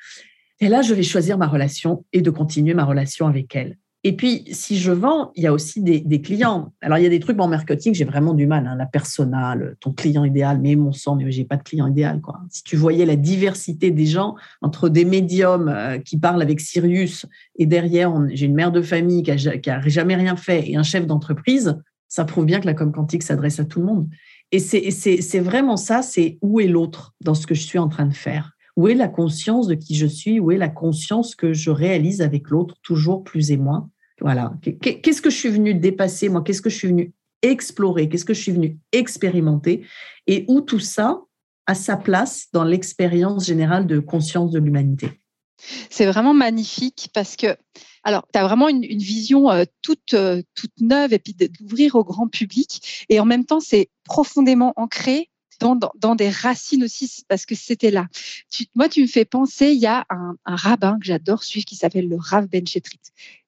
Et 0.60 0.70
là, 0.70 0.82
je 0.82 0.94
vais 0.94 1.04
choisir 1.04 1.38
ma 1.38 1.48
relation 1.48 2.06
et 2.14 2.22
de 2.22 2.30
continuer 2.30 2.74
ma 2.74 2.86
relation 2.86 3.28
avec 3.28 3.56
elle. 3.56 3.78
Et 4.08 4.16
puis, 4.16 4.44
si 4.52 4.78
je 4.78 4.92
vends, 4.92 5.32
il 5.36 5.42
y 5.42 5.48
a 5.48 5.52
aussi 5.52 5.82
des, 5.82 6.22
clients. 6.22 6.72
Alors, 6.82 7.00
il 7.00 7.04
y 7.04 7.08
a 7.08 7.10
des 7.10 7.20
trucs 7.20 7.42
en 7.42 7.48
marketing, 7.48 7.96
j'ai 7.96 8.06
vraiment 8.06 8.36
du 8.36 8.46
mal. 8.46 8.68
Hein, 8.68 8.76
la 8.76 8.86
persona, 8.86 9.58
ton 9.80 9.94
client 9.94 10.24
idéal, 10.24 10.60
mais 10.62 10.76
mon 10.76 10.92
sang, 10.92 11.16
mais 11.16 11.32
j'ai 11.32 11.44
pas 11.44 11.58
de 11.58 11.64
client 11.64 11.88
idéal. 11.88 12.22
Quoi. 12.22 12.40
Si 12.52 12.64
tu 12.64 12.76
voyais 12.76 13.08
la 13.08 13.16
diversité 13.16 13.90
des 13.90 14.06
gens 14.06 14.36
entre 14.62 14.90
des 14.90 15.06
médiums 15.06 15.70
euh, 15.70 15.98
qui 15.98 16.20
parlent 16.20 16.44
avec 16.44 16.62
Sirius 16.62 17.26
et 17.58 17.66
derrière, 17.66 18.14
j'ai 18.30 18.46
une 18.46 18.54
mère 18.54 18.72
de 18.72 18.84
famille 18.84 19.24
qui 19.24 19.32
a, 19.32 19.82
jamais 19.88 20.16
rien 20.16 20.36
fait 20.36 20.70
et 20.70 20.76
un 20.76 20.84
chef 20.84 21.08
d'entreprise, 21.08 21.76
ça 22.08 22.26
prouve 22.26 22.46
bien 22.46 22.60
que 22.60 22.68
la 22.68 22.76
com 22.76 22.92
quantique 22.92 23.24
s'adresse 23.24 23.60
à 23.60 23.66
tout 23.66 23.80
le 23.80 23.88
monde. 23.88 24.08
Et 24.52 24.60
c'est 24.60 25.40
vraiment 25.40 25.78
ça, 25.78 26.04
c'est 26.04 26.38
où 26.44 26.60
est 26.60 26.68
l'autre 26.68 27.16
dans 27.22 27.34
ce 27.34 27.48
que 27.48 27.56
je 27.56 27.64
suis 27.64 27.80
en 27.80 27.88
train 27.88 28.06
de 28.06 28.14
faire? 28.14 28.52
Où 28.76 28.88
est 28.88 28.94
la 28.94 29.08
conscience 29.08 29.66
de 29.66 29.74
qui 29.74 29.96
je 29.96 30.06
suis? 30.06 30.40
Où 30.40 30.52
est 30.52 30.58
la 30.58 30.70
conscience 30.70 31.34
que 31.34 31.54
je 31.54 31.72
réalise 31.72 32.22
avec 32.22 32.52
l'autre, 32.52 32.76
toujours 32.84 33.24
plus 33.24 33.50
et 33.50 33.58
moins? 33.58 33.90
Voilà. 34.22 34.54
Qu'est-ce 34.82 35.22
que 35.22 35.30
je 35.30 35.36
suis 35.36 35.50
venu 35.50 35.74
dépasser, 35.74 36.30
moi? 36.30 36.42
Qu'est-ce 36.42 36.62
que 36.62 36.70
je 36.70 36.78
suis 36.78 36.88
venu 36.88 37.14
explorer? 37.42 38.10
Qu'est-ce 38.10 38.26
que 38.26 38.34
je 38.34 38.42
suis 38.42 38.52
venu 38.52 38.78
expérimenter? 38.92 39.86
Et 40.28 40.46
où 40.48 40.62
tout 40.62 40.80
ça 40.80 41.22
a 41.68 41.76
sa 41.76 41.98
place 41.98 42.48
dans 42.54 42.64
l'expérience 42.64 43.46
générale 43.46 43.88
de 43.88 44.00
conscience 44.00 44.52
de 44.52 44.60
l'humanité? 44.60 45.22
C'est 45.90 46.06
vraiment 46.06 46.34
magnifique 46.34 47.10
parce 47.14 47.36
que, 47.36 47.56
alors, 48.04 48.28
tu 48.32 48.40
as 48.40 48.44
vraiment 48.44 48.70
une, 48.70 48.82
vision 48.82 49.50
euh, 49.52 49.64
toute, 49.82 50.14
euh, 50.14 50.42
toute 50.54 50.80
neuve 50.80 51.14
et 51.14 51.20
puis 51.20 51.34
d'ouvrir 51.34 51.96
au 51.96 52.04
grand 52.04 52.28
public. 52.28 53.06
Et 53.10 53.20
en 53.20 53.26
même 53.26 53.46
temps, 53.46 53.60
c'est 53.60 53.90
profondément 54.04 54.74
ancré 54.76 55.30
dans, 55.60 55.78
dans, 55.96 56.16
des 56.16 56.30
racines 56.30 56.84
aussi, 56.84 57.24
parce 57.28 57.46
que 57.46 57.56
c'était 57.56 57.92
là. 57.92 58.08
moi, 58.76 58.90
tu 58.90 59.02
me 59.02 59.08
fais 59.08 59.26
penser, 59.26 59.72
il 59.72 59.80
y 59.80 59.86
a 59.86 60.06
un, 60.10 60.36
rabbin 60.46 60.98
que 61.00 61.06
j'adore 61.06 61.44
suivre 61.44 61.66
qui 61.66 61.76
s'appelle 61.76 62.08
le 62.08 62.18
Rav 62.20 62.48
Ben 62.48 62.66
Chetrit. 62.66 63.00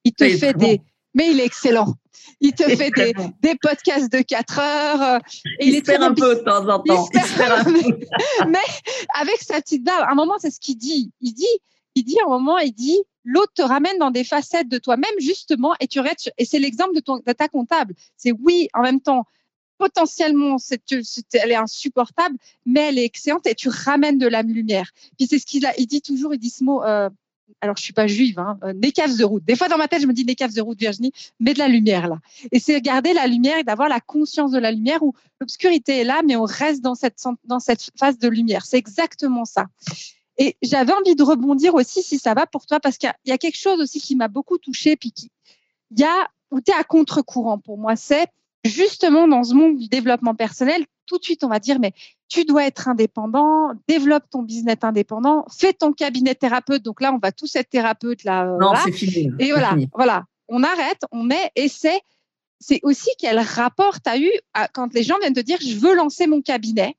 Il 0.04 0.14
te 0.14 0.28
fait 0.30 0.54
des. 0.54 0.82
Mais 1.14 1.32
il 1.32 1.40
est 1.40 1.46
excellent. 1.46 1.96
Il 2.42 2.54
te 2.54 2.64
fait 2.76 2.92
des, 2.92 3.14
des, 3.42 3.56
podcasts 3.60 4.12
de 4.12 4.22
4 4.22 4.60
heures. 4.60 5.02
Euh, 5.02 5.20
et 5.60 5.68
il, 5.68 5.76
il 5.76 5.92
un 5.92 6.14
peu 6.14 6.36
de 6.36 6.42
temps 6.42 6.68
en 6.70 6.80
temps. 6.80 7.10
mais 8.48 8.60
avec 9.16 9.42
sa 9.42 9.60
petite 9.62 9.84
barbe, 9.84 10.04
à 10.08 10.12
un 10.12 10.16
moment, 10.16 10.36
c'est 10.38 10.52
ce 10.52 10.60
qu'il 10.60 10.78
dit. 10.78 11.12
Il 11.22 11.34
dit 11.34 11.46
il 11.98 12.04
dit 12.04 12.20
à 12.20 12.28
un 12.28 12.30
moment, 12.30 12.60
il 12.60 12.74
dit, 12.74 13.02
l'autre 13.24 13.54
te 13.56 13.64
ramène 13.64 13.98
dans 13.98 14.12
des 14.12 14.24
facettes 14.24 14.70
de 14.70 14.78
toi-même, 14.78 15.10
justement, 15.18 15.74
et 15.80 15.88
tu 15.88 16.00
restes, 16.00 16.32
et 16.38 16.46
c'est 16.46 16.60
l'exemple 16.60 16.94
de, 16.94 17.00
ton, 17.00 17.18
de 17.18 17.32
ta 17.32 17.48
comptable. 17.48 17.96
C'est 18.16 18.32
oui, 18.32 18.68
en 18.76 18.84
même 18.84 19.02
temps, 19.02 19.26
potentiellement, 19.78 20.58
c'est, 20.58 20.82
elle 21.34 21.52
est 21.52 21.56
insupportable, 21.56 22.36
mais 22.66 22.90
elle 22.90 23.00
est 23.00 23.06
excellente 23.06 23.46
et 23.48 23.56
tu 23.56 23.70
ramènes 23.70 24.18
de 24.18 24.28
la 24.28 24.42
lumière. 24.42 24.92
Puis 25.18 25.28
c'est 25.28 25.40
ce 25.40 25.46
qu'il 25.46 25.70
il 25.78 25.88
dit 25.88 26.02
toujours, 26.02 26.34
il 26.34 26.40
dit 26.40 26.50
ce 26.50 26.64
mot, 26.64 26.84
euh, 26.84 27.10
alors 27.62 27.78
je 27.78 27.84
suis 27.84 27.94
pas 27.94 28.08
juive, 28.08 28.40
hein, 28.40 28.58
euh, 28.64 28.74
de 28.74 29.24
route. 29.24 29.44
Des 29.46 29.56
fois 29.56 29.68
dans 29.68 29.78
ma 29.78 29.88
tête, 29.88 30.02
je 30.02 30.08
me 30.08 30.14
dis 30.14 30.26
Nécave 30.26 30.54
de 30.54 30.62
route, 30.62 30.80
Virginie, 30.80 31.12
mais 31.40 31.54
de 31.54 31.60
la 31.60 31.68
lumière 31.68 32.08
là. 32.08 32.20
Et 32.52 32.60
c'est 32.60 32.80
garder 32.82 33.14
la 33.14 33.28
lumière 33.28 33.58
et 33.58 33.64
d'avoir 33.64 33.90
la 33.90 34.00
conscience 34.00 34.52
de 34.52 34.60
la 34.60 34.72
lumière 34.72 35.04
où 35.04 35.14
l'obscurité 35.40 36.00
est 36.00 36.04
là, 36.04 36.22
mais 36.26 36.36
on 36.36 36.44
reste 36.44 36.82
dans 36.82 36.96
cette, 36.96 37.22
dans 37.46 37.60
cette 37.60 37.90
phase 37.98 38.18
de 38.18 38.28
lumière. 38.28 38.66
C'est 38.66 38.78
exactement 38.78 39.46
ça. 39.46 39.68
Et 40.38 40.56
j'avais 40.62 40.94
envie 40.94 41.16
de 41.16 41.24
rebondir 41.24 41.74
aussi, 41.74 42.04
si 42.04 42.20
ça 42.20 42.34
va 42.34 42.46
pour 42.46 42.66
toi, 42.66 42.80
parce 42.80 42.98
qu'il 42.98 43.12
y, 43.26 43.32
a 43.32 43.38
quelque 43.38 43.58
chose 43.58 43.80
aussi 43.80 44.00
qui 44.00 44.16
m'a 44.16 44.28
beaucoup 44.28 44.60
touchée, 44.60 44.96
puis 44.96 45.12
qui, 45.12 45.32
il 45.92 46.00
y 46.00 46.04
a, 46.04 46.30
où 46.52 46.62
tu 46.62 46.72
à 46.72 46.84
contre-courant 46.84 47.58
pour 47.58 47.78
moi, 47.78 47.96
c'est 47.96 48.28
justement 48.68 49.28
dans 49.28 49.44
ce 49.44 49.54
monde 49.54 49.78
du 49.78 49.88
développement 49.88 50.36
personnel, 50.36 50.86
tout 51.06 51.18
de 51.18 51.24
suite, 51.24 51.44
on 51.44 51.48
va 51.48 51.60
dire, 51.60 51.80
mais 51.80 51.94
tu 52.28 52.46
dois 52.46 52.66
être 52.66 52.88
indépendant, 52.88 53.72
développe 53.88 54.30
ton 54.30 54.44
business 54.44 54.78
indépendant, 54.82 55.46
fais 55.50 55.74
ton 55.74 55.94
cabinet 55.94 56.36
thérapeute. 56.36 56.84
Donc 56.84 57.02
là, 57.02 57.14
on 57.14 57.18
va 57.18 57.32
tous 57.32 57.56
être 57.56 57.70
thérapeute 57.70 58.24
là. 58.24 58.46
Euh, 58.46 58.58
non, 58.60 58.74
c'est 58.84 58.92
fini. 58.92 59.32
Et 59.40 59.52
voilà, 59.52 59.76
voilà, 59.94 60.26
on 60.48 60.64
arrête, 60.64 61.02
on 61.12 61.24
met, 61.24 61.52
et 61.56 61.68
c'est, 61.68 62.02
c'est 62.60 62.80
aussi 62.84 63.10
quel 63.18 63.40
rapport 63.40 64.02
tu 64.02 64.10
as 64.10 64.20
eu 64.20 64.32
quand 64.74 64.94
les 64.94 65.04
gens 65.04 65.18
viennent 65.20 65.34
te 65.34 65.40
dire, 65.40 65.58
je 65.62 65.78
veux 65.78 65.96
lancer 65.96 66.28
mon 66.28 66.42
cabinet. 66.42 66.96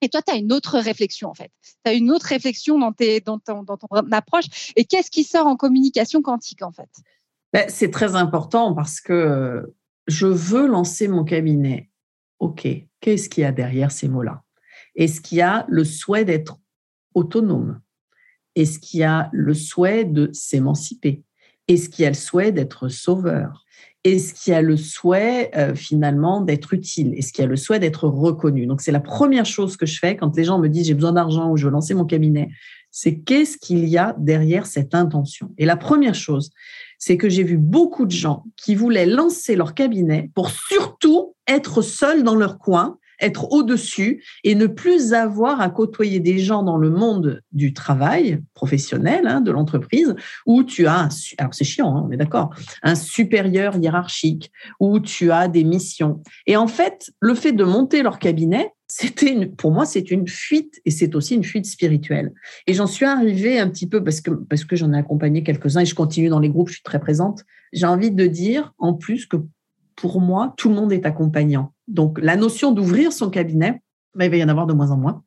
Et 0.00 0.08
toi, 0.08 0.22
tu 0.22 0.32
as 0.32 0.36
une 0.36 0.52
autre 0.52 0.78
réflexion, 0.78 1.28
en 1.28 1.34
fait. 1.34 1.50
Tu 1.84 1.90
as 1.90 1.94
une 1.94 2.12
autre 2.12 2.26
réflexion 2.26 2.78
dans, 2.78 2.92
tes, 2.92 3.20
dans, 3.20 3.40
ton, 3.40 3.64
dans 3.64 3.76
ton 3.76 3.88
approche. 4.12 4.72
Et 4.76 4.84
qu'est-ce 4.84 5.10
qui 5.10 5.24
sort 5.24 5.48
en 5.48 5.56
communication 5.56 6.22
quantique, 6.22 6.62
en 6.62 6.70
fait? 6.70 6.88
Ben, 7.52 7.68
C'est 7.68 7.90
très 7.90 8.14
important 8.14 8.74
parce 8.74 9.00
que 9.00 9.74
je 10.08 10.26
veux 10.26 10.66
lancer 10.66 11.06
mon 11.06 11.22
cabinet. 11.22 11.90
OK, 12.40 12.66
qu'est-ce 13.00 13.28
qu'il 13.28 13.42
y 13.42 13.44
a 13.44 13.52
derrière 13.52 13.92
ces 13.92 14.08
mots-là? 14.08 14.42
Est-ce 14.96 15.20
qu'il 15.20 15.38
y 15.38 15.42
a 15.42 15.66
le 15.68 15.84
souhait 15.84 16.24
d'être 16.24 16.58
autonome? 17.14 17.80
Est-ce 18.56 18.78
qu'il 18.78 19.00
y 19.00 19.04
a 19.04 19.28
le 19.32 19.54
souhait 19.54 20.04
de 20.04 20.30
s'émanciper? 20.32 21.22
Est-ce 21.68 21.88
qu'il 21.88 22.04
y 22.04 22.06
a 22.06 22.10
le 22.10 22.14
souhait 22.14 22.50
d'être 22.50 22.88
sauveur? 22.88 23.64
Est-ce 24.04 24.32
qu'il 24.32 24.52
y 24.52 24.56
a 24.56 24.62
le 24.62 24.76
souhait 24.76 25.50
euh, 25.56 25.74
finalement 25.74 26.40
d'être 26.40 26.72
utile? 26.72 27.14
Est-ce 27.14 27.32
qu'il 27.32 27.42
y 27.42 27.46
a 27.46 27.48
le 27.48 27.56
souhait 27.56 27.78
d'être 27.78 28.08
reconnu? 28.08 28.66
Donc 28.66 28.80
c'est 28.80 28.92
la 28.92 29.00
première 29.00 29.44
chose 29.44 29.76
que 29.76 29.86
je 29.86 29.98
fais 29.98 30.16
quand 30.16 30.34
les 30.36 30.44
gens 30.44 30.58
me 30.58 30.68
disent 30.68 30.86
j'ai 30.86 30.94
besoin 30.94 31.12
d'argent 31.12 31.50
ou 31.50 31.56
je 31.56 31.66
veux 31.66 31.72
lancer 31.72 31.94
mon 31.94 32.06
cabinet. 32.06 32.48
C'est 32.90 33.18
qu'est-ce 33.20 33.58
qu'il 33.58 33.86
y 33.86 33.98
a 33.98 34.14
derrière 34.18 34.66
cette 34.66 34.94
intention? 34.94 35.52
Et 35.58 35.66
la 35.66 35.76
première 35.76 36.14
chose, 36.14 36.50
c'est 36.98 37.16
que 37.16 37.28
j'ai 37.28 37.44
vu 37.44 37.56
beaucoup 37.56 38.06
de 38.06 38.12
gens 38.12 38.44
qui 38.56 38.74
voulaient 38.74 39.06
lancer 39.06 39.56
leur 39.56 39.74
cabinet 39.74 40.30
pour 40.34 40.50
surtout 40.50 41.34
être 41.46 41.82
seuls 41.82 42.22
dans 42.22 42.34
leur 42.34 42.58
coin 42.58 42.98
être 43.20 43.52
au-dessus 43.52 44.24
et 44.44 44.54
ne 44.54 44.66
plus 44.66 45.12
avoir 45.12 45.60
à 45.60 45.70
côtoyer 45.70 46.20
des 46.20 46.38
gens 46.38 46.62
dans 46.62 46.76
le 46.76 46.90
monde 46.90 47.42
du 47.52 47.72
travail 47.72 48.40
professionnel, 48.54 49.26
hein, 49.26 49.40
de 49.40 49.50
l'entreprise, 49.50 50.14
où 50.46 50.62
tu 50.64 50.86
as, 50.86 51.08
alors 51.38 51.54
c'est 51.54 51.64
chiant, 51.64 51.96
hein, 51.96 52.04
on 52.06 52.10
est 52.10 52.16
d'accord, 52.16 52.50
un 52.82 52.94
supérieur 52.94 53.76
hiérarchique, 53.76 54.52
où 54.80 55.00
tu 55.00 55.30
as 55.30 55.48
des 55.48 55.64
missions. 55.64 56.22
Et 56.46 56.56
en 56.56 56.68
fait, 56.68 57.10
le 57.20 57.34
fait 57.34 57.52
de 57.52 57.64
monter 57.64 58.02
leur 58.02 58.18
cabinet, 58.18 58.72
c'était 58.88 59.46
pour 59.46 59.70
moi, 59.70 59.84
c'est 59.84 60.10
une 60.10 60.26
fuite 60.26 60.80
et 60.86 60.90
c'est 60.90 61.14
aussi 61.14 61.34
une 61.34 61.44
fuite 61.44 61.66
spirituelle. 61.66 62.32
Et 62.66 62.72
j'en 62.72 62.86
suis 62.86 63.04
arrivée 63.04 63.58
un 63.58 63.68
petit 63.68 63.86
peu 63.86 64.02
parce 64.02 64.22
que, 64.22 64.30
parce 64.30 64.64
que 64.64 64.76
j'en 64.76 64.92
ai 64.94 64.98
accompagné 64.98 65.42
quelques-uns 65.42 65.82
et 65.82 65.86
je 65.86 65.94
continue 65.94 66.30
dans 66.30 66.40
les 66.40 66.48
groupes, 66.48 66.68
je 66.68 66.74
suis 66.74 66.82
très 66.82 66.98
présente. 66.98 67.44
J'ai 67.72 67.86
envie 67.86 68.10
de 68.10 68.26
dire 68.26 68.72
en 68.78 68.94
plus 68.94 69.26
que 69.26 69.36
pour 69.94 70.20
moi, 70.20 70.54
tout 70.56 70.70
le 70.70 70.74
monde 70.74 70.92
est 70.92 71.04
accompagnant. 71.04 71.74
Donc, 71.86 72.18
la 72.22 72.36
notion 72.36 72.72
d'ouvrir 72.72 73.12
son 73.12 73.30
cabinet, 73.30 73.82
bah, 74.14 74.24
il 74.24 74.30
va 74.30 74.36
y 74.36 74.44
en 74.44 74.48
avoir 74.48 74.66
de 74.66 74.72
moins 74.72 74.90
en 74.90 74.96
moins. 74.96 75.22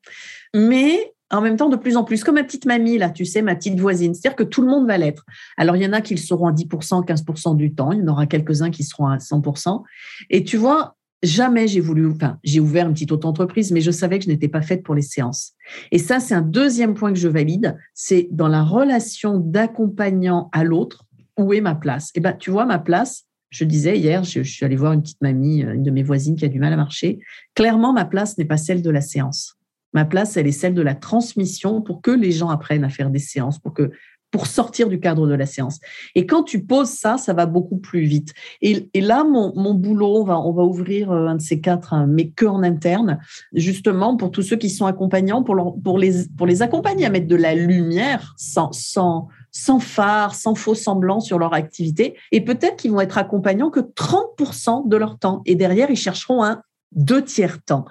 Mais 0.56 1.14
en 1.30 1.42
même 1.42 1.56
temps 1.56 1.70
de 1.70 1.76
plus 1.76 1.98
en 1.98 2.04
plus, 2.04 2.24
comme 2.24 2.36
ma 2.36 2.44
petite 2.44 2.66
mamie, 2.66 2.98
là, 2.98 3.10
tu 3.10 3.26
sais, 3.26 3.42
ma 3.42 3.56
petite 3.56 3.80
voisine. 3.80 4.14
C'est-à-dire 4.14 4.36
que 4.36 4.44
tout 4.44 4.62
le 4.62 4.68
monde 4.68 4.88
va 4.88 4.98
l'être. 4.98 5.26
Alors, 5.58 5.76
il 5.76 5.84
y 5.84 5.86
en 5.86 5.94
a 5.94 6.02
qui 6.02 6.16
le 6.16 6.20
seront 6.20 6.48
à 6.48 6.52
10%, 6.52 7.06
15% 7.06 7.56
du 7.56 7.74
temps. 7.74 7.92
Il 7.92 8.00
y 8.00 8.02
en 8.02 8.08
aura 8.08 8.26
quelques-uns 8.26 8.72
qui 8.72 8.84
seront 8.84 9.08
à 9.08 9.18
100%. 9.18 9.84
Et 10.30 10.44
tu 10.44 10.58
vois, 10.58 10.96
jamais 11.24 11.68
j'ai 11.68 11.80
voulu, 11.80 12.08
enfin, 12.08 12.40
j'ai 12.44 12.60
ouvert 12.60 12.88
une 12.88 12.94
petite 12.94 13.12
auto-entreprise, 13.12 13.72
mais 13.72 13.82
je 13.82 13.92
savais 13.92 14.20
que 14.20 14.26
je 14.26 14.30
n'étais 14.30 14.48
pas 14.48 14.62
faite 14.62 14.84
pour 14.84 14.96
les 14.96 15.02
séances. 15.02 15.54
Et 15.92 15.98
ça, 16.00 16.20
c'est 16.20 16.34
un 16.34 16.42
deuxième 16.42 16.94
point 16.94 17.14
que 17.14 17.20
je 17.20 17.28
valide. 17.28 17.78
C'est 17.94 18.28
dans 18.32 18.48
la 18.48 18.64
relation 18.64 19.38
d'accompagnant 19.38 20.50
à 20.52 20.64
l'autre, 20.64 21.06
où 21.38 21.54
est 21.54 21.62
ma 21.62 21.76
place? 21.76 22.12
Eh 22.16 22.20
ben, 22.20 22.34
tu 22.34 22.52
vois, 22.52 22.66
ma 22.66 22.80
place, 22.80 23.26
je 23.50 23.66
disais 23.66 23.98
hier, 23.98 24.24
je, 24.24 24.44
je 24.44 24.52
suis 24.52 24.66
allée 24.66 24.76
voir 24.76 24.94
une 24.94 25.02
petite 25.02 25.22
mamie, 25.22 25.62
une 25.62 25.84
de 25.84 25.92
mes 25.92 26.04
voisines 26.04 26.36
qui 26.36 26.46
a 26.46 26.50
du 26.50 26.60
mal 26.60 26.74
à 26.74 26.78
marcher. 26.78 27.20
Clairement, 27.56 27.94
ma 27.94 28.06
place 28.06 28.38
n'est 28.38 28.46
pas 28.46 28.58
celle 28.58 28.82
de 28.82 28.90
la 28.90 29.02
séance. 29.02 29.56
Ma 29.94 30.06
place, 30.06 30.38
elle 30.38 30.48
est 30.48 30.54
celle 30.54 30.74
de 30.74 30.82
la 30.82 30.96
transmission 30.96 31.82
pour 31.82 32.02
que 32.02 32.12
les 32.12 32.32
gens 32.32 32.50
apprennent 32.50 32.86
à 32.86 32.90
faire 32.90 33.10
des 33.10 33.20
séances, 33.20 33.60
pour 33.60 33.74
que 33.74 33.92
pour 34.32 34.48
sortir 34.48 34.88
du 34.88 35.00
cadre 35.00 35.28
de 35.28 35.34
la 35.34 35.46
séance. 35.46 35.80
Et 36.16 36.26
quand 36.26 36.44
tu 36.44 36.64
poses 36.64 36.90
ça, 36.90 37.18
ça 37.18 37.34
va 37.34 37.46
beaucoup 37.46 37.78
plus 37.78 38.02
vite. 38.02 38.34
Et, 38.62 38.90
là, 38.96 39.24
mon, 39.24 39.74
boulot, 39.74 40.22
on 40.22 40.24
va, 40.24 40.40
on 40.40 40.54
va 40.54 40.64
ouvrir 40.64 41.12
euh, 41.12 41.28
un 41.28 41.36
de 41.36 41.42
ces 41.42 41.60
quatre, 41.60 41.94
mais 42.08 42.30
que 42.30 42.46
en 42.46 42.64
interne, 42.64 43.20
justement 43.54 44.16
pour 44.16 44.32
tous 44.32 44.42
ceux 44.42 44.56
qui 44.56 44.70
sont 44.70 44.86
accompagnants, 44.86 45.44
pour, 45.44 45.78
pour, 45.84 46.00
les, 46.00 46.28
pour 46.38 46.48
les 46.48 46.62
accompagner 46.62 47.06
à 47.06 47.10
mettre 47.10 47.28
de 47.28 47.36
la 47.36 47.56
lumière 47.56 48.34
sans, 48.38 48.72
sans, 48.72 49.28
sans 49.52 49.80
phare, 49.80 50.34
sans 50.34 50.56
faux 50.56 50.76
semblant 50.76 51.20
sur 51.20 51.38
leur 51.38 51.54
activité. 51.54 52.16
Et 52.32 52.42
peut-être 52.42 52.78
qu'ils 52.78 52.92
vont 52.92 53.02
être 53.02 53.18
accompagnants 53.18 53.70
que 53.70 53.82
30% 53.82 54.88
de 54.88 54.98
leur 54.98 55.20
temps. 55.20 55.42
Et 55.46 55.56
derrière, 55.56 55.90
ils 55.90 55.98
chercheront 55.98 56.44
un 56.44 56.62
deux 56.92 57.24
tiers 57.24 57.64
temps. 57.64 57.86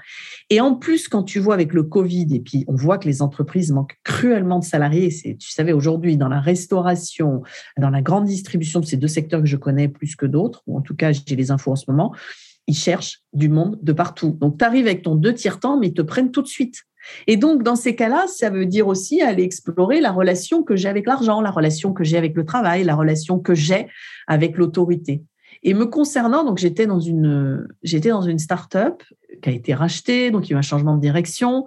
Et 0.51 0.61
en 0.61 0.75
plus, 0.75 1.09
quand 1.09 1.23
tu 1.23 1.39
vois 1.39 1.55
avec 1.55 1.73
le 1.73 1.83
Covid, 1.83 2.29
et 2.33 2.41
puis 2.41 2.65
on 2.69 2.75
voit 2.75 2.99
que 2.99 3.09
les 3.09 3.23
entreprises 3.23 3.73
manquent 3.73 3.99
cruellement 4.05 4.59
de 4.59 4.65
salariés, 4.65 5.11
c'est, 5.11 5.37
tu 5.37 5.51
savais, 5.51 5.73
aujourd'hui, 5.73 6.17
dans 6.17 6.29
la 6.29 6.41
restauration, 6.41 7.43
dans 7.79 7.91
la 7.91 8.03
grande 8.03 8.27
distribution 8.27 8.83
ces 8.83 8.97
deux 8.97 9.09
secteurs 9.09 9.41
que 9.41 9.47
je 9.47 9.57
connais 9.57 9.89
plus 9.89 10.17
que 10.17 10.27
d'autres, 10.27 10.63
ou 10.67 10.77
en 10.77 10.81
tout 10.81 10.95
cas, 10.95 11.13
j'ai 11.13 11.37
les 11.37 11.51
infos 11.51 11.73
en 11.73 11.77
ce 11.77 11.85
moment, 11.89 12.15
ils 12.67 12.77
cherchent 12.77 13.23
du 13.33 13.49
monde 13.49 13.79
de 13.83 13.93
partout. 13.93 14.37
Donc, 14.41 14.59
tu 14.59 14.65
arrives 14.65 14.87
avec 14.87 15.03
ton 15.03 15.15
deux 15.15 15.35
tiers 15.35 15.61
temps, 15.61 15.79
mais 15.79 15.89
ils 15.89 15.95
te 15.95 16.03
prennent 16.03 16.31
tout 16.31 16.43
de 16.43 16.47
suite. 16.47 16.83
Et 17.27 17.37
donc, 17.37 17.63
dans 17.63 17.77
ces 17.77 17.97
cas-là, 17.97 18.27
ça 18.27 18.51
veut 18.51 18.67
dire 18.67 18.87
aussi 18.87 19.23
aller 19.23 19.43
explorer 19.43 20.01
la 20.01 20.13
relation 20.13 20.63
que 20.63 20.77
j'ai 20.77 20.89
avec 20.89 21.07
l'argent, 21.07 21.41
la 21.41 21.51
relation 21.51 21.93
que 21.93 22.05
j'ai 22.05 22.19
avec 22.19 22.37
le 22.37 22.45
travail, 22.45 22.85
la 22.85 22.95
relation 22.95 23.39
que 23.39 23.55
j'ai 23.55 23.89
avec 24.27 24.57
l'autorité. 24.57 25.23
Et 25.63 25.75
me 25.75 25.87
concernant, 25.87 26.45
donc 26.45 26.59
j'étais 26.59 26.87
dans 26.87 27.01
une 27.01 27.69
j'étais 27.83 28.09
dans 28.09 28.23
une 28.23 28.39
start-up 28.39 29.03
qui 29.43 29.49
a 29.51 29.53
été 29.53 29.75
rachetée, 29.75 30.31
donc 30.31 30.49
il 30.49 30.51
y 30.51 30.55
a 30.55 30.57
eu 30.57 30.59
un 30.59 30.63
changement 30.63 30.97
de 30.97 31.01
direction. 31.01 31.67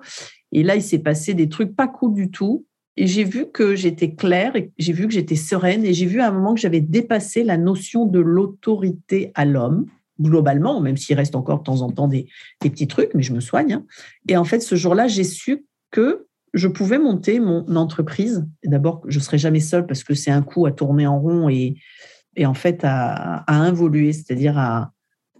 Et 0.52 0.64
là, 0.64 0.76
il 0.76 0.82
s'est 0.82 1.00
passé 1.00 1.34
des 1.34 1.50
trucs 1.50 1.76
pas 1.76 1.88
cool 1.88 2.14
du 2.14 2.32
tout. 2.32 2.66
Et 2.96 3.08
j'ai 3.08 3.24
vu 3.24 3.48
que 3.52 3.76
j'étais 3.76 4.14
claire, 4.14 4.56
et 4.56 4.72
j'ai 4.78 4.94
vu 4.94 5.08
que 5.08 5.14
j'étais 5.14 5.36
sereine, 5.36 5.84
et 5.84 5.94
j'ai 5.94 6.06
vu 6.06 6.22
à 6.22 6.28
un 6.28 6.32
moment 6.32 6.54
que 6.54 6.60
j'avais 6.60 6.82
dépassé 6.82 7.44
la 7.44 7.58
notion 7.58 8.06
de 8.06 8.20
l'autorité 8.20 9.32
à 9.34 9.46
l'homme, 9.46 9.88
globalement, 10.22 10.80
même 10.80 10.96
s'il 10.96 11.18
reste 11.18 11.36
encore 11.36 11.60
de 11.60 11.64
temps 11.64 11.82
en 11.82 11.90
temps 11.90 12.08
des, 12.08 12.28
des 12.62 12.70
petits 12.70 12.88
trucs, 12.88 13.16
mais 13.16 13.24
je 13.24 13.34
me 13.34 13.40
soigne. 13.40 13.74
Hein. 13.74 13.86
Et 14.28 14.38
en 14.38 14.44
fait, 14.44 14.60
ce 14.60 14.76
jour-là, 14.76 15.08
j'ai 15.08 15.24
su 15.24 15.66
que 15.90 16.28
je 16.54 16.68
pouvais 16.68 17.00
monter 17.00 17.40
mon 17.40 17.76
entreprise. 17.76 18.46
D'abord, 18.64 19.02
je 19.08 19.18
ne 19.18 19.24
serai 19.24 19.40
jamais 19.40 19.60
seule 19.60 19.88
parce 19.88 20.04
que 20.04 20.14
c'est 20.14 20.30
un 20.30 20.44
coup 20.44 20.68
à 20.68 20.72
tourner 20.72 21.08
en 21.08 21.20
rond 21.20 21.50
et, 21.50 21.76
et 22.36 22.46
en 22.46 22.54
fait 22.54 22.82
à, 22.84 23.44
involuer, 23.48 24.14
c'est-à-dire 24.14 24.58
à, 24.58 24.92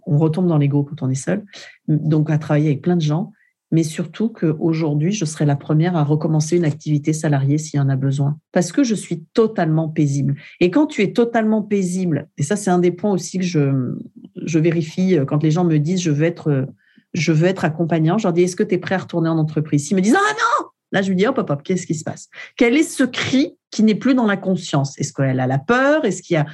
on 0.06 0.18
retombe 0.18 0.46
dans 0.46 0.58
l'ego 0.58 0.84
quand 0.84 1.02
on 1.02 1.10
est 1.10 1.14
seul, 1.14 1.44
donc 1.88 2.30
à 2.30 2.38
travailler 2.38 2.68
avec 2.68 2.82
plein 2.82 2.96
de 2.96 3.02
gens, 3.02 3.32
mais 3.70 3.82
surtout 3.82 4.28
qu'aujourd'hui, 4.28 5.10
je 5.10 5.24
serai 5.24 5.46
la 5.46 5.56
première 5.56 5.96
à 5.96 6.04
recommencer 6.04 6.56
une 6.56 6.64
activité 6.64 7.12
salariée 7.12 7.58
s'il 7.58 7.78
y 7.78 7.80
en 7.80 7.88
a 7.88 7.96
besoin, 7.96 8.38
parce 8.52 8.70
que 8.70 8.84
je 8.84 8.94
suis 8.94 9.24
totalement 9.32 9.88
paisible. 9.88 10.36
Et 10.60 10.70
quand 10.70 10.86
tu 10.86 11.02
es 11.02 11.12
totalement 11.12 11.62
paisible, 11.62 12.28
et 12.38 12.42
ça 12.42 12.56
c'est 12.56 12.70
un 12.70 12.78
des 12.78 12.92
points 12.92 13.12
aussi 13.12 13.38
que 13.38 13.44
je, 13.44 13.94
je 14.36 14.58
vérifie 14.58 15.16
quand 15.26 15.42
les 15.42 15.50
gens 15.50 15.64
me 15.64 15.78
disent 15.78 16.02
je 16.02 16.10
veux 16.10 16.24
être, 16.24 16.68
je 17.14 17.32
veux 17.32 17.46
être 17.46 17.64
accompagnant, 17.64 18.18
je 18.18 18.26
leur 18.26 18.32
dis 18.32 18.42
est-ce 18.42 18.56
que 18.56 18.62
tu 18.62 18.74
es 18.74 18.78
prêt 18.78 18.94
à 18.94 18.98
retourner 18.98 19.28
en 19.28 19.38
entreprise? 19.38 19.86
S'ils 19.86 19.96
me 19.96 20.02
disent 20.02 20.16
ah 20.16 20.32
non 20.34 20.53
Là, 20.94 21.02
je 21.02 21.08
lui 21.08 21.16
dis, 21.16 21.26
hop, 21.26 21.36
hop, 21.36 21.50
hop, 21.50 21.62
qu'est-ce 21.64 21.88
qui 21.88 21.94
se 21.96 22.04
passe? 22.04 22.30
Quel 22.56 22.76
est 22.76 22.84
ce 22.84 23.02
cri 23.02 23.58
qui 23.72 23.82
n'est 23.82 23.96
plus 23.96 24.14
dans 24.14 24.26
la 24.26 24.36
conscience? 24.36 24.96
Est-ce 24.96 25.12
qu'elle 25.12 25.40
a 25.40 25.48
la 25.48 25.58
peur? 25.58 26.04
Est-ce 26.04 26.22
qu'il 26.22 26.34
y 26.34 26.38
a, 26.38 26.46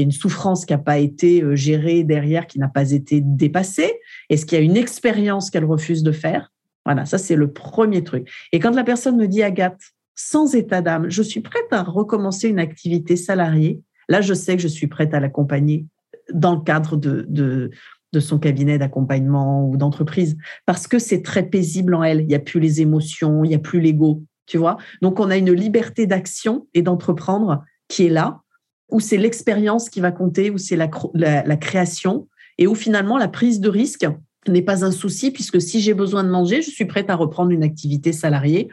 une 0.00 0.12
souffrance 0.12 0.64
qui 0.64 0.72
n'a 0.72 0.78
pas 0.78 0.98
été 0.98 1.42
euh, 1.42 1.56
gérée 1.56 2.04
derrière, 2.04 2.46
qui 2.46 2.60
n'a 2.60 2.68
pas 2.68 2.92
été 2.92 3.20
dépassée? 3.20 3.92
Est-ce 4.28 4.46
qu'il 4.46 4.56
y 4.56 4.60
a 4.60 4.64
une 4.64 4.76
expérience 4.76 5.50
qu'elle 5.50 5.64
refuse 5.64 6.04
de 6.04 6.12
faire? 6.12 6.52
Voilà, 6.86 7.04
ça, 7.04 7.18
c'est 7.18 7.34
le 7.34 7.52
premier 7.52 8.04
truc. 8.04 8.30
Et 8.52 8.60
quand 8.60 8.76
la 8.76 8.84
personne 8.84 9.16
me 9.16 9.26
dit, 9.26 9.42
Agathe, 9.42 9.80
sans 10.14 10.54
état 10.54 10.82
d'âme, 10.82 11.10
je 11.10 11.22
suis 11.22 11.40
prête 11.40 11.72
à 11.72 11.82
recommencer 11.82 12.48
une 12.48 12.60
activité 12.60 13.16
salariée, 13.16 13.80
là, 14.08 14.20
je 14.20 14.34
sais 14.34 14.54
que 14.54 14.62
je 14.62 14.68
suis 14.68 14.86
prête 14.86 15.14
à 15.14 15.20
l'accompagner 15.20 15.84
dans 16.32 16.54
le 16.54 16.60
cadre 16.60 16.96
de, 16.96 17.70
de 18.12 18.20
son 18.20 18.38
cabinet 18.38 18.78
d'accompagnement 18.78 19.68
ou 19.68 19.76
d'entreprise 19.76 20.36
parce 20.66 20.86
que 20.86 20.98
c'est 20.98 21.22
très 21.22 21.44
paisible 21.44 21.94
en 21.94 22.02
elle. 22.02 22.20
Il 22.20 22.26
n'y 22.26 22.34
a 22.34 22.40
plus 22.40 22.60
les 22.60 22.80
émotions, 22.80 23.44
il 23.44 23.48
n'y 23.48 23.54
a 23.54 23.60
plus 23.60 23.80
l'ego, 23.80 24.22
tu 24.46 24.58
vois. 24.58 24.78
Donc, 25.02 25.20
on 25.20 25.30
a 25.30 25.36
une 25.36 25.52
liberté 25.52 26.06
d'action 26.06 26.66
et 26.74 26.82
d'entreprendre 26.82 27.64
qui 27.88 28.06
est 28.06 28.10
là, 28.10 28.40
où 28.90 29.00
c'est 29.00 29.16
l'expérience 29.16 29.88
qui 29.88 30.00
va 30.00 30.10
compter, 30.12 30.50
où 30.50 30.58
c'est 30.58 30.76
la, 30.76 30.90
la, 31.14 31.56
création 31.56 32.28
et 32.58 32.66
où 32.66 32.74
finalement 32.74 33.18
la 33.18 33.28
prise 33.28 33.60
de 33.60 33.68
risque 33.68 34.06
n'est 34.48 34.62
pas 34.62 34.84
un 34.84 34.90
souci 34.90 35.30
puisque 35.30 35.60
si 35.60 35.80
j'ai 35.80 35.94
besoin 35.94 36.24
de 36.24 36.30
manger, 36.30 36.62
je 36.62 36.70
suis 36.70 36.86
prête 36.86 37.10
à 37.10 37.14
reprendre 37.14 37.50
une 37.50 37.62
activité 37.62 38.12
salariée 38.12 38.68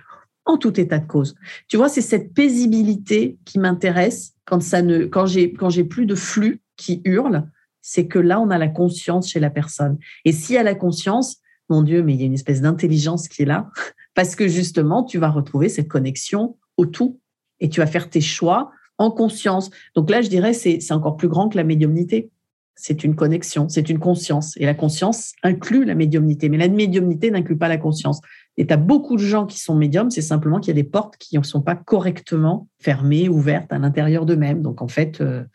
en 0.46 0.58
tout 0.58 0.80
état 0.80 0.98
de 0.98 1.06
cause. 1.06 1.36
Tu 1.68 1.78
vois, 1.78 1.90
c'est 1.90 2.02
cette 2.02 2.34
paisibilité 2.34 3.38
qui 3.46 3.60
m'intéresse 3.60 4.34
quand 4.46 4.62
ça 4.62 4.82
ne, 4.82 5.06
quand 5.06 5.26
j'ai, 5.26 5.52
quand 5.52 5.70
j'ai 5.70 5.84
plus 5.84 6.06
de 6.06 6.16
flux 6.16 6.62
qui 6.78 7.02
hurlent 7.04 7.44
c'est 7.90 8.06
que 8.06 8.20
là, 8.20 8.42
on 8.42 8.50
a 8.50 8.58
la 8.58 8.68
conscience 8.68 9.30
chez 9.30 9.40
la 9.40 9.50
personne. 9.50 9.98
Et 10.26 10.34
s'il 10.34 10.56
y 10.56 10.58
a 10.58 10.64
la 10.64 10.76
conscience, 10.76 11.38
mon 11.70 11.82
Dieu, 11.82 12.04
mais 12.04 12.16
il 12.16 12.20
y 12.20 12.24
a 12.24 12.26
une 12.26 12.34
espèce 12.34 12.60
d'intelligence 12.60 13.30
qui 13.30 13.44
est 13.44 13.46
là, 13.46 13.70
parce 14.14 14.36
que 14.36 14.50
justement, 14.50 15.06
tu 15.06 15.20
vas 15.20 15.30
retrouver 15.30 15.70
cette 15.70 15.88
connexion 15.88 16.58
au 16.76 16.86
tout 16.86 17.22
et 17.62 17.70
tu 17.70 17.80
vas 17.80 17.88
faire 17.88 18.10
tes 18.10 18.20
choix 18.20 18.72
en 18.98 19.10
conscience. 19.10 19.70
Donc 19.96 20.10
là, 20.10 20.22
je 20.22 20.28
dirais, 20.28 20.52
c'est 20.52 20.92
encore 20.92 21.16
plus 21.16 21.30
grand 21.30 21.48
que 21.48 21.56
la 21.56 21.64
médiumnité. 21.64 22.30
C'est 22.76 23.06
une 23.06 23.16
connexion, 23.16 23.70
c'est 23.70 23.90
une 23.90 24.00
conscience. 24.00 24.58
Et 24.58 24.66
la 24.66 24.74
conscience 24.74 25.32
inclut 25.42 25.86
la 25.86 25.96
médiumnité. 25.96 26.50
Mais 26.50 26.58
la 26.58 26.68
médiumnité 26.68 27.32
n'inclut 27.32 27.58
pas 27.58 27.70
la 27.70 27.78
conscience. 27.78 28.20
Et 28.58 28.68
tu 28.68 28.74
as 28.74 28.78
beaucoup 28.78 29.16
de 29.16 29.22
gens 29.22 29.46
qui 29.46 29.60
sont 29.60 29.76
médiums, 29.76 30.12
c'est 30.12 30.22
simplement 30.22 30.60
qu'il 30.60 30.76
y 30.76 30.78
a 30.78 30.84
des 30.84 30.90
portes 30.90 31.16
qui 31.16 31.38
ne 31.38 31.44
sont 31.44 31.62
pas 31.62 31.76
correctement 31.76 32.68
fermées, 32.80 33.30
ouvertes 33.30 33.72
à 33.72 33.80
l'intérieur 33.80 34.26
d'eux-mêmes. 34.26 34.62
Donc 34.62 34.82
en 34.82 34.90
fait, 34.90 35.22
euh, 35.22 35.46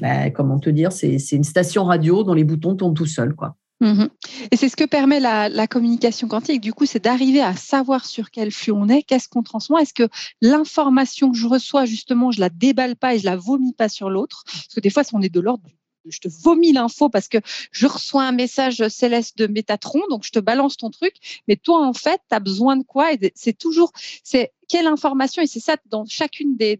bah, 0.00 0.30
comment 0.30 0.58
te 0.58 0.70
dire, 0.70 0.92
c'est 0.92 1.18
une 1.32 1.44
station 1.44 1.84
radio 1.84 2.24
dont 2.24 2.34
les 2.34 2.44
boutons 2.44 2.76
tournent 2.76 2.94
tout 2.94 3.06
seuls, 3.06 3.34
quoi. 3.34 3.56
Mhm. 3.80 4.10
Et 4.50 4.56
c'est 4.56 4.68
ce 4.68 4.76
que 4.76 4.84
permet 4.84 5.20
la, 5.20 5.66
communication 5.66 6.28
quantique. 6.28 6.60
Du 6.60 6.72
coup, 6.72 6.84
c'est 6.84 7.02
d'arriver 7.02 7.40
à 7.40 7.54
savoir 7.54 8.04
sur 8.04 8.30
quel 8.30 8.50
flux 8.50 8.72
on 8.72 8.88
est, 8.88 9.02
qu'est-ce 9.02 9.28
qu'on 9.28 9.42
transmet. 9.42 9.80
Est-ce 9.80 9.94
que 9.94 10.08
l'information 10.42 11.30
que 11.30 11.36
je 11.36 11.46
reçois, 11.46 11.86
justement, 11.86 12.30
je 12.30 12.40
la 12.40 12.50
déballe 12.50 12.96
pas 12.96 13.14
et 13.14 13.18
je 13.18 13.24
la 13.24 13.36
vomis 13.36 13.72
pas 13.72 13.88
sur 13.88 14.10
l'autre? 14.10 14.44
Parce 14.44 14.74
que 14.74 14.80
des 14.80 14.90
fois, 14.90 15.02
on 15.12 15.22
est 15.22 15.32
de 15.32 15.40
l'ordre 15.40 15.64
je 16.06 16.18
te 16.18 16.28
vomis 16.28 16.72
l'info 16.72 17.08
parce 17.08 17.28
que 17.28 17.38
je 17.72 17.86
reçois 17.86 18.24
un 18.24 18.32
message 18.32 18.86
céleste 18.88 19.38
de 19.38 19.46
Métatron, 19.46 20.00
donc 20.08 20.24
je 20.24 20.30
te 20.30 20.38
balance 20.38 20.76
ton 20.76 20.90
truc. 20.90 21.14
Mais 21.48 21.56
toi, 21.56 21.86
en 21.86 21.92
fait, 21.92 22.20
tu 22.28 22.34
as 22.34 22.40
besoin 22.40 22.76
de 22.76 22.84
quoi? 22.84 23.10
C'est 23.34 23.56
toujours, 23.56 23.92
c'est 24.24 24.52
quelle 24.68 24.86
information? 24.86 25.42
Et 25.42 25.46
c'est 25.46 25.60
ça 25.60 25.76
dans 25.86 26.04
chacune 26.06 26.56
des, 26.56 26.78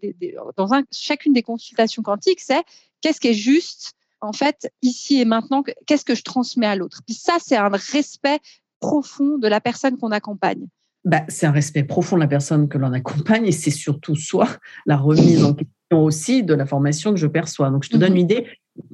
dans 0.57 0.69
chacune 0.91 1.33
des 1.33 1.43
consultations 1.43 2.03
quantiques, 2.03 2.41
c'est 2.41 2.63
qu'est-ce 3.01 3.21
qui 3.21 3.29
est 3.29 3.35
juste, 3.35 3.93
en 4.21 4.33
fait, 4.33 4.73
ici 4.83 5.21
et 5.21 5.25
maintenant, 5.25 5.63
qu'est-ce 5.87 6.05
que 6.05 6.15
je 6.15 6.23
transmets 6.23 6.67
à 6.67 6.77
l'autre? 6.77 7.03
Puis 7.07 7.15
ça, 7.15 7.37
c'est 7.45 7.57
un 7.57 7.69
respect 7.69 8.39
profond 8.81 9.39
de 9.39 9.49
la 9.49 9.61
personne 9.61 9.99
qu'on 9.99 10.11
accompagne. 10.11 10.67
Bah, 11.05 11.23
c'est 11.29 11.47
un 11.47 11.53
respect 11.53 11.85
profond 11.85 12.17
de 12.17 12.21
la 12.21 12.29
personne 12.29 12.69
que 12.69 12.77
l'on 12.77 12.93
accompagne 12.93 13.47
et 13.47 13.53
c'est 13.53 13.71
surtout 13.71 14.17
soit 14.17 14.59
la 14.85 14.99
remise 14.99 15.45
en 15.45 15.55
question 15.55 15.80
aussi 15.97 16.43
de 16.43 16.55
la 16.55 16.67
formation 16.67 17.13
que 17.13 17.19
je 17.19 17.27
perçois. 17.27 17.71
Donc, 17.71 17.85
je 17.85 17.91
te 17.91 17.97
donne 17.97 18.13
mhm. 18.13 18.17
une 18.17 18.23
idée. 18.23 18.47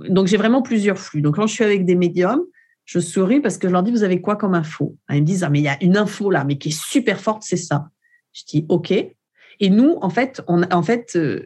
Donc, 0.09 0.26
j'ai 0.26 0.37
vraiment 0.37 0.62
plusieurs 0.62 0.98
flux. 0.98 1.22
Donc, 1.22 1.37
quand 1.37 1.46
je 1.46 1.52
suis 1.52 1.64
avec 1.64 1.85
des 1.85 1.94
médiums, 1.94 2.42
je 2.85 3.00
souris 3.00 3.40
parce 3.40 3.59
que 3.59 3.68
je 3.68 3.72
leur 3.72 3.82
dis, 3.82 3.90
vous 3.90 4.04
avez 4.04 4.20
quoi 4.20 4.37
comme 4.37 4.54
info? 4.54 4.96
Ils 5.11 5.20
me 5.20 5.26
disent, 5.26 5.44
ah, 5.44 5.50
mais 5.50 5.59
il 5.59 5.64
y 5.64 5.68
a 5.68 5.82
une 5.82 5.96
info 5.96 6.30
là, 6.30 6.44
mais 6.44 6.56
qui 6.56 6.68
est 6.68 6.80
super 6.80 7.20
forte, 7.20 7.42
c'est 7.42 7.56
ça. 7.56 7.88
Je 8.32 8.42
dis, 8.44 8.66
OK. 8.68 8.92
Et 8.92 9.70
nous, 9.70 9.97
en 10.01 10.11
fait, 10.11 10.42
on, 10.47 10.62
en 10.62 10.82
fait, 10.82 11.12
euh, 11.16 11.42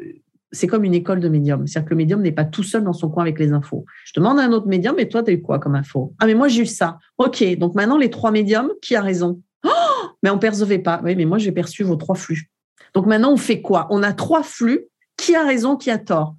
c'est 0.52 0.66
comme 0.66 0.84
une 0.84 0.94
école 0.94 1.20
de 1.20 1.28
médium. 1.28 1.66
C'est-à-dire 1.66 1.88
que 1.88 1.94
le 1.94 1.98
médium 1.98 2.22
n'est 2.22 2.32
pas 2.32 2.44
tout 2.44 2.62
seul 2.62 2.84
dans 2.84 2.92
son 2.92 3.08
coin 3.08 3.22
avec 3.22 3.38
les 3.38 3.52
infos. 3.52 3.84
Je 4.04 4.12
demande 4.16 4.38
à 4.38 4.42
un 4.42 4.52
autre 4.52 4.66
médium, 4.66 4.96
mais 4.96 5.08
toi, 5.08 5.22
tu 5.22 5.30
as 5.30 5.34
eu 5.34 5.42
quoi 5.42 5.58
comme 5.58 5.74
info 5.74 6.14
Ah, 6.18 6.26
mais 6.26 6.34
moi, 6.34 6.48
j'ai 6.48 6.62
eu 6.62 6.66
ça. 6.66 6.98
OK, 7.18 7.42
donc 7.56 7.74
maintenant, 7.74 7.96
les 7.96 8.10
trois 8.10 8.30
médiums, 8.30 8.70
qui 8.82 8.94
a 8.96 9.00
raison? 9.00 9.40
Oh 9.64 9.68
Mais 10.22 10.30
on 10.30 10.34
ne 10.34 10.40
percevait 10.40 10.78
pas. 10.78 11.00
Oui, 11.04 11.16
mais 11.16 11.24
moi, 11.24 11.38
j'ai 11.38 11.52
perçu 11.52 11.82
vos 11.82 11.96
trois 11.96 12.14
flux. 12.14 12.50
Donc 12.94 13.06
maintenant, 13.06 13.32
on 13.32 13.36
fait 13.36 13.62
quoi? 13.62 13.86
On 13.90 14.02
a 14.02 14.12
trois 14.12 14.42
flux. 14.42 14.86
Qui 15.20 15.34
a 15.34 15.44
raison, 15.44 15.76
qui 15.76 15.90
a 15.90 15.98
tort? 15.98 16.34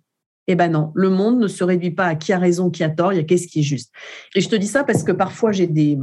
Eh 0.47 0.55
ben 0.55 0.69
non, 0.69 0.91
le 0.95 1.11
monde 1.11 1.39
ne 1.39 1.47
se 1.47 1.63
réduit 1.63 1.91
pas 1.91 2.05
à 2.05 2.15
qui 2.15 2.33
a 2.33 2.39
raison, 2.39 2.71
qui 2.71 2.83
a 2.83 2.89
tort, 2.89 3.13
il 3.13 3.17
y 3.17 3.19
a 3.19 3.23
qu'est-ce 3.23 3.47
qui 3.47 3.59
est 3.59 3.63
juste. 3.63 3.91
Et 4.33 4.41
je 4.41 4.49
te 4.49 4.55
dis 4.55 4.65
ça 4.65 4.83
parce 4.83 5.03
que 5.03 5.11
parfois 5.11 5.51
j'ai 5.51 5.67
des, 5.67 5.97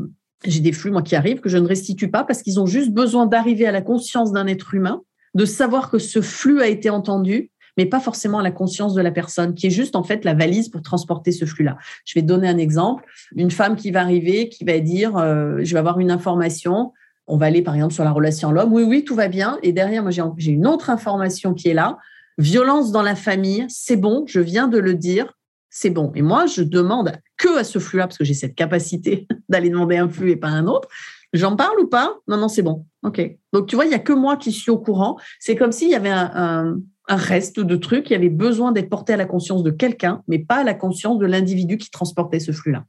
flux, 0.72 0.92
moi, 0.92 1.02
qui 1.02 1.16
arrivent, 1.16 1.40
que 1.40 1.48
je 1.48 1.58
ne 1.58 1.66
restitue 1.66 2.08
pas 2.08 2.22
parce 2.22 2.42
qu'ils 2.42 2.60
ont 2.60 2.66
juste 2.66 2.92
besoin 2.92 3.26
d'arriver 3.26 3.66
à 3.66 3.72
la 3.72 3.82
conscience 3.82 4.30
d'un 4.30 4.46
être 4.46 4.74
humain, 4.74 5.02
de 5.34 5.44
savoir 5.44 5.90
que 5.90 5.98
ce 5.98 6.22
flux 6.22 6.62
a 6.62 6.68
été 6.68 6.88
entendu, 6.88 7.50
mais 7.76 7.84
pas 7.84 7.98
forcément 7.98 8.38
à 8.38 8.42
la 8.44 8.52
conscience 8.52 8.94
de 8.94 9.02
la 9.02 9.10
personne, 9.10 9.54
qui 9.54 9.66
est 9.66 9.70
juste 9.70 9.96
en 9.96 10.04
fait 10.04 10.24
la 10.24 10.34
valise 10.34 10.68
pour 10.68 10.80
transporter 10.80 11.32
ce 11.32 11.46
flux-là. 11.46 11.78
Je 12.04 12.14
vais 12.14 12.22
donner 12.22 12.48
un 12.48 12.58
exemple. 12.58 13.04
Une 13.34 13.50
femme 13.50 13.74
qui 13.74 13.90
va 13.90 14.02
arriver, 14.02 14.48
qui 14.48 14.64
va 14.64 14.78
dire, 14.78 15.16
euh, 15.16 15.58
je 15.64 15.72
vais 15.72 15.80
avoir 15.80 15.98
une 15.98 16.12
information, 16.12 16.92
on 17.26 17.36
va 17.36 17.46
aller 17.46 17.60
par 17.60 17.74
exemple 17.74 17.94
sur 17.94 18.04
la 18.04 18.12
relation 18.12 18.50
à 18.50 18.52
l'homme, 18.52 18.72
oui, 18.72 18.84
oui, 18.84 19.04
tout 19.04 19.16
va 19.16 19.26
bien, 19.26 19.58
et 19.64 19.72
derrière, 19.72 20.02
moi, 20.02 20.12
j'ai 20.12 20.52
une 20.52 20.66
autre 20.66 20.90
information 20.90 21.54
qui 21.54 21.68
est 21.68 21.74
là, 21.74 21.98
violence 22.38 22.92
dans 22.92 23.02
la 23.02 23.16
famille, 23.16 23.66
c'est 23.68 23.96
bon, 23.96 24.24
je 24.26 24.40
viens 24.40 24.68
de 24.68 24.78
le 24.78 24.94
dire, 24.94 25.34
c'est 25.70 25.90
bon. 25.90 26.12
Et 26.14 26.22
moi, 26.22 26.46
je 26.46 26.62
demande 26.62 27.12
que 27.36 27.58
à 27.58 27.64
ce 27.64 27.78
flux-là, 27.78 28.06
parce 28.06 28.18
que 28.18 28.24
j'ai 28.24 28.34
cette 28.34 28.54
capacité 28.54 29.26
d'aller 29.48 29.70
demander 29.70 29.96
un 29.96 30.08
flux 30.08 30.30
et 30.30 30.36
pas 30.36 30.48
un 30.48 30.66
autre. 30.66 30.88
J'en 31.34 31.56
parle 31.56 31.78
ou 31.80 31.86
pas? 31.86 32.16
Non, 32.26 32.38
non, 32.38 32.48
c'est 32.48 32.62
bon. 32.62 32.86
OK. 33.02 33.20
Donc, 33.52 33.68
tu 33.68 33.76
vois, 33.76 33.84
il 33.84 33.88
n'y 33.88 33.94
a 33.94 33.98
que 33.98 34.14
moi 34.14 34.36
qui 34.36 34.50
suis 34.50 34.70
au 34.70 34.78
courant. 34.78 35.18
C'est 35.40 35.56
comme 35.56 35.72
s'il 35.72 35.90
y 35.90 35.94
avait 35.94 36.08
un, 36.08 36.78
un, 37.08 37.16
reste 37.16 37.60
de 37.60 37.76
trucs 37.76 38.06
qui 38.06 38.14
avait 38.14 38.30
besoin 38.30 38.72
d'être 38.72 38.88
porté 38.88 39.12
à 39.12 39.16
la 39.16 39.26
conscience 39.26 39.62
de 39.62 39.70
quelqu'un, 39.70 40.22
mais 40.26 40.38
pas 40.38 40.56
à 40.56 40.64
la 40.64 40.74
conscience 40.74 41.18
de 41.18 41.26
l'individu 41.26 41.76
qui 41.76 41.90
transportait 41.90 42.40
ce 42.40 42.52
flux-là. 42.52 42.84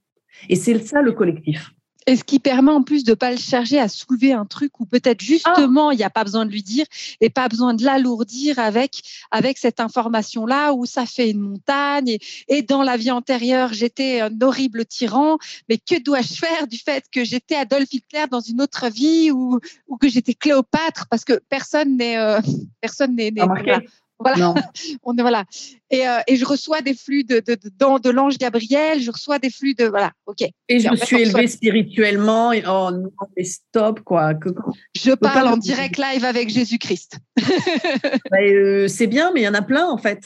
Et 0.47 0.55
c'est 0.55 0.77
ça 0.79 1.01
le 1.01 1.11
collectif. 1.11 1.73
Et 2.07 2.15
ce 2.15 2.23
qui 2.23 2.39
permet 2.39 2.71
en 2.71 2.81
plus 2.81 3.03
de 3.03 3.13
pas 3.13 3.31
le 3.31 3.37
charger 3.37 3.79
à 3.79 3.87
soulever 3.87 4.33
un 4.33 4.45
truc 4.45 4.79
où 4.79 4.85
peut-être 4.85 5.21
justement 5.21 5.91
il 5.91 5.97
n'y 5.97 6.03
a 6.03 6.09
pas 6.09 6.23
besoin 6.23 6.45
de 6.45 6.51
lui 6.51 6.63
dire 6.63 6.85
et 7.21 7.29
pas 7.29 7.47
besoin 7.49 7.73
de 7.73 7.83
l'alourdir 7.83 8.57
avec 8.57 9.01
avec 9.31 9.57
cette 9.57 9.79
information 9.79 10.45
là 10.45 10.73
où 10.73 10.85
ça 10.85 11.05
fait 11.05 11.29
une 11.29 11.41
montagne 11.41 12.17
et, 12.47 12.61
dans 12.61 12.83
la 12.83 12.97
vie 12.97 13.11
antérieure 13.11 13.73
j'étais 13.73 14.21
un 14.21 14.31
horrible 14.41 14.85
tyran 14.85 15.37
mais 15.67 15.77
que 15.77 16.01
dois-je 16.01 16.33
faire 16.35 16.67
du 16.67 16.77
fait 16.77 17.05
que 17.11 17.23
j'étais 17.23 17.55
Adolf 17.55 17.91
Hitler 17.91 18.25
dans 18.31 18.39
une 18.39 18.61
autre 18.61 18.89
vie 18.89 19.31
ou 19.31 19.59
ou 19.87 19.97
que 19.97 20.07
j'étais 20.07 20.33
Cléopâtre 20.33 21.05
parce 21.09 21.25
que 21.25 21.39
personne 21.49 21.97
n'est 21.97 22.17
euh, 22.17 22.39
personne 22.81 23.15
n'est 23.15 23.31
voilà. 24.19 24.53
On 25.03 25.15
est, 25.15 25.21
voilà. 25.21 25.45
Et, 25.89 26.07
euh, 26.07 26.19
et, 26.27 26.35
je 26.35 26.45
reçois 26.45 26.81
des 26.81 26.93
flux 26.93 27.23
de, 27.23 27.39
de, 27.39 27.55
de, 27.55 27.99
de 27.99 28.09
l'ange 28.09 28.37
Gabriel, 28.37 29.01
je 29.01 29.11
reçois 29.11 29.39
des 29.39 29.49
flux 29.49 29.73
de. 29.73 29.85
Voilà, 29.85 30.11
OK. 30.25 30.41
Et 30.67 30.79
je 30.79 30.89
me 30.89 30.95
suis 30.95 31.21
élevée 31.21 31.47
spirituellement. 31.47 32.51
Et, 32.51 32.63
oh 32.67 32.91
non, 32.91 33.09
mais 33.35 33.43
stop, 33.43 34.01
quoi. 34.01 34.33
je 34.95 35.11
parle 35.13 35.47
en 35.47 35.57
direct 35.57 35.97
live 35.97 36.25
avec 36.25 36.49
Jésus-Christ. 36.49 37.17
Bah, 38.31 38.37
euh, 38.41 38.87
c'est 38.87 39.07
bien, 39.07 39.31
mais 39.33 39.41
il 39.41 39.43
y 39.43 39.47
en 39.47 39.53
a 39.53 39.61
plein, 39.61 39.87
en 39.87 39.97
fait. 39.97 40.23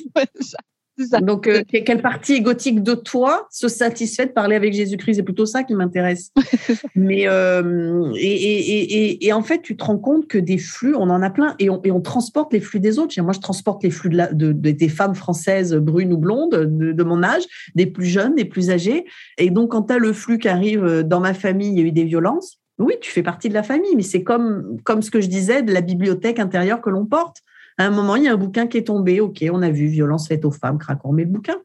Donc, 1.22 1.48
euh, 1.48 1.64
quelle 1.68 2.02
partie 2.02 2.34
égotique 2.34 2.84
de 2.84 2.94
toi 2.94 3.48
se 3.50 3.68
satisfait 3.68 4.28
de 4.28 4.32
parler 4.32 4.56
avec 4.56 4.74
Jésus-Christ? 4.74 5.16
C'est 5.16 5.24
plutôt 5.24 5.46
ça 5.46 5.64
qui 5.64 5.74
m'intéresse. 5.74 6.32
Mais 6.96 7.28
euh, 7.28 8.12
et, 8.16 9.26
et, 9.26 9.34
en 9.34 9.42
fait, 9.42 9.62
tu 9.62 9.76
te 9.76 9.84
rends 9.84 9.98
compte 9.98 10.28
que 10.28 10.38
des 10.38 10.58
flux, 10.58 10.96
on 10.96 11.10
en 11.10 11.22
a 11.22 11.30
plein 11.30 11.56
et 11.60 11.70
on, 11.70 11.82
on 11.84 12.02
transporte 12.02 12.54
les 12.54 12.60
flux 12.60 12.80
des 12.80 13.00
autres. 13.00 13.20
Moi, 13.22 13.34
je 13.34 13.40
transporte 13.40 13.84
les 13.84 13.90
flux 13.90 14.10
de, 14.10 14.28
de, 14.32 14.72
des 14.72 14.90
femmes 14.90 15.16
françaises 15.16 15.76
brunes 15.76 16.14
ou 16.14 16.18
blondes 16.18 16.56
de, 16.56 17.04
mon 17.04 17.24
âge, 17.24 17.44
des 17.76 17.86
plus 17.86 18.06
jeunes, 18.06 18.36
des 18.36 18.46
plus 18.46 18.70
âgées. 18.70 19.06
Et 19.38 19.50
donc, 19.50 19.72
quand 19.72 19.84
tu 19.84 19.94
as 19.94 19.98
le 19.98 20.14
flux 20.14 20.38
qui 20.38 20.48
arrive 20.48 20.84
euh, 20.84 21.04
dans 21.04 21.20
ma 21.20 21.34
famille, 21.34 21.70
il 21.70 21.80
y 21.80 21.82
a 21.82 21.86
eu 21.86 21.92
des 21.92 22.06
violences. 22.06 22.60
Oui, 22.80 22.96
tu 23.02 23.12
fais 23.12 23.24
partie 23.24 23.50
de 23.50 23.54
la 23.54 23.64
famille, 23.64 23.96
mais 23.96 24.04
c'est 24.04 24.24
comme, 24.24 24.78
comme 24.84 25.02
ce 25.02 25.12
que 25.12 25.22
je 25.22 25.28
disais 25.28 25.62
de 25.62 25.72
la 25.72 25.82
bibliothèque 25.82 26.40
intérieure 26.40 26.82
que 26.82 26.90
l'on 26.90 27.06
porte. 27.06 27.38
À 27.78 27.86
un 27.86 27.90
moment, 27.90 28.16
il 28.16 28.24
y 28.24 28.28
a 28.28 28.34
un 28.34 28.38
bouquin 28.38 28.68
qui 28.68 28.78
est 28.78 28.88
tombé. 28.88 29.20
OK, 29.20 29.44
on 29.52 29.62
a 29.62 29.70
vu 29.70 29.88
violence 29.88 30.28
faite 30.28 30.46
aux 30.46 30.52
femmes, 30.52 30.78
craquons, 30.78 31.10
on 31.10 31.14
met 31.14 31.24
le 31.24 31.30
bouquin. 31.30 31.58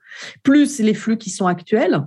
Plus 0.42 0.80
les 0.80 0.94
flux 0.94 1.18
qui 1.18 1.30
sont 1.30 1.46
actuels. 1.46 2.06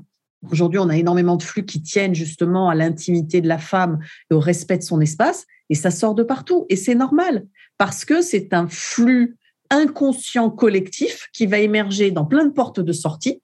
Aujourd'hui, 0.51 0.79
on 0.79 0.89
a 0.89 0.97
énormément 0.97 1.35
de 1.35 1.43
flux 1.43 1.65
qui 1.65 1.83
tiennent 1.83 2.15
justement 2.15 2.69
à 2.69 2.75
l'intimité 2.75 3.41
de 3.41 3.47
la 3.47 3.59
femme 3.59 3.99
et 4.31 4.33
au 4.33 4.39
respect 4.39 4.77
de 4.77 4.83
son 4.83 4.99
espace. 4.99 5.45
Et 5.69 5.75
ça 5.75 5.91
sort 5.91 6.15
de 6.15 6.23
partout. 6.23 6.65
Et 6.69 6.75
c'est 6.75 6.95
normal 6.95 7.45
parce 7.77 8.05
que 8.05 8.21
c'est 8.21 8.53
un 8.53 8.67
flux 8.67 9.37
inconscient 9.69 10.49
collectif 10.49 11.29
qui 11.33 11.45
va 11.45 11.59
émerger 11.59 12.11
dans 12.11 12.25
plein 12.25 12.45
de 12.45 12.51
portes 12.51 12.79
de 12.79 12.91
sortie 12.91 13.41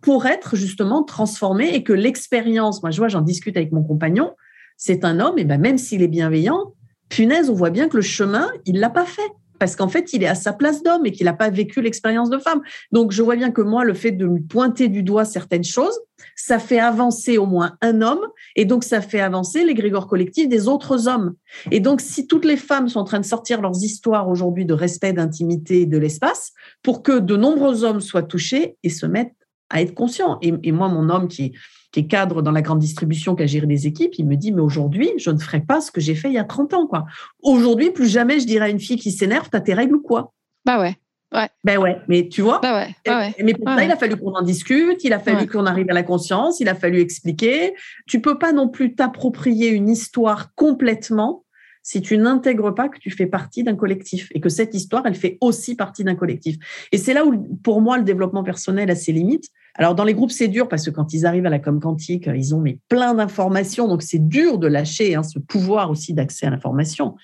pour 0.00 0.26
être 0.26 0.56
justement 0.56 1.02
transformé 1.04 1.74
et 1.74 1.82
que 1.84 1.92
l'expérience, 1.92 2.82
moi 2.82 2.90
je 2.90 2.98
vois, 2.98 3.08
j'en 3.08 3.20
discute 3.20 3.56
avec 3.56 3.70
mon 3.70 3.84
compagnon, 3.84 4.34
c'est 4.76 5.04
un 5.04 5.20
homme, 5.20 5.38
et 5.38 5.44
ben 5.44 5.60
même 5.60 5.78
s'il 5.78 6.02
est 6.02 6.08
bienveillant, 6.08 6.72
punaise, 7.08 7.50
on 7.50 7.54
voit 7.54 7.70
bien 7.70 7.88
que 7.88 7.96
le 7.96 8.02
chemin, 8.02 8.50
il 8.64 8.80
l'a 8.80 8.90
pas 8.90 9.04
fait 9.04 9.30
parce 9.58 9.76
qu'en 9.76 9.88
fait, 9.88 10.12
il 10.12 10.22
est 10.22 10.28
à 10.28 10.34
sa 10.34 10.52
place 10.52 10.82
d'homme 10.82 11.06
et 11.06 11.12
qu'il 11.12 11.26
n'a 11.26 11.32
pas 11.32 11.50
vécu 11.50 11.80
l'expérience 11.82 12.30
de 12.30 12.38
femme. 12.38 12.62
Donc, 12.92 13.12
je 13.12 13.22
vois 13.22 13.36
bien 13.36 13.50
que 13.50 13.62
moi, 13.62 13.84
le 13.84 13.94
fait 13.94 14.12
de 14.12 14.26
me 14.26 14.40
pointer 14.40 14.88
du 14.88 15.02
doigt 15.02 15.24
certaines 15.24 15.64
choses, 15.64 15.98
ça 16.34 16.58
fait 16.58 16.78
avancer 16.78 17.38
au 17.38 17.46
moins 17.46 17.76
un 17.80 18.02
homme 18.02 18.26
et 18.56 18.64
donc 18.64 18.84
ça 18.84 19.00
fait 19.00 19.20
avancer 19.20 19.64
l'égrégore 19.64 20.08
collectif 20.08 20.48
des 20.48 20.68
autres 20.68 21.08
hommes. 21.08 21.34
Et 21.70 21.80
donc, 21.80 22.00
si 22.00 22.26
toutes 22.26 22.44
les 22.44 22.56
femmes 22.56 22.88
sont 22.88 23.00
en 23.00 23.04
train 23.04 23.20
de 23.20 23.24
sortir 23.24 23.60
leurs 23.60 23.84
histoires 23.84 24.28
aujourd'hui 24.28 24.64
de 24.64 24.74
respect, 24.74 25.12
d'intimité 25.12 25.86
de 25.86 25.98
l'espace, 25.98 26.52
pour 26.82 27.02
que 27.02 27.18
de 27.18 27.36
nombreux 27.36 27.84
hommes 27.84 28.00
soient 28.00 28.22
touchés 28.22 28.76
et 28.82 28.90
se 28.90 29.06
mettent 29.06 29.34
à 29.70 29.82
être 29.82 29.94
conscients. 29.94 30.38
Et, 30.42 30.52
et 30.62 30.72
moi, 30.72 30.88
mon 30.88 31.08
homme 31.08 31.28
qui 31.28 31.54
qui 31.92 32.00
est 32.00 32.06
cadre 32.06 32.42
dans 32.42 32.52
la 32.52 32.62
grande 32.62 32.80
distribution, 32.80 33.34
qui 33.34 33.42
a 33.42 33.46
géré 33.46 33.66
des 33.66 33.86
équipes, 33.86 34.14
il 34.18 34.26
me 34.26 34.36
dit, 34.36 34.52
mais 34.52 34.60
aujourd'hui, 34.60 35.10
je 35.16 35.30
ne 35.30 35.38
ferai 35.38 35.60
pas 35.60 35.80
ce 35.80 35.90
que 35.90 36.00
j'ai 36.00 36.14
fait 36.14 36.28
il 36.28 36.34
y 36.34 36.38
a 36.38 36.44
30 36.44 36.74
ans. 36.74 36.86
quoi. 36.86 37.06
Aujourd'hui, 37.42 37.90
plus 37.90 38.08
jamais 38.08 38.40
je 38.40 38.46
dirais 38.46 38.66
à 38.66 38.68
une 38.68 38.80
fille 38.80 38.98
qui 38.98 39.10
s'énerve, 39.10 39.48
t'as 39.50 39.60
tes 39.60 39.74
règles 39.74 39.96
ou 39.96 40.02
quoi? 40.02 40.34
Bah 40.64 40.80
ouais. 40.80 40.96
Ouais. 41.34 41.48
Ben 41.62 41.78
ouais, 41.78 41.98
mais 42.08 42.28
tu 42.28 42.40
vois. 42.40 42.58
Bah 42.60 42.74
ouais, 42.74 42.94
ouais. 43.06 43.34
Mais 43.44 43.52
pour 43.52 43.68
ça, 43.68 43.84
il 43.84 43.90
a 43.90 43.96
fallu 43.96 44.16
qu'on 44.16 44.32
en 44.32 44.40
discute, 44.40 45.04
il 45.04 45.12
a 45.12 45.18
fallu 45.18 45.46
qu'on 45.46 45.66
arrive 45.66 45.90
à 45.90 45.92
la 45.92 46.02
conscience, 46.02 46.58
il 46.60 46.70
a 46.70 46.74
fallu 46.74 47.00
expliquer. 47.00 47.74
Tu 48.06 48.22
peux 48.22 48.38
pas 48.38 48.52
non 48.52 48.68
plus 48.68 48.94
t'approprier 48.94 49.68
une 49.68 49.90
histoire 49.90 50.54
complètement 50.54 51.44
si 51.82 52.00
tu 52.00 52.16
n'intègres 52.16 52.74
pas 52.74 52.88
que 52.88 52.98
tu 52.98 53.10
fais 53.10 53.26
partie 53.26 53.62
d'un 53.62 53.76
collectif 53.76 54.30
et 54.34 54.40
que 54.40 54.48
cette 54.48 54.74
histoire, 54.74 55.04
elle 55.06 55.14
fait 55.14 55.36
aussi 55.42 55.74
partie 55.74 56.02
d'un 56.02 56.14
collectif. 56.14 56.56
Et 56.92 56.98
c'est 56.98 57.12
là 57.12 57.26
où, 57.26 57.58
pour 57.62 57.82
moi, 57.82 57.98
le 57.98 58.04
développement 58.04 58.42
personnel 58.42 58.90
a 58.90 58.94
ses 58.94 59.12
limites. 59.12 59.50
Alors, 59.78 59.94
dans 59.94 60.04
les 60.04 60.12
groupes, 60.12 60.32
c'est 60.32 60.48
dur 60.48 60.68
parce 60.68 60.84
que 60.84 60.90
quand 60.90 61.14
ils 61.14 61.24
arrivent 61.24 61.46
à 61.46 61.50
la 61.50 61.60
com 61.60 61.78
quantique, 61.80 62.28
ils 62.34 62.54
ont 62.54 62.60
mais 62.60 62.80
plein 62.88 63.14
d'informations. 63.14 63.86
Donc, 63.86 64.02
c'est 64.02 64.28
dur 64.28 64.58
de 64.58 64.66
lâcher 64.66 65.14
hein, 65.14 65.22
ce 65.22 65.38
pouvoir 65.38 65.90
aussi 65.90 66.12
d'accès 66.12 66.46
à 66.46 66.50
l'information. 66.50 67.14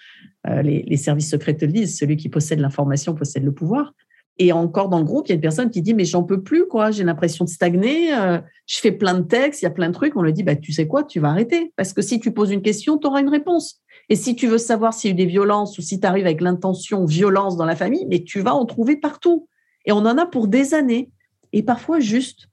Euh, 0.47 0.63
les, 0.63 0.97
services 0.97 1.31
secrets 1.31 1.57
te 1.57 1.65
le 1.65 1.73
disent, 1.73 1.99
celui 1.99 2.17
qui 2.17 2.29
possède 2.29 2.61
l'information 2.61 3.15
possède 3.15 3.45
le 3.45 3.53
pouvoir. 3.53 3.93
Et 4.39 4.53
encore 4.53 4.89
dans 4.89 4.99
le 4.99 5.05
groupe, 5.05 5.27
il 5.27 5.31
y 5.31 5.33
a 5.33 5.35
une 5.37 5.41
personne 5.41 5.71
qui 5.71 5.81
dit 5.81 5.95
mais 5.95 6.05
j'en 6.05 6.25
peux 6.25 6.43
plus 6.43 6.67
quoi, 6.67 6.91
j'ai 6.91 7.05
l'impression 7.05 7.45
de 7.45 7.51
stagner, 7.51 8.13
euh, 8.13 8.39
je 8.67 8.79
fais 8.79 8.91
plein 8.91 9.15
de 9.15 9.23
textes, 9.23 9.63
il 9.63 9.65
y 9.65 9.69
a 9.69 9.71
plein 9.71 9.89
de 9.89 9.95
trucs. 9.95 10.17
On 10.17 10.23
lui 10.23 10.33
dit 10.33 10.43
bah 10.43 10.57
tu 10.57 10.73
sais 10.73 10.89
quoi, 10.89 11.05
tu 11.05 11.21
vas 11.21 11.29
arrêter 11.29 11.73
parce 11.77 11.93
que 11.93 12.03
si 12.03 12.19
tu 12.19 12.33
poses 12.33 12.51
une 12.51 12.63
question, 12.63 12.99
tu 12.99 13.07
auras 13.07 13.21
une 13.21 13.29
réponse. 13.29 13.81
Et 14.09 14.17
si 14.17 14.35
tu 14.35 14.49
veux 14.49 14.59
savoir 14.59 14.93
s'il 14.93 15.11
y 15.11 15.13
a 15.13 15.15
eu 15.15 15.17
des 15.17 15.27
violences 15.27 15.79
ou 15.79 15.83
si 15.83 16.01
tu 16.01 16.07
arrives 16.07 16.27
avec 16.27 16.41
l'intention 16.41 17.05
violence 17.05 17.57
dans 17.57 17.65
la 17.65 17.77
famille, 17.77 18.07
mais 18.09 18.25
tu 18.25 18.41
vas 18.41 18.55
en 18.55 18.65
trouver 18.65 18.97
partout. 18.97 19.49
Et 19.87 19.93
on 19.93 19.99
en 19.99 20.19
a 20.19 20.27
pour 20.27 20.49
des 20.49 20.75
années. 20.75 21.11
Et 21.55 21.63
parfois, 21.63 22.01
juste, 22.01 22.49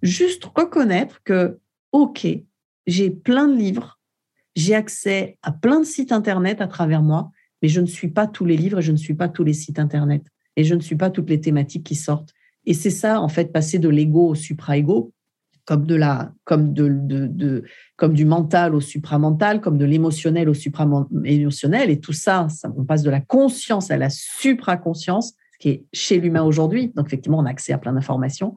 juste 0.00 0.44
reconnaître 0.44 1.20
que, 1.24 1.58
OK, 1.90 2.24
j'ai 2.86 3.10
plein 3.10 3.48
de 3.48 3.56
livres, 3.56 3.98
j'ai 4.54 4.76
accès 4.76 5.38
à 5.42 5.50
plein 5.50 5.80
de 5.80 5.84
sites 5.84 6.12
Internet 6.12 6.60
à 6.60 6.68
travers 6.68 7.02
moi, 7.02 7.32
mais 7.60 7.68
je 7.68 7.80
ne 7.80 7.86
suis 7.86 8.08
pas 8.08 8.28
tous 8.28 8.44
les 8.44 8.56
livres 8.56 8.78
et 8.78 8.82
je 8.82 8.92
ne 8.92 8.96
suis 8.96 9.14
pas 9.14 9.28
tous 9.28 9.42
les 9.42 9.54
sites 9.54 9.80
Internet. 9.80 10.22
Et 10.54 10.62
je 10.62 10.76
ne 10.76 10.80
suis 10.80 10.94
pas 10.94 11.10
toutes 11.10 11.30
les 11.30 11.40
thématiques 11.40 11.84
qui 11.84 11.96
sortent. 11.96 12.32
Et 12.64 12.74
c'est 12.74 12.90
ça, 12.90 13.20
en 13.20 13.28
fait, 13.28 13.52
passer 13.52 13.80
de 13.80 13.88
l'ego 13.88 14.28
au 14.28 14.34
supra-ego, 14.36 15.12
comme, 15.64 15.84
de 15.84 15.96
la, 15.96 16.32
comme, 16.44 16.72
de, 16.72 16.88
de, 16.88 17.64
comme 17.96 18.14
du 18.14 18.24
mental 18.24 18.76
au 18.76 18.80
supramental, 18.80 19.60
comme 19.60 19.78
de 19.78 19.84
l'émotionnel 19.84 20.48
au 20.48 20.54
supra-émotionnel. 20.54 21.90
Et 21.90 21.98
tout 21.98 22.12
ça, 22.12 22.46
ça, 22.50 22.72
on 22.76 22.84
passe 22.84 23.02
de 23.02 23.10
la 23.10 23.20
conscience 23.20 23.90
à 23.90 23.96
la 23.96 24.10
supraconscience, 24.10 25.30
ce 25.30 25.34
chez 25.92 26.20
l'humain 26.20 26.42
aujourd'hui. 26.42 26.92
Donc, 26.94 27.06
effectivement, 27.06 27.38
on 27.38 27.46
a 27.46 27.50
accès 27.50 27.72
à 27.72 27.78
plein 27.78 27.92
d'informations. 27.92 28.54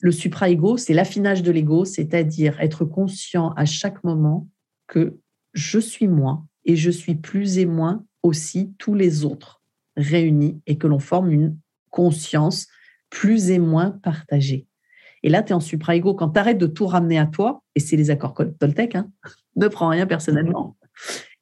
Le 0.00 0.12
supra-ego, 0.12 0.76
c'est 0.76 0.94
l'affinage 0.94 1.42
de 1.42 1.50
l'ego, 1.50 1.84
c'est-à-dire 1.84 2.60
être 2.60 2.84
conscient 2.84 3.50
à 3.56 3.64
chaque 3.64 4.04
moment 4.04 4.48
que 4.86 5.18
je 5.54 5.78
suis 5.78 6.08
moi 6.08 6.44
et 6.64 6.76
je 6.76 6.90
suis 6.90 7.14
plus 7.14 7.58
et 7.58 7.66
moins 7.66 8.04
aussi 8.22 8.74
tous 8.78 8.94
les 8.94 9.24
autres 9.24 9.62
réunis 9.96 10.60
et 10.66 10.76
que 10.76 10.86
l'on 10.86 10.98
forme 10.98 11.30
une 11.30 11.56
conscience 11.90 12.66
plus 13.08 13.50
et 13.50 13.58
moins 13.58 13.90
partagée. 13.90 14.66
Et 15.22 15.28
là, 15.28 15.42
tu 15.42 15.50
es 15.50 15.54
en 15.54 15.60
supra-ego. 15.60 16.14
Quand 16.14 16.30
tu 16.30 16.38
arrêtes 16.38 16.58
de 16.58 16.66
tout 16.66 16.86
ramener 16.86 17.18
à 17.18 17.26
toi, 17.26 17.62
et 17.74 17.80
c'est 17.80 17.96
les 17.96 18.10
accords 18.10 18.34
Toltec, 18.58 18.94
hein, 18.94 19.10
ne 19.56 19.68
prends 19.68 19.88
rien 19.88 20.06
personnellement. 20.06 20.76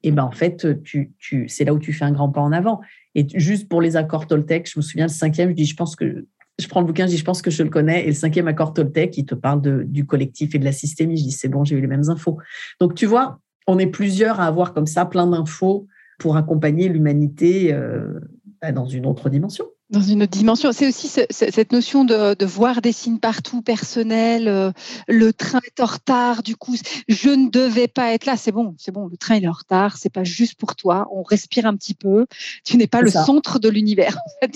Et 0.05 0.11
ben 0.11 0.23
en 0.23 0.31
fait, 0.31 0.83
tu, 0.83 1.13
tu, 1.17 1.49
c'est 1.49 1.65
là 1.65 1.73
où 1.73 1.79
tu 1.79 1.91
fais 1.91 2.05
un 2.05 2.11
grand 2.11 2.29
pas 2.29 2.39
en 2.39 2.51
avant. 2.51 2.79
Et 3.15 3.25
juste 3.33 3.67
pour 3.67 3.81
les 3.81 3.97
accords 3.97 4.27
Toltec, 4.27 4.69
je 4.71 4.77
me 4.77 4.83
souviens, 4.83 5.05
le 5.05 5.11
cinquième, 5.11 5.49
je 5.49 5.55
dis, 5.55 5.65
je 5.65 5.75
pense 5.75 5.95
que 5.95 6.27
je 6.59 6.67
prends 6.67 6.79
le 6.79 6.85
bouquin, 6.85 7.07
je 7.07 7.11
dis, 7.11 7.17
je 7.17 7.25
pense 7.25 7.41
que 7.41 7.49
je 7.49 7.63
le 7.63 7.69
connais. 7.69 8.03
Et 8.03 8.07
le 8.07 8.13
cinquième 8.13 8.47
accord 8.47 8.73
Toltec, 8.73 9.17
il 9.17 9.25
te 9.25 9.33
parle 9.33 9.83
du 9.85 10.05
collectif 10.05 10.53
et 10.53 10.59
de 10.59 10.63
la 10.63 10.71
systémie. 10.71 11.17
Je 11.17 11.23
dis, 11.23 11.31
c'est 11.31 11.49
bon, 11.49 11.65
j'ai 11.65 11.75
eu 11.75 11.81
les 11.81 11.87
mêmes 11.87 12.07
infos. 12.07 12.37
Donc, 12.79 12.93
tu 12.93 13.07
vois, 13.07 13.39
on 13.65 13.79
est 13.79 13.87
plusieurs 13.87 14.39
à 14.39 14.45
avoir 14.45 14.75
comme 14.75 14.85
ça 14.85 15.07
plein 15.07 15.25
d'infos 15.25 15.87
pour 16.19 16.37
accompagner 16.37 16.87
l'humanité 16.87 17.73
euh, 17.73 18.19
bah, 18.61 18.71
dans 18.71 18.85
une 18.85 19.07
autre 19.07 19.31
dimension. 19.31 19.65
Dans 19.89 20.01
une 20.01 20.23
autre 20.23 20.31
dimension. 20.31 20.71
C'est 20.71 20.87
aussi 20.87 21.07
cette 21.29 21.71
notion 21.71 22.05
de, 22.05 22.45
voir 22.45 22.81
des 22.81 22.91
signes 22.91 23.19
partout 23.19 23.61
personnels. 23.61 24.47
Euh, 24.47 24.71
le 25.07 25.33
train 25.33 25.59
est 25.65 25.79
en 25.79 25.85
retard, 25.85 26.43
du 26.43 26.55
coup, 26.55 26.75
je 27.07 27.29
ne 27.29 27.49
devais 27.49 27.87
pas 27.87 28.13
être 28.13 28.25
là. 28.25 28.37
C'est 28.37 28.51
bon, 28.51 28.75
c'est 28.77 28.91
bon. 28.91 29.07
Le 29.07 29.17
train 29.17 29.35
est 29.35 29.47
en 29.47 29.51
retard. 29.51 29.97
C'est 29.97 30.09
pas 30.09 30.23
juste 30.23 30.55
pour 30.55 30.75
toi. 30.75 31.07
On 31.11 31.23
respire 31.23 31.65
un 31.65 31.75
petit 31.75 31.93
peu. 31.93 32.25
Tu 32.63 32.77
n'es 32.77 32.87
pas 32.87 33.01
le 33.01 33.11
centre 33.11 33.59
de 33.59 33.69
l'univers. 33.69 34.17
En 34.41 34.47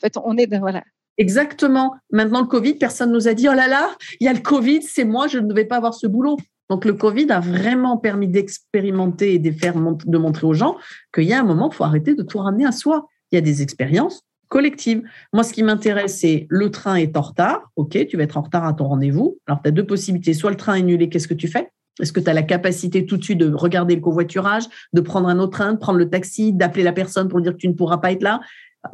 fait, 0.00 0.18
on 0.22 0.36
est 0.36 0.46
voilà. 0.58 0.82
Exactement. 1.18 1.94
Maintenant, 2.12 2.40
le 2.40 2.46
Covid, 2.46 2.74
personne 2.74 3.12
nous 3.12 3.28
a 3.28 3.34
dit 3.34 3.48
oh 3.48 3.54
là 3.54 3.68
là, 3.68 3.90
il 4.20 4.24
y 4.24 4.28
a 4.28 4.32
le 4.32 4.40
Covid, 4.40 4.82
c'est 4.82 5.04
moi, 5.04 5.28
je 5.28 5.38
ne 5.38 5.46
devais 5.46 5.64
pas 5.64 5.76
avoir 5.76 5.94
ce 5.94 6.06
boulot. 6.06 6.36
Donc, 6.68 6.84
le 6.84 6.94
Covid 6.94 7.30
a 7.30 7.40
vraiment 7.40 7.96
permis 7.96 8.28
d'expérimenter 8.28 9.34
et 9.34 9.38
de, 9.38 9.50
faire, 9.52 9.74
de 9.74 10.18
montrer 10.18 10.46
aux 10.46 10.54
gens 10.54 10.76
qu'il 11.14 11.24
y 11.24 11.32
a 11.32 11.40
un 11.40 11.44
moment, 11.44 11.70
il 11.72 11.74
faut 11.74 11.84
arrêter 11.84 12.14
de 12.14 12.22
tout 12.22 12.38
ramener 12.38 12.66
à 12.66 12.72
soi. 12.72 13.06
Il 13.30 13.36
y 13.36 13.38
a 13.38 13.40
des 13.40 13.62
expériences 13.62 14.25
collectives. 14.48 15.02
Moi, 15.32 15.42
ce 15.42 15.52
qui 15.52 15.62
m'intéresse, 15.62 16.18
c'est 16.18 16.46
le 16.48 16.70
train 16.70 16.96
est 16.96 17.16
en 17.16 17.22
retard. 17.22 17.70
OK, 17.76 17.98
tu 18.06 18.16
vas 18.16 18.22
être 18.22 18.36
en 18.36 18.42
retard 18.42 18.64
à 18.64 18.72
ton 18.72 18.88
rendez-vous. 18.88 19.38
Alors, 19.46 19.60
tu 19.62 19.68
as 19.68 19.72
deux 19.72 19.86
possibilités. 19.86 20.34
Soit 20.34 20.50
le 20.50 20.56
train 20.56 20.74
est 20.74 20.80
annulé, 20.80 21.08
qu'est-ce 21.08 21.28
que 21.28 21.34
tu 21.34 21.48
fais? 21.48 21.70
Est-ce 22.00 22.12
que 22.12 22.20
tu 22.20 22.28
as 22.28 22.34
la 22.34 22.42
capacité 22.42 23.06
tout 23.06 23.16
de 23.16 23.24
suite 23.24 23.38
de 23.38 23.52
regarder 23.52 23.94
le 23.94 24.00
covoiturage, 24.00 24.64
de 24.92 25.00
prendre 25.00 25.28
un 25.28 25.38
autre 25.38 25.52
train, 25.52 25.72
de 25.72 25.78
prendre 25.78 25.98
le 25.98 26.10
taxi, 26.10 26.52
d'appeler 26.52 26.82
la 26.82 26.92
personne 26.92 27.28
pour 27.28 27.40
dire 27.40 27.52
que 27.52 27.58
tu 27.58 27.68
ne 27.68 27.72
pourras 27.72 27.98
pas 27.98 28.12
être 28.12 28.22
là? 28.22 28.40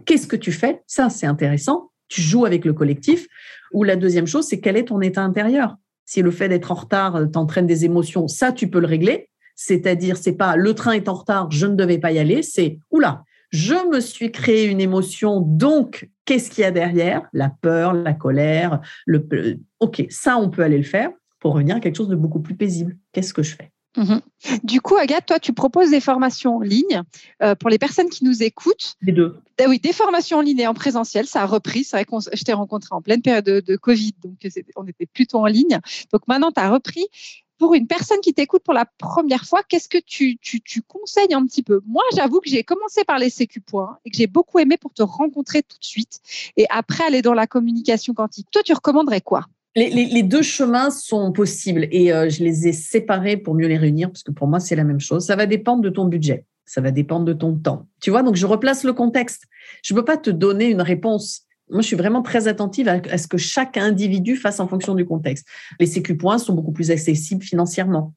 Qu'est-ce 0.06 0.26
que 0.26 0.36
tu 0.36 0.52
fais? 0.52 0.80
Ça, 0.86 1.10
c'est 1.10 1.26
intéressant. 1.26 1.90
Tu 2.08 2.20
joues 2.20 2.44
avec 2.44 2.64
le 2.64 2.72
collectif. 2.72 3.26
Ou 3.72 3.84
la 3.84 3.96
deuxième 3.96 4.26
chose, 4.26 4.46
c'est 4.46 4.60
quel 4.60 4.76
est 4.76 4.84
ton 4.84 5.00
état 5.00 5.22
intérieur? 5.22 5.76
Si 6.04 6.22
le 6.22 6.30
fait 6.30 6.48
d'être 6.48 6.70
en 6.70 6.74
retard 6.74 7.16
euh, 7.16 7.26
t'entraîne 7.26 7.66
des 7.66 7.84
émotions, 7.84 8.28
ça, 8.28 8.52
tu 8.52 8.68
peux 8.68 8.80
le 8.80 8.86
régler. 8.86 9.28
C'est-à-dire, 9.54 10.16
c'est 10.16 10.32
pas 10.32 10.56
le 10.56 10.74
train 10.74 10.92
est 10.92 11.08
en 11.08 11.14
retard, 11.14 11.50
je 11.50 11.66
ne 11.66 11.74
devais 11.74 11.98
pas 11.98 12.12
y 12.12 12.18
aller, 12.18 12.42
c'est 12.42 12.78
oula, 12.90 13.22
je 13.52 13.74
me 13.90 14.00
suis 14.00 14.32
créé 14.32 14.66
une 14.66 14.80
émotion, 14.80 15.40
donc 15.40 16.08
qu'est-ce 16.24 16.50
qu'il 16.50 16.62
y 16.62 16.64
a 16.64 16.70
derrière? 16.70 17.28
La 17.32 17.50
peur, 17.50 17.92
la 17.92 18.14
colère, 18.14 18.80
le. 19.06 19.26
Ok, 19.78 20.04
ça, 20.10 20.38
on 20.38 20.48
peut 20.50 20.62
aller 20.62 20.78
le 20.78 20.84
faire 20.84 21.10
pour 21.38 21.54
revenir 21.54 21.76
à 21.76 21.80
quelque 21.80 21.96
chose 21.96 22.08
de 22.08 22.16
beaucoup 22.16 22.40
plus 22.40 22.54
paisible. 22.54 22.96
Qu'est-ce 23.12 23.34
que 23.34 23.42
je 23.42 23.54
fais? 23.54 23.70
Mhm. 23.96 24.22
Du 24.64 24.80
coup, 24.80 24.96
Agathe, 24.96 25.26
toi, 25.26 25.38
tu 25.38 25.52
proposes 25.52 25.90
des 25.90 26.00
formations 26.00 26.56
en 26.56 26.60
ligne 26.60 27.02
euh, 27.42 27.54
pour 27.54 27.68
les 27.68 27.78
personnes 27.78 28.08
qui 28.08 28.24
nous 28.24 28.42
écoutent. 28.42 28.94
Les 29.02 29.12
deux. 29.12 29.36
Ah 29.60 29.64
oui, 29.68 29.78
des 29.78 29.92
formations 29.92 30.38
en 30.38 30.40
ligne 30.40 30.60
et 30.60 30.66
en 30.66 30.72
présentiel, 30.72 31.26
ça 31.26 31.42
a 31.42 31.46
repris. 31.46 31.84
C'est 31.84 31.96
vrai 31.96 32.04
que 32.06 32.10
je 32.32 32.42
t'ai 32.42 32.54
rencontré 32.54 32.88
en 32.92 33.02
pleine 33.02 33.20
période 33.20 33.44
de, 33.44 33.76
Covid, 33.76 34.14
donc 34.24 34.38
on 34.76 34.86
était 34.86 35.06
plutôt 35.06 35.38
en 35.40 35.46
ligne. 35.46 35.78
Donc 36.10 36.22
maintenant, 36.26 36.50
tu 36.52 36.60
as 36.60 36.70
repris 36.70 37.06
pour 37.62 37.74
une 37.74 37.86
personne 37.86 38.18
qui 38.18 38.34
t'écoute 38.34 38.64
pour 38.64 38.74
la 38.74 38.86
première 38.98 39.44
fois, 39.44 39.60
qu'est-ce 39.68 39.88
que 39.88 39.98
tu, 40.04 40.36
conseilles 40.88 41.32
un 41.32 41.46
petit 41.46 41.62
peu? 41.62 41.80
Moi, 41.86 42.02
j'avoue 42.16 42.40
que 42.40 42.50
j'ai 42.50 42.64
commencé 42.64 43.04
par 43.04 43.20
les 43.20 43.30
sécu 43.30 43.60
points 43.60 43.98
et 44.04 44.10
que 44.10 44.16
j'ai 44.16 44.26
beaucoup 44.26 44.58
aimé 44.58 44.76
pour 44.76 44.92
te 44.92 45.04
rencontrer 45.04 45.62
tout 45.62 45.78
de 45.78 45.84
suite 45.84 46.18
et 46.56 46.66
après 46.70 47.04
aller 47.04 47.22
dans 47.22 47.34
la 47.34 47.46
communication 47.46 48.14
quantique. 48.14 48.48
Toi, 48.50 48.62
tu 48.64 48.72
recommanderais 48.72 49.20
quoi? 49.20 49.46
Les, 49.76 50.24
deux 50.24 50.42
chemins 50.42 50.90
sont 50.90 51.30
possibles 51.30 51.86
et 51.92 52.12
euh, 52.12 52.28
je 52.28 52.42
les 52.42 52.66
ai 52.66 52.72
séparés 52.72 53.36
pour 53.36 53.54
mieux 53.54 53.68
les 53.68 53.78
réunir 53.78 54.08
parce 54.08 54.24
que 54.24 54.32
pour 54.32 54.48
moi, 54.48 54.58
c'est 54.58 54.74
la 54.74 54.82
même 54.82 54.98
chose. 54.98 55.24
Ça 55.24 55.36
va 55.36 55.46
dépendre 55.46 55.82
de 55.82 55.88
ton 55.88 56.06
budget, 56.06 56.46
ça 56.64 56.80
va 56.80 56.90
dépendre 56.90 57.26
de 57.26 57.32
ton 57.32 57.54
temps. 57.54 57.86
Tu 58.00 58.10
vois, 58.10 58.24
donc 58.24 58.34
je 58.34 58.44
replace 58.44 58.82
le 58.82 58.92
contexte. 58.92 59.44
Je 59.84 59.94
ne 59.94 60.00
peux 60.00 60.04
pas 60.04 60.16
te 60.16 60.30
donner 60.30 60.68
une 60.68 60.82
réponse 60.82 61.46
moi, 61.72 61.80
je 61.80 61.86
suis 61.86 61.96
vraiment 61.96 62.22
très 62.22 62.48
attentive 62.48 62.88
à, 62.88 63.18
ce 63.18 63.26
que 63.26 63.38
chaque 63.38 63.76
individu 63.76 64.36
fasse 64.36 64.60
en 64.60 64.68
fonction 64.68 64.94
du 64.94 65.04
contexte. 65.04 65.46
Les 65.80 65.86
sécu 65.86 66.16
points 66.16 66.38
sont 66.38 66.52
beaucoup 66.52 66.72
plus 66.72 66.90
accessibles 66.90 67.42
financièrement. 67.42 68.14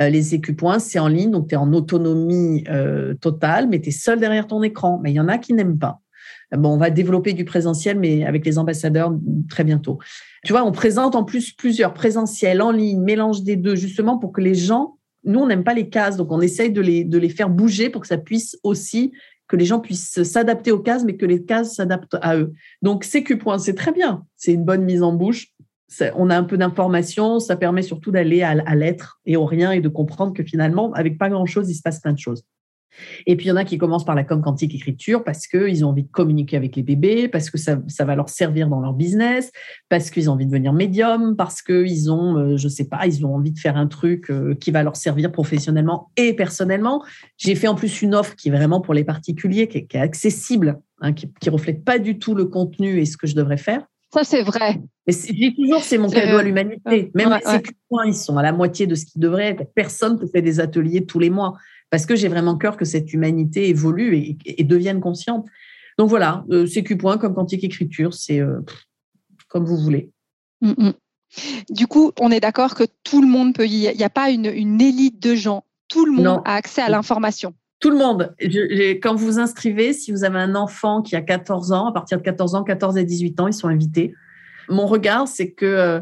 Euh, 0.00 0.08
les 0.08 0.22
sécu 0.22 0.54
points, 0.54 0.78
c'est 0.78 0.98
en 0.98 1.08
ligne, 1.08 1.30
donc 1.30 1.48
tu 1.48 1.54
es 1.54 1.58
en 1.58 1.72
autonomie 1.72 2.64
euh, 2.68 3.14
totale, 3.14 3.68
mais 3.68 3.80
tu 3.80 3.88
es 3.88 3.92
seul 3.92 4.20
derrière 4.20 4.46
ton 4.46 4.62
écran. 4.62 5.00
Mais 5.02 5.10
il 5.10 5.14
y 5.14 5.20
en 5.20 5.28
a 5.28 5.38
qui 5.38 5.54
n'aiment 5.54 5.78
pas. 5.78 6.00
Bon, 6.56 6.70
on 6.70 6.78
va 6.78 6.90
développer 6.90 7.34
du 7.34 7.44
présentiel, 7.44 7.98
mais 7.98 8.24
avec 8.24 8.46
les 8.46 8.58
ambassadeurs 8.58 9.12
très 9.50 9.64
bientôt. 9.64 9.98
Tu 10.44 10.52
vois, 10.52 10.64
on 10.64 10.72
présente 10.72 11.14
en 11.14 11.24
plus 11.24 11.52
plusieurs 11.52 11.92
présentiels 11.92 12.62
en 12.62 12.70
ligne, 12.70 13.00
mélange 13.00 13.42
des 13.42 13.56
deux, 13.56 13.76
justement 13.76 14.18
pour 14.18 14.32
que 14.32 14.40
les 14.40 14.54
gens, 14.54 14.96
nous, 15.24 15.40
on 15.40 15.46
n'aime 15.46 15.64
pas 15.64 15.74
les 15.74 15.90
cases, 15.90 16.16
donc 16.16 16.32
on 16.32 16.40
essaye 16.40 16.72
de 16.72 16.80
les, 16.80 17.04
de 17.04 17.18
les 17.18 17.28
faire 17.28 17.50
bouger 17.50 17.90
pour 17.90 18.00
que 18.00 18.06
ça 18.06 18.16
puisse 18.16 18.56
aussi 18.62 19.12
que 19.48 19.56
les 19.56 19.64
gens 19.64 19.80
puissent 19.80 20.22
s'adapter 20.22 20.70
aux 20.70 20.78
cases, 20.78 21.04
mais 21.04 21.16
que 21.16 21.26
les 21.26 21.44
cases 21.44 21.74
s'adaptent 21.76 22.16
à 22.20 22.36
eux. 22.36 22.52
Donc, 22.82 23.04
CQ 23.04 23.38
point, 23.38 23.58
c'est 23.58 23.74
très 23.74 23.92
bien. 23.92 24.24
C'est 24.36 24.52
une 24.52 24.64
bonne 24.64 24.84
mise 24.84 25.02
en 25.02 25.12
bouche. 25.12 25.48
On 26.14 26.28
a 26.28 26.36
un 26.36 26.44
peu 26.44 26.58
d'informations. 26.58 27.40
Ça 27.40 27.56
permet 27.56 27.82
surtout 27.82 28.10
d'aller 28.10 28.42
à, 28.42 28.50
à 28.50 28.74
l'être 28.74 29.20
et 29.24 29.36
au 29.36 29.46
rien 29.46 29.72
et 29.72 29.80
de 29.80 29.88
comprendre 29.88 30.34
que 30.34 30.42
finalement, 30.42 30.92
avec 30.92 31.18
pas 31.18 31.30
grand-chose, 31.30 31.70
il 31.70 31.74
se 31.74 31.82
passe 31.82 32.00
plein 32.00 32.12
de 32.12 32.18
choses. 32.18 32.44
Et 33.26 33.36
puis, 33.36 33.46
il 33.46 33.48
y 33.48 33.52
en 33.52 33.56
a 33.56 33.64
qui 33.64 33.78
commencent 33.78 34.04
par 34.04 34.14
la 34.14 34.24
com 34.24 34.42
quantique 34.42 34.74
écriture 34.74 35.24
parce 35.24 35.46
qu'ils 35.46 35.84
ont 35.84 35.90
envie 35.90 36.02
de 36.02 36.10
communiquer 36.10 36.56
avec 36.56 36.76
les 36.76 36.82
bébés, 36.82 37.28
parce 37.28 37.50
que 37.50 37.58
ça, 37.58 37.78
va 38.00 38.16
leur 38.16 38.28
servir 38.28 38.68
dans 38.68 38.80
leur 38.80 38.94
business, 38.94 39.50
parce 39.88 40.10
qu'ils 40.10 40.30
ont 40.30 40.34
envie 40.34 40.46
de 40.46 40.50
devenir 40.50 40.72
médium, 40.72 41.36
parce 41.36 41.62
qu'ils 41.62 42.10
ont, 42.10 42.36
euh, 42.36 42.56
je 42.56 42.68
sais 42.68 42.88
pas, 42.88 43.06
ils 43.06 43.24
ont 43.24 43.34
envie 43.34 43.52
de 43.52 43.58
faire 43.58 43.76
un 43.76 43.86
truc 43.86 44.30
euh, 44.30 44.54
qui 44.54 44.70
va 44.70 44.82
leur 44.82 44.96
servir 44.96 45.32
professionnellement 45.32 46.10
et 46.16 46.34
personnellement. 46.34 47.04
J'ai 47.36 47.54
fait 47.54 47.68
en 47.68 47.74
plus 47.74 48.02
une 48.02 48.14
offre 48.14 48.34
qui 48.36 48.48
est 48.48 48.52
vraiment 48.52 48.80
pour 48.80 48.94
les 48.94 49.04
particuliers, 49.04 49.68
qui 49.68 49.78
est, 49.78 49.94
accessible, 49.96 50.80
hein, 51.00 51.12
qui, 51.12 51.26
ne 51.26 51.50
reflète 51.50 51.84
pas 51.84 51.98
du 51.98 52.18
tout 52.18 52.34
le 52.34 52.44
contenu 52.44 53.00
et 53.00 53.04
ce 53.04 53.16
que 53.16 53.26
je 53.26 53.34
devrais 53.34 53.56
faire. 53.56 53.84
Ça, 54.12 54.24
c'est 54.24 54.42
vrai. 54.42 54.80
Mais 55.06 55.12
je 55.12 55.32
dis 55.32 55.54
toujours, 55.54 55.82
c'est 55.82 55.98
mon 55.98 56.08
cadeau 56.08 56.38
à 56.38 56.42
l'humanité. 56.42 57.10
Même 57.14 57.28
ouais, 57.28 57.40
les 57.52 57.60
points, 57.88 58.06
ils 58.06 58.14
sont 58.14 58.36
à 58.36 58.42
la 58.42 58.52
moitié 58.52 58.86
de 58.86 58.94
ce 58.94 59.04
qu'ils 59.04 59.20
devraient 59.20 59.48
être. 59.48 59.64
Personne 59.74 60.18
ne 60.20 60.26
fait 60.26 60.42
des 60.42 60.60
ateliers 60.60 61.04
tous 61.04 61.18
les 61.18 61.30
mois 61.30 61.54
parce 61.90 62.06
que 62.06 62.16
j'ai 62.16 62.28
vraiment 62.28 62.56
cœur 62.56 62.76
que 62.76 62.84
cette 62.84 63.12
humanité 63.12 63.68
évolue 63.68 64.36
et, 64.44 64.64
devienne 64.64 65.00
consciente. 65.00 65.46
Donc 65.98 66.08
voilà, 66.08 66.44
euh, 66.50 66.66
CQ 66.66 66.96
point 66.96 67.18
comme 67.18 67.34
quantique 67.34 67.64
écriture, 67.64 68.14
c'est 68.14 68.40
euh, 68.40 68.60
comme 69.48 69.64
vous 69.64 69.76
voulez. 69.76 70.10
Mm, 70.60 70.72
mm. 70.76 70.92
Du 71.70 71.86
coup, 71.86 72.12
on 72.18 72.30
est 72.30 72.40
d'accord 72.40 72.74
que 72.74 72.84
tout 73.04 73.20
le 73.20 73.28
monde 73.28 73.54
peut 73.54 73.66
y. 73.66 73.84
Il 73.84 73.96
n'y 73.96 74.04
a 74.04 74.10
pas 74.10 74.30
une, 74.30 74.46
élite 74.46 75.20
de 75.22 75.34
gens. 75.34 75.64
Tout 75.88 76.06
le 76.06 76.12
monde 76.12 76.40
a 76.44 76.54
accès 76.54 76.82
à 76.82 76.88
l'information. 76.88 77.54
Tout 77.80 77.90
le 77.90 77.96
monde. 77.96 78.34
quand 79.02 79.14
vous 79.14 79.26
vous 79.26 79.38
inscrivez, 79.38 79.92
si 79.92 80.10
vous 80.10 80.24
avez 80.24 80.38
un 80.38 80.54
enfant 80.54 81.00
qui 81.00 81.14
a 81.14 81.20
14 81.20 81.72
ans, 81.72 81.86
à 81.86 81.92
partir 81.92 82.18
de 82.18 82.22
14 82.22 82.54
ans, 82.56 82.64
14 82.64 82.96
et 82.96 83.04
18 83.04 83.40
ans, 83.40 83.46
ils 83.46 83.52
sont 83.52 83.68
invités. 83.68 84.14
Mon 84.68 84.86
regard, 84.86 85.28
c'est 85.28 85.52
que 85.52 85.64
euh, 85.64 86.00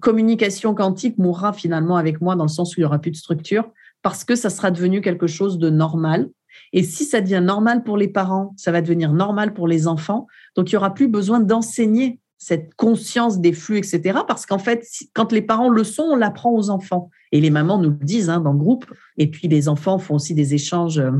communication 0.00 0.74
quantique 0.74 1.18
mourra 1.18 1.52
finalement 1.52 1.96
avec 1.96 2.20
moi 2.20 2.36
dans 2.36 2.44
le 2.44 2.48
sens 2.48 2.74
où 2.76 2.80
il 2.80 2.82
n'y 2.82 2.86
aura 2.86 2.98
plus 2.98 3.10
de 3.10 3.16
structure 3.16 3.70
parce 4.02 4.24
que 4.24 4.34
ça 4.34 4.50
sera 4.50 4.70
devenu 4.70 5.00
quelque 5.00 5.26
chose 5.26 5.58
de 5.58 5.68
normal. 5.68 6.30
Et 6.72 6.82
si 6.82 7.04
ça 7.04 7.20
devient 7.20 7.42
normal 7.44 7.84
pour 7.84 7.96
les 7.96 8.08
parents, 8.08 8.54
ça 8.56 8.72
va 8.72 8.80
devenir 8.80 9.12
normal 9.12 9.52
pour 9.52 9.68
les 9.68 9.86
enfants. 9.86 10.26
Donc, 10.56 10.70
il 10.70 10.74
n'y 10.74 10.78
aura 10.78 10.94
plus 10.94 11.08
besoin 11.08 11.40
d'enseigner 11.40 12.18
cette 12.38 12.74
conscience 12.74 13.40
des 13.40 13.52
flux, 13.52 13.76
etc. 13.76 14.20
Parce 14.26 14.46
qu'en 14.46 14.58
fait, 14.58 14.86
quand 15.14 15.32
les 15.32 15.42
parents 15.42 15.68
le 15.68 15.84
sont, 15.84 16.04
on 16.04 16.16
l'apprend 16.16 16.52
aux 16.52 16.70
enfants. 16.70 17.10
Et 17.32 17.40
les 17.40 17.50
mamans 17.50 17.78
nous 17.78 17.90
le 17.90 18.04
disent 18.04 18.30
hein, 18.30 18.40
dans 18.40 18.52
le 18.52 18.58
groupe. 18.58 18.86
Et 19.16 19.30
puis, 19.30 19.48
les 19.48 19.68
enfants 19.68 19.98
font 19.98 20.16
aussi 20.16 20.34
des 20.34 20.54
échanges 20.54 20.98
euh, 20.98 21.12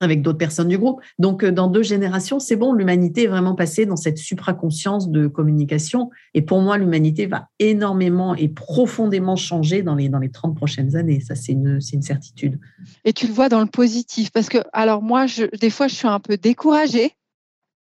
avec 0.00 0.22
d'autres 0.22 0.38
personnes 0.38 0.68
du 0.68 0.78
groupe. 0.78 1.00
Donc, 1.18 1.42
euh, 1.42 1.50
dans 1.50 1.68
deux 1.68 1.82
générations, 1.82 2.38
c'est 2.38 2.56
bon, 2.56 2.72
l'humanité 2.72 3.24
est 3.24 3.28
vraiment 3.28 3.54
passée 3.54 3.86
dans 3.86 3.96
cette 3.96 4.18
supraconscience 4.18 5.10
de 5.10 5.26
communication. 5.26 6.10
Et 6.34 6.42
pour 6.42 6.60
moi, 6.60 6.76
l'humanité 6.78 7.26
va 7.26 7.48
énormément 7.58 8.34
et 8.34 8.48
profondément 8.48 9.36
changer 9.36 9.82
dans 9.82 9.94
les, 9.94 10.08
dans 10.08 10.18
les 10.18 10.30
30 10.30 10.56
prochaines 10.56 10.96
années. 10.96 11.20
Ça, 11.20 11.34
c'est 11.34 11.52
une, 11.52 11.78
une 11.92 12.02
certitude. 12.02 12.58
Et 13.04 13.12
tu 13.12 13.26
le 13.26 13.32
vois 13.32 13.48
dans 13.48 13.60
le 13.60 13.66
positif. 13.66 14.30
Parce 14.30 14.48
que, 14.48 14.58
alors, 14.72 15.02
moi, 15.02 15.26
je, 15.26 15.44
des 15.58 15.70
fois, 15.70 15.88
je 15.88 15.94
suis 15.94 16.08
un 16.08 16.20
peu 16.20 16.36
découragée 16.36 17.12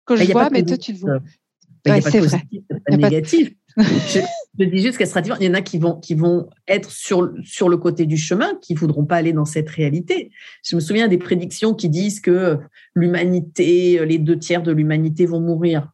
quand 0.05 0.17
je 0.17 0.33
vois, 0.33 0.51
mais 0.51 0.65
toi, 0.65 0.77
tu 0.77 0.93
le 0.93 0.99
vois. 0.99 1.19
A 1.85 2.01
pas 2.01 2.11
de 2.11 2.19
positif, 2.19 2.63
pas 2.69 2.97
négatif. 2.97 3.53
je, 4.59 4.65
dis 4.65 4.83
juste 4.83 4.99
qu'elle 4.99 5.07
sera 5.07 5.21
différente. 5.21 5.43
Il 5.43 5.47
y 5.47 5.51
en 5.51 5.55
a 5.55 5.63
qui 5.63 5.79
vont, 5.79 5.95
qui 5.99 6.15
vont 6.15 6.49
être 6.69 6.91
sur, 6.91 7.33
sur 7.45 7.69
le 7.69 7.77
côté 7.77 8.07
du 8.07 8.17
chemin, 8.17 8.53
qui 8.61 8.75
ne 8.75 8.79
voudront 8.79 9.05
pas 9.05 9.17
aller 9.17 9.33
dans 9.33 9.45
cette 9.45 9.71
réalité. 9.71 10.31
Je 10.65 10.77
me 10.77 10.81
souviens 10.81 11.09
des 11.09 11.19
prédictions 11.19 11.75
qui 11.75 11.89
disent 11.89 12.21
que 12.21 12.59
l'humanité, 12.95 14.05
les 14.05 14.19
deux 14.19 14.39
tiers 14.39 14.63
de 14.63 14.73
l'humanité 14.73 15.27
vont 15.27 15.41
mourir. 15.41 15.93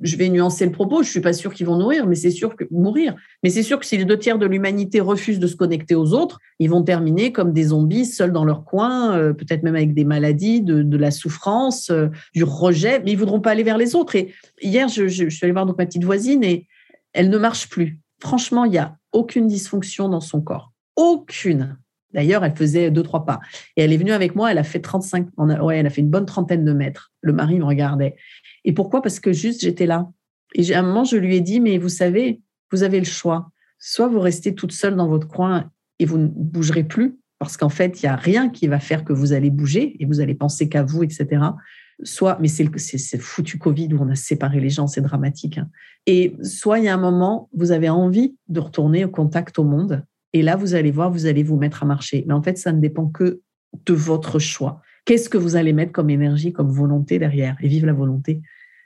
Je 0.00 0.16
vais 0.16 0.28
nuancer 0.28 0.64
le 0.64 0.70
propos, 0.70 1.02
je 1.02 1.10
suis 1.10 1.20
pas 1.20 1.32
sûr 1.32 1.52
qu'ils 1.52 1.66
vont 1.66 1.76
mourir, 1.76 2.06
mais 2.06 2.14
c'est 2.14 2.30
sûr 2.30 2.54
que 2.54 2.64
mourir. 2.70 3.16
Mais 3.42 3.50
c'est 3.50 3.64
sûr 3.64 3.80
que 3.80 3.86
si 3.86 3.96
les 3.96 4.04
deux 4.04 4.16
tiers 4.16 4.38
de 4.38 4.46
l'humanité 4.46 5.00
refusent 5.00 5.40
de 5.40 5.48
se 5.48 5.56
connecter 5.56 5.96
aux 5.96 6.12
autres, 6.12 6.38
ils 6.60 6.70
vont 6.70 6.84
terminer 6.84 7.32
comme 7.32 7.52
des 7.52 7.64
zombies 7.64 8.06
seuls 8.06 8.30
dans 8.30 8.44
leur 8.44 8.64
coin, 8.64 9.16
euh, 9.16 9.32
peut-être 9.32 9.64
même 9.64 9.74
avec 9.74 9.94
des 9.94 10.04
maladies, 10.04 10.62
de, 10.62 10.96
la 10.96 11.10
souffrance, 11.10 11.90
euh, 11.90 12.06
du 12.32 12.44
rejet, 12.44 13.02
mais 13.04 13.12
ils 13.12 13.18
voudront 13.18 13.40
pas 13.40 13.50
aller 13.50 13.64
vers 13.64 13.78
les 13.78 13.96
autres. 13.96 14.14
Et 14.14 14.32
hier, 14.62 14.86
je, 14.86 15.08
je, 15.08 15.28
suis 15.28 15.44
allée 15.44 15.52
voir 15.52 15.66
donc 15.66 15.78
ma 15.78 15.86
petite 15.86 16.04
voisine 16.04 16.44
et 16.44 16.68
elle 17.18 17.30
ne 17.30 17.38
marche 17.38 17.68
plus. 17.68 17.98
Franchement, 18.20 18.64
il 18.64 18.74
y 18.74 18.78
a 18.78 18.96
aucune 19.12 19.48
dysfonction 19.48 20.08
dans 20.08 20.20
son 20.20 20.40
corps, 20.40 20.72
aucune. 20.94 21.76
D'ailleurs, 22.14 22.44
elle 22.44 22.54
faisait 22.54 22.92
deux, 22.92 23.02
trois 23.02 23.26
pas. 23.26 23.40
Et 23.76 23.82
elle 23.82 23.92
est 23.92 23.96
venue 23.96 24.12
avec 24.12 24.36
moi, 24.36 24.52
elle 24.52 24.58
a 24.58 24.62
fait 24.62 24.80
35, 24.80 25.26
ouais, 25.36 25.78
elle 25.78 25.86
a 25.86 25.90
fait 25.90 26.00
une 26.00 26.10
bonne 26.10 26.26
trentaine 26.26 26.64
de 26.64 26.72
mètres. 26.72 27.12
Le 27.20 27.32
mari 27.32 27.58
me 27.58 27.64
regardait. 27.64 28.14
Et 28.64 28.72
pourquoi? 28.72 29.02
Parce 29.02 29.18
que 29.18 29.32
juste, 29.32 29.62
j'étais 29.62 29.84
là. 29.84 30.08
Et 30.54 30.72
à 30.72 30.78
un 30.78 30.82
moment, 30.82 31.02
je 31.02 31.16
lui 31.16 31.34
ai 31.34 31.40
dit, 31.40 31.58
mais 31.58 31.76
vous 31.76 31.88
savez, 31.88 32.40
vous 32.70 32.84
avez 32.84 33.00
le 33.00 33.04
choix. 33.04 33.50
Soit 33.80 34.06
vous 34.06 34.20
restez 34.20 34.54
toute 34.54 34.72
seule 34.72 34.94
dans 34.94 35.08
votre 35.08 35.26
coin 35.26 35.72
et 35.98 36.04
vous 36.04 36.18
ne 36.18 36.28
bougerez 36.28 36.84
plus, 36.84 37.18
parce 37.40 37.56
qu'en 37.56 37.68
fait, 37.68 38.00
il 38.00 38.06
n'y 38.06 38.10
a 38.10 38.16
rien 38.16 38.48
qui 38.48 38.68
va 38.68 38.78
faire 38.78 39.04
que 39.04 39.12
vous 39.12 39.32
allez 39.32 39.50
bouger 39.50 39.96
et 39.98 40.06
vous 40.06 40.20
allez 40.20 40.36
penser 40.36 40.68
qu'à 40.68 40.84
vous, 40.84 41.02
etc. 41.02 41.40
soit, 42.02 42.38
mais 42.40 42.48
c'est 42.48 42.68
c'est 42.78 43.18
foutu 43.18 43.58
Covid 43.58 43.88
où 43.94 43.98
on 44.00 44.08
a 44.08 44.14
séparé 44.14 44.60
les 44.60 44.70
gens, 44.70 44.86
c'est 44.86 45.00
dramatique. 45.00 45.58
Hein. 45.58 45.68
Et 46.06 46.36
soit 46.42 46.78
il 46.78 46.84
y 46.84 46.88
a 46.88 46.94
un 46.94 46.98
moment, 46.98 47.48
vous 47.52 47.72
avez 47.72 47.88
envie 47.88 48.36
de 48.48 48.60
retourner 48.60 49.04
au 49.04 49.08
contact 49.08 49.58
au 49.58 49.64
monde, 49.64 50.04
et 50.32 50.42
là 50.42 50.56
vous 50.56 50.74
allez 50.74 50.90
voir, 50.90 51.10
vous 51.10 51.26
allez 51.26 51.42
vous 51.42 51.56
mettre 51.56 51.82
à 51.82 51.86
marcher. 51.86 52.24
Mais 52.26 52.34
en 52.34 52.42
fait, 52.42 52.58
ça 52.58 52.72
ne 52.72 52.80
dépend 52.80 53.06
que 53.06 53.40
de 53.86 53.94
votre 53.94 54.38
choix. 54.38 54.80
Qu'est-ce 55.04 55.28
que 55.28 55.38
vous 55.38 55.56
allez 55.56 55.72
mettre 55.72 55.92
comme 55.92 56.10
énergie, 56.10 56.52
comme 56.52 56.70
volonté 56.70 57.18
derrière? 57.18 57.56
Et 57.60 57.68
vive 57.68 57.86
la 57.86 57.92
volonté 57.92 58.42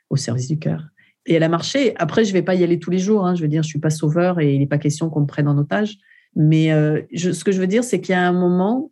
au 0.08 0.16
service 0.16 0.48
du 0.48 0.58
cœur. 0.58 0.88
Et 1.26 1.34
elle 1.34 1.42
a 1.42 1.48
marché. 1.48 1.94
Après, 1.96 2.24
je 2.24 2.32
vais 2.32 2.42
pas 2.42 2.54
y 2.54 2.64
aller 2.64 2.78
tous 2.78 2.90
les 2.90 2.98
jours. 2.98 3.26
Hein. 3.26 3.34
Je 3.34 3.42
veux 3.42 3.48
dire, 3.48 3.62
je 3.62 3.68
suis 3.68 3.78
pas 3.78 3.90
sauveur 3.90 4.40
et 4.40 4.54
il 4.54 4.58
n'est 4.58 4.66
pas 4.66 4.78
question 4.78 5.08
qu'on 5.10 5.20
me 5.20 5.26
prenne 5.26 5.48
en 5.48 5.56
otage. 5.58 5.98
Mais 6.34 6.72
euh, 6.72 7.02
ce 7.14 7.44
que 7.44 7.52
je 7.52 7.60
veux 7.60 7.66
dire, 7.66 7.84
c'est 7.84 8.00
qu'il 8.00 8.12
y 8.12 8.16
a 8.16 8.26
un 8.26 8.32
moment, 8.32 8.90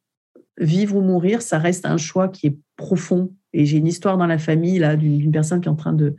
vivre 0.58 0.96
ou 0.96 1.00
mourir, 1.00 1.42
ça 1.42 1.58
reste 1.58 1.86
un 1.86 1.96
choix 1.96 2.28
qui 2.28 2.48
est 2.48 2.58
profond. 2.76 3.32
Et 3.52 3.66
j'ai 3.66 3.78
une 3.78 3.86
histoire 3.86 4.16
dans 4.16 4.26
la 4.26 4.38
famille 4.38 4.78
là 4.78 4.96
d'une 4.96 5.32
personne 5.32 5.60
qui 5.60 5.68
est 5.68 5.72
en 5.72 5.76
train 5.76 5.92
de 5.92 6.16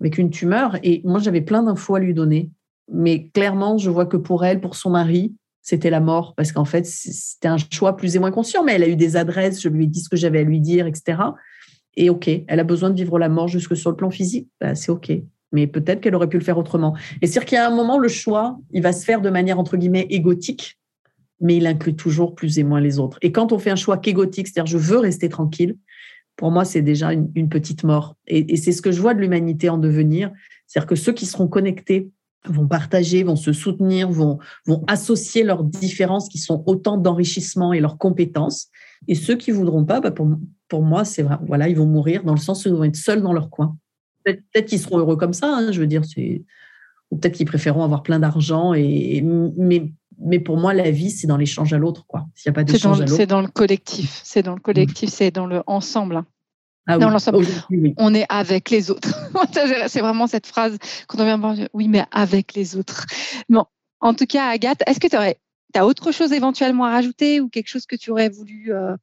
avec 0.00 0.18
une 0.18 0.30
tumeur. 0.30 0.78
Et 0.82 1.00
moi, 1.04 1.20
j'avais 1.20 1.42
plein 1.42 1.62
d'infos 1.62 1.94
à 1.94 2.00
lui 2.00 2.12
donner. 2.12 2.50
Mais 2.90 3.28
clairement, 3.28 3.78
je 3.78 3.88
vois 3.88 4.06
que 4.06 4.16
pour 4.16 4.44
elle, 4.44 4.60
pour 4.60 4.74
son 4.74 4.90
mari, 4.90 5.34
c'était 5.62 5.90
la 5.90 6.00
mort 6.00 6.34
parce 6.34 6.50
qu'en 6.50 6.64
fait, 6.64 6.84
c'était 6.84 7.46
un 7.46 7.56
choix 7.56 7.96
plus 7.96 8.16
et 8.16 8.18
moins 8.18 8.32
conscient. 8.32 8.64
Mais 8.64 8.72
elle 8.72 8.82
a 8.82 8.88
eu 8.88 8.96
des 8.96 9.16
adresses, 9.16 9.62
je 9.62 9.68
lui 9.68 9.84
ai 9.84 9.86
dit 9.86 10.00
ce 10.00 10.08
que 10.08 10.16
j'avais 10.16 10.40
à 10.40 10.42
lui 10.42 10.60
dire, 10.60 10.86
etc. 10.86 11.18
Et 11.94 12.10
OK, 12.10 12.28
elle 12.28 12.60
a 12.60 12.64
besoin 12.64 12.90
de 12.90 12.96
vivre 12.96 13.18
la 13.18 13.28
mort 13.28 13.46
jusque 13.46 13.76
sur 13.76 13.90
le 13.90 13.96
plan 13.96 14.10
physique. 14.10 14.48
Bah, 14.60 14.74
c'est 14.74 14.90
OK 14.90 15.12
mais 15.52 15.66
peut-être 15.66 16.00
qu'elle 16.00 16.14
aurait 16.14 16.28
pu 16.28 16.38
le 16.38 16.44
faire 16.44 16.58
autrement. 16.58 16.96
Et 17.20 17.26
c'est-à-dire 17.26 17.44
qu'il 17.44 17.56
y 17.56 17.60
a 17.60 17.66
un 17.66 17.74
moment, 17.74 17.98
le 17.98 18.08
choix, 18.08 18.58
il 18.72 18.82
va 18.82 18.92
se 18.92 19.04
faire 19.04 19.20
de 19.20 19.30
manière, 19.30 19.58
entre 19.58 19.76
guillemets, 19.76 20.06
égotique, 20.10 20.78
mais 21.40 21.56
il 21.56 21.66
inclut 21.66 21.94
toujours 21.94 22.34
plus 22.34 22.58
et 22.58 22.64
moins 22.64 22.80
les 22.80 22.98
autres. 22.98 23.18
Et 23.22 23.30
quand 23.30 23.52
on 23.52 23.58
fait 23.58 23.70
un 23.70 23.76
choix 23.76 23.98
qu'égotique, 23.98 24.48
c'est-à-dire 24.48 24.70
je 24.70 24.78
veux 24.78 24.98
rester 24.98 25.28
tranquille, 25.28 25.76
pour 26.36 26.50
moi, 26.50 26.64
c'est 26.64 26.82
déjà 26.82 27.12
une, 27.12 27.48
petite 27.48 27.84
mort. 27.84 28.16
Et, 28.26 28.56
c'est 28.56 28.72
ce 28.72 28.82
que 28.82 28.92
je 28.92 29.00
vois 29.00 29.14
de 29.14 29.20
l'humanité 29.20 29.68
en 29.68 29.78
devenir. 29.78 30.30
C'est-à-dire 30.66 30.88
que 30.88 30.96
ceux 30.96 31.12
qui 31.12 31.26
seront 31.26 31.48
connectés 31.48 32.10
vont 32.46 32.66
partager, 32.66 33.22
vont 33.22 33.36
se 33.36 33.52
soutenir, 33.52 34.10
vont, 34.10 34.38
vont 34.66 34.82
associer 34.88 35.44
leurs 35.44 35.62
différences 35.62 36.28
qui 36.28 36.38
sont 36.38 36.64
autant 36.66 36.96
d'enrichissement 36.96 37.72
et 37.72 37.80
leurs 37.80 37.98
compétences. 37.98 38.68
Et 39.08 39.14
ceux 39.14 39.36
qui 39.36 39.50
voudront 39.50 39.84
pas, 39.84 40.00
bah, 40.00 40.10
pour, 40.10 40.28
pour 40.68 40.82
moi, 40.82 41.04
c'est 41.04 41.22
vrai, 41.22 41.36
voilà, 41.46 41.68
ils 41.68 41.76
vont 41.76 41.86
mourir 41.86 42.24
dans 42.24 42.34
le 42.34 42.40
sens 42.40 42.64
où 42.64 42.68
ils 42.68 42.74
vont 42.74 42.84
être 42.84 42.96
seuls 42.96 43.22
dans 43.22 43.32
leur 43.32 43.50
coin. 43.50 43.76
Peut-être 44.24 44.66
qu'ils 44.66 44.80
seront 44.80 44.98
heureux 44.98 45.16
comme 45.16 45.32
ça, 45.32 45.54
hein, 45.54 45.72
je 45.72 45.80
veux 45.80 45.86
dire, 45.86 46.04
c'est 46.04 46.42
ou 47.12 47.18
peut-être 47.18 47.34
qu'ils 47.34 47.46
préféreront 47.46 47.84
avoir 47.84 48.02
plein 48.02 48.18
d'argent. 48.18 48.72
Et 48.72 49.22
mais, 49.22 49.92
mais 50.18 50.38
pour 50.38 50.56
moi, 50.56 50.74
la 50.74 50.90
vie, 50.90 51.10
c'est 51.10 51.26
dans 51.26 51.36
l'échange 51.36 51.72
à 51.72 51.78
l'autre, 51.78 52.06
quoi. 52.06 52.26
S'il 52.34 52.50
n'y 52.50 52.54
a 52.54 52.56
pas 52.56 52.64
d'échange 52.64 53.00
à 53.00 53.04
l'autre, 53.04 53.16
c'est 53.16 53.26
dans 53.26 53.40
le 53.40 53.48
collectif, 53.48 54.20
c'est 54.24 54.42
dans 54.42 54.54
le 54.54 54.60
collectif, 54.60 55.08
mm. 55.08 55.12
c'est 55.12 55.30
dans 55.30 55.46
le 55.46 55.62
ensemble. 55.66 56.16
Hein. 56.16 56.26
Ah 56.86 56.98
dans 56.98 57.10
l'ensemble, 57.10 57.46
on 57.96 58.12
est 58.12 58.26
avec 58.28 58.70
les 58.70 58.90
autres. 58.90 59.14
c'est 59.88 60.00
vraiment 60.00 60.26
cette 60.26 60.46
phrase 60.46 60.78
quand 61.06 61.20
on 61.20 61.24
vient 61.24 61.38
voir, 61.38 61.56
oui, 61.72 61.86
mais 61.86 62.04
avec 62.10 62.54
les 62.54 62.76
autres. 62.76 63.06
Bon, 63.48 63.64
en 64.00 64.14
tout 64.14 64.26
cas, 64.26 64.48
Agathe, 64.48 64.82
est-ce 64.86 64.98
que 64.98 65.06
tu 65.06 65.16
as 65.16 65.86
autre 65.86 66.10
chose 66.10 66.32
éventuellement 66.32 66.84
à 66.84 66.90
rajouter 66.90 67.40
ou 67.40 67.48
quelque 67.48 67.68
chose 67.68 67.86
que 67.86 67.94
tu 67.94 68.10
aurais 68.10 68.28
voulu 68.28 68.72
euh, 68.74 68.96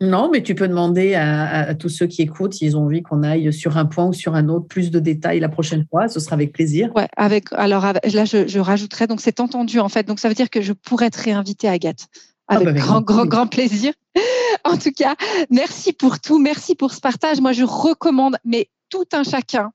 non, 0.00 0.30
mais 0.32 0.42
tu 0.42 0.54
peux 0.54 0.68
demander 0.68 1.14
à, 1.14 1.74
tous 1.74 1.88
ceux 1.88 2.06
qui 2.06 2.22
écoutent 2.22 2.54
s'ils 2.54 2.76
ont 2.76 2.84
envie 2.84 3.02
qu'on 3.02 3.24
aille 3.24 3.52
sur 3.52 3.76
un 3.76 3.84
point 3.84 4.06
ou 4.06 4.12
sur 4.12 4.34
un 4.34 4.48
autre 4.48 4.66
plus 4.66 4.90
de 4.90 5.00
détails 5.00 5.40
la 5.40 5.48
prochaine 5.48 5.84
fois. 5.90 6.08
Ce 6.08 6.20
sera 6.20 6.34
avec 6.34 6.52
plaisir. 6.52 6.92
Ouais, 6.94 7.08
avec, 7.16 7.46
alors 7.52 7.82
là, 7.82 8.24
je, 8.24 8.58
rajouterai, 8.58 9.08
donc 9.08 9.20
c'est 9.20 9.40
entendu 9.40 9.80
en 9.80 9.88
fait. 9.88 10.06
Donc 10.06 10.20
ça 10.20 10.28
veut 10.28 10.34
dire 10.34 10.50
que 10.50 10.60
je 10.60 10.72
pourrais 10.72 11.10
te 11.10 11.20
réinviter, 11.20 11.68
Agathe. 11.68 12.06
Ah, 12.46 12.56
avec 12.56 12.66
bah, 12.66 12.72
grand, 12.74 13.00
grand, 13.00 13.26
grand 13.26 13.46
plaisir. 13.48 13.92
en 14.64 14.76
tout 14.76 14.92
cas, 14.92 15.16
merci 15.50 15.92
pour 15.92 16.20
tout. 16.20 16.38
Merci 16.38 16.76
pour 16.76 16.92
ce 16.92 17.00
partage. 17.00 17.40
Moi, 17.40 17.52
je 17.52 17.64
recommande, 17.64 18.36
mais 18.44 18.68
tout 18.90 19.04
un 19.12 19.24
chacun 19.24 19.72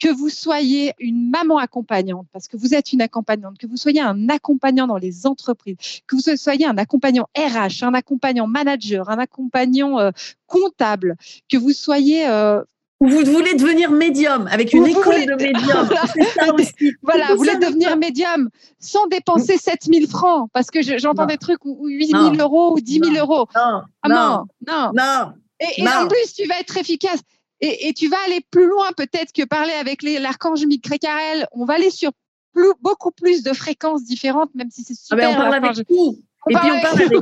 que 0.00 0.08
vous 0.08 0.28
soyez 0.28 0.94
une 0.98 1.30
maman 1.30 1.58
accompagnante, 1.58 2.26
parce 2.32 2.48
que 2.48 2.56
vous 2.56 2.74
êtes 2.74 2.92
une 2.92 3.02
accompagnante, 3.02 3.58
que 3.58 3.66
vous 3.66 3.76
soyez 3.76 4.00
un 4.00 4.28
accompagnant 4.28 4.86
dans 4.86 4.96
les 4.96 5.26
entreprises, 5.26 5.76
que 6.06 6.16
vous 6.16 6.36
soyez 6.36 6.66
un 6.66 6.78
accompagnant 6.78 7.28
RH, 7.36 7.82
un 7.82 7.94
accompagnant 7.94 8.46
manager, 8.46 9.08
un 9.10 9.18
accompagnant 9.18 9.98
euh, 9.98 10.10
comptable, 10.46 11.16
que 11.50 11.56
vous 11.56 11.72
soyez 11.72 12.28
euh, 12.28 12.62
vous 13.00 13.10
voulez 13.10 13.54
devenir 13.54 13.92
médium 13.92 14.48
avec 14.50 14.72
une 14.72 14.86
école 14.86 15.24
de 15.26 15.34
médium. 15.34 15.88
voilà, 17.02 17.28
vous 17.28 17.36
voulez 17.36 17.56
devenir 17.56 17.96
médium 17.96 18.50
sans 18.80 19.06
dépenser 19.06 19.56
7000 19.56 20.08
francs 20.08 20.50
parce 20.52 20.68
que 20.72 20.82
j'entends 20.82 21.26
des 21.26 21.38
trucs 21.38 21.64
ou 21.64 21.86
8000 21.86 22.40
euros 22.40 22.74
ou 22.74 22.80
10 22.80 23.00
000 23.12 23.16
euros. 23.24 23.46
Non, 23.54 23.82
ah 24.02 24.08
non, 24.08 24.44
non, 24.66 24.90
non. 24.94 25.32
Et, 25.60 25.82
et 25.82 25.88
en 25.88 26.08
plus, 26.08 26.34
tu 26.34 26.46
vas 26.46 26.58
être 26.60 26.76
efficace. 26.76 27.20
Et, 27.60 27.92
tu 27.92 28.08
vas 28.08 28.16
aller 28.26 28.40
plus 28.50 28.68
loin 28.68 28.92
peut-être 28.96 29.32
que 29.32 29.44
parler 29.44 29.72
avec 29.72 30.02
l'archange 30.02 30.64
Michael. 30.64 31.46
On 31.52 31.64
va 31.64 31.74
aller 31.74 31.90
sur 31.90 32.12
plus, 32.52 32.72
beaucoup 32.80 33.10
plus 33.10 33.42
de 33.42 33.52
fréquences 33.52 34.04
différentes, 34.04 34.54
même 34.54 34.70
si 34.70 34.84
c'est 34.84 34.94
ah 35.10 35.16
ben, 35.16 35.30
super. 35.30 35.38
on 35.38 35.50
parle 35.50 35.64
avec 35.64 35.86
tout. 35.86 36.22
et 36.50 36.54
puis 36.54 36.70
on 36.70 36.80
parle 36.80 37.02
avec 37.02 37.12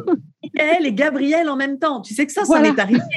Michael 0.43 0.87
et 0.87 0.93
Gabriel 0.93 1.49
en 1.49 1.57
même 1.57 1.79
temps. 1.79 2.03
Tu 2.03 2.15
sais 2.15 2.27
que 2.27 2.33
ça, 2.33 2.45
ça 2.45 2.61
m'est 2.61 2.79
arrivé. 2.79 3.01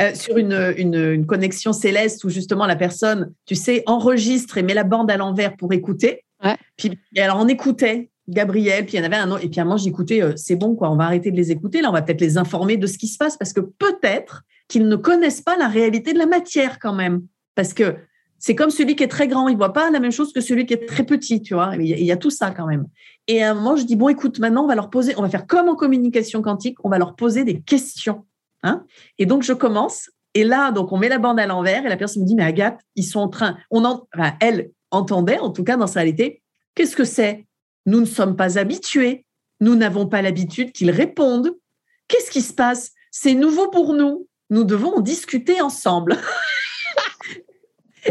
Euh, 0.00 0.14
sur 0.14 0.38
une, 0.38 0.72
une, 0.78 1.26
connexion 1.26 1.74
céleste 1.74 2.24
où 2.24 2.30
justement 2.30 2.64
la 2.64 2.76
personne, 2.76 3.34
tu 3.44 3.54
sais, 3.54 3.82
enregistre 3.84 4.56
et 4.56 4.62
met 4.62 4.72
la 4.72 4.84
bande 4.84 5.10
à 5.10 5.18
l'envers 5.18 5.54
pour 5.54 5.70
écouter. 5.74 6.24
Puis 6.76 6.98
alors 7.18 7.38
on 7.40 7.48
écoutait 7.48 8.10
Gabriel, 8.28 8.86
puis 8.86 8.96
il 8.96 9.00
y 9.00 9.02
en 9.02 9.04
avait 9.04 9.16
un 9.16 9.30
autre, 9.30 9.44
et 9.44 9.48
puis 9.48 9.60
à 9.60 9.62
un 9.62 9.66
moment 9.66 9.76
j'écoutais, 9.76 10.22
euh, 10.22 10.32
c'est 10.36 10.56
bon 10.56 10.74
quoi, 10.74 10.90
on 10.90 10.96
va 10.96 11.04
arrêter 11.04 11.30
de 11.30 11.36
les 11.36 11.50
écouter, 11.50 11.80
là 11.80 11.90
on 11.90 11.92
va 11.92 12.02
peut-être 12.02 12.20
les 12.20 12.38
informer 12.38 12.76
de 12.76 12.86
ce 12.86 12.98
qui 12.98 13.06
se 13.06 13.18
passe 13.18 13.36
parce 13.36 13.52
que 13.52 13.60
peut-être 13.60 14.42
qu'ils 14.68 14.88
ne 14.88 14.96
connaissent 14.96 15.40
pas 15.40 15.56
la 15.56 15.68
réalité 15.68 16.12
de 16.12 16.18
la 16.18 16.26
matière 16.26 16.78
quand 16.78 16.92
même. 16.92 17.22
Parce 17.54 17.72
que 17.72 17.96
c'est 18.38 18.54
comme 18.54 18.70
celui 18.70 18.96
qui 18.96 19.02
est 19.02 19.08
très 19.08 19.28
grand, 19.28 19.48
il 19.48 19.56
voit 19.56 19.72
pas 19.72 19.90
la 19.90 20.00
même 20.00 20.12
chose 20.12 20.32
que 20.32 20.40
celui 20.40 20.66
qui 20.66 20.74
est 20.74 20.86
très 20.86 21.04
petit, 21.04 21.42
tu 21.42 21.54
vois. 21.54 21.74
Il 21.76 21.86
y, 21.86 22.12
a, 22.12 22.16
tout 22.16 22.30
ça 22.30 22.50
quand 22.50 22.66
même. 22.66 22.86
Et 23.26 23.42
à 23.42 23.50
un 23.50 23.54
moment, 23.54 23.76
je 23.76 23.84
dis 23.84 23.96
bon, 23.96 24.08
écoute, 24.08 24.38
maintenant 24.38 24.64
on 24.64 24.68
va 24.68 24.74
leur 24.74 24.90
poser, 24.90 25.14
on 25.16 25.22
va 25.22 25.30
faire 25.30 25.46
comme 25.46 25.68
en 25.68 25.74
communication 25.74 26.42
quantique, 26.42 26.76
on 26.84 26.88
va 26.88 26.98
leur 26.98 27.16
poser 27.16 27.44
des 27.44 27.60
questions. 27.60 28.24
Hein 28.62 28.84
et 29.18 29.26
donc 29.26 29.42
je 29.42 29.52
commence. 29.52 30.10
Et 30.34 30.44
là, 30.44 30.70
donc 30.70 30.92
on 30.92 30.98
met 30.98 31.08
la 31.08 31.18
bande 31.18 31.40
à 31.40 31.46
l'envers 31.46 31.86
et 31.86 31.88
la 31.88 31.96
personne 31.96 32.22
me 32.22 32.26
dit 32.26 32.34
mais 32.34 32.44
Agathe, 32.44 32.80
ils 32.94 33.04
sont 33.04 33.20
en 33.20 33.28
train, 33.28 33.56
on 33.70 33.84
en, 33.84 34.06
elle 34.40 34.70
entendait 34.90 35.38
en 35.38 35.50
tout 35.50 35.64
cas 35.64 35.76
dans 35.76 35.86
sa 35.86 36.00
réalité, 36.00 36.42
qu'est-ce 36.74 36.94
que 36.94 37.04
c'est? 37.04 37.46
Nous 37.86 38.00
ne 38.00 38.04
sommes 38.04 38.36
pas 38.36 38.58
habitués, 38.58 39.24
nous 39.60 39.76
n'avons 39.76 40.06
pas 40.06 40.20
l'habitude 40.20 40.72
qu'ils 40.72 40.90
répondent. 40.90 41.56
Qu'est-ce 42.08 42.30
qui 42.30 42.42
se 42.42 42.52
passe? 42.52 42.92
C'est 43.10 43.34
nouveau 43.34 43.70
pour 43.70 43.94
nous 43.94 44.28
nous 44.50 44.64
devons 44.64 45.00
discuter 45.00 45.60
ensemble. 45.60 46.18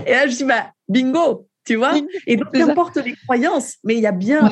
et 0.06 0.12
là, 0.12 0.28
je 0.28 0.36
dis, 0.36 0.44
bah, 0.44 0.72
bingo, 0.88 1.48
tu 1.66 1.76
vois. 1.76 1.94
Et 2.28 2.38
donc, 2.38 2.52
qu'importe 2.52 2.98
les 2.98 3.16
croyances, 3.16 3.76
mais 3.84 3.96
il 3.96 4.02
y 4.02 4.08
a 4.08 4.12
bien, 4.12 4.50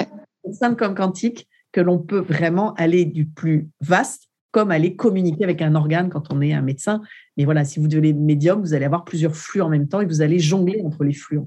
simple 0.52 0.76
comme 0.76 0.96
quantique, 0.96 1.48
que 1.72 1.82
l'on 1.82 2.00
peut 2.00 2.20
vraiment 2.20 2.74
aller 2.76 3.06
du 3.06 3.26
plus 3.26 3.70
vaste 3.82 4.30
comme 4.54 4.70
aller 4.70 4.96
communiquer 4.96 5.44
avec 5.44 5.64
un 5.64 5.74
organe 5.74 6.10
quand 6.10 6.32
on 6.32 6.40
est 6.40 6.54
un 6.54 6.62
médecin. 6.62 7.02
Mais 7.38 7.46
voilà, 7.46 7.66
si 7.66 7.80
vous 7.80 7.88
devenez 7.88 8.14
médium, 8.14 8.62
vous 8.62 8.76
allez 8.76 8.86
avoir 8.86 9.04
plusieurs 9.04 9.36
flux 9.36 9.62
en 9.62 9.70
même 9.70 9.88
temps 9.88 10.00
et 10.00 10.06
vous 10.06 10.22
allez 10.22 10.38
jongler 10.38 10.80
entre 10.86 11.04
les 11.04 11.14
flux. 11.14 11.40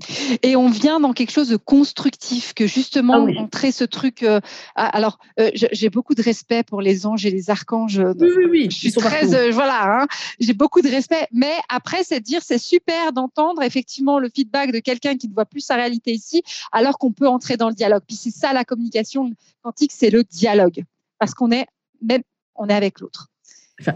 Et 0.42 0.56
on 0.56 0.68
vient 0.68 0.98
dans 0.98 1.12
quelque 1.12 1.30
chose 1.30 1.48
de 1.48 1.56
constructif, 1.56 2.52
que 2.52 2.66
justement, 2.66 3.28
ah 3.28 3.40
montrer 3.40 3.70
ce 3.70 3.84
truc. 3.84 4.24
Euh, 4.24 4.40
alors, 4.74 5.20
euh, 5.38 5.50
j'ai 5.54 5.88
beaucoup 5.88 6.14
de 6.16 6.22
respect 6.22 6.64
pour 6.64 6.82
les 6.82 7.06
anges 7.06 7.24
et 7.24 7.30
les 7.30 7.48
archanges. 7.48 8.02
Oui, 8.18 8.28
oui, 8.36 8.44
oui. 8.50 8.66
Je 8.72 8.76
suis 8.76 8.92
très, 8.92 9.32
euh, 9.32 9.52
voilà, 9.52 10.02
hein, 10.02 10.06
j'ai 10.40 10.54
beaucoup 10.54 10.82
de 10.82 10.88
respect. 10.88 11.28
Mais 11.32 11.54
après, 11.68 12.02
c'est 12.02 12.18
de 12.18 12.24
dire, 12.24 12.42
c'est 12.42 12.58
super 12.58 13.12
d'entendre 13.12 13.62
effectivement 13.62 14.18
le 14.18 14.28
feedback 14.34 14.72
de 14.72 14.80
quelqu'un 14.80 15.16
qui 15.16 15.28
ne 15.28 15.34
voit 15.34 15.46
plus 15.46 15.60
sa 15.60 15.76
réalité 15.76 16.10
ici, 16.10 16.42
alors 16.72 16.98
qu'on 16.98 17.12
peut 17.12 17.28
entrer 17.28 17.56
dans 17.56 17.68
le 17.68 17.74
dialogue. 17.76 18.02
Puis 18.04 18.16
c'est 18.16 18.32
ça 18.32 18.52
la 18.52 18.64
communication 18.64 19.30
quantique, 19.62 19.92
c'est 19.94 20.10
le 20.10 20.24
dialogue, 20.24 20.82
parce 21.20 21.34
qu'on 21.34 21.52
est 21.52 21.66
même 22.02 22.22
on 22.58 22.68
est 22.68 22.74
avec 22.74 23.00
l'autre. 23.00 23.28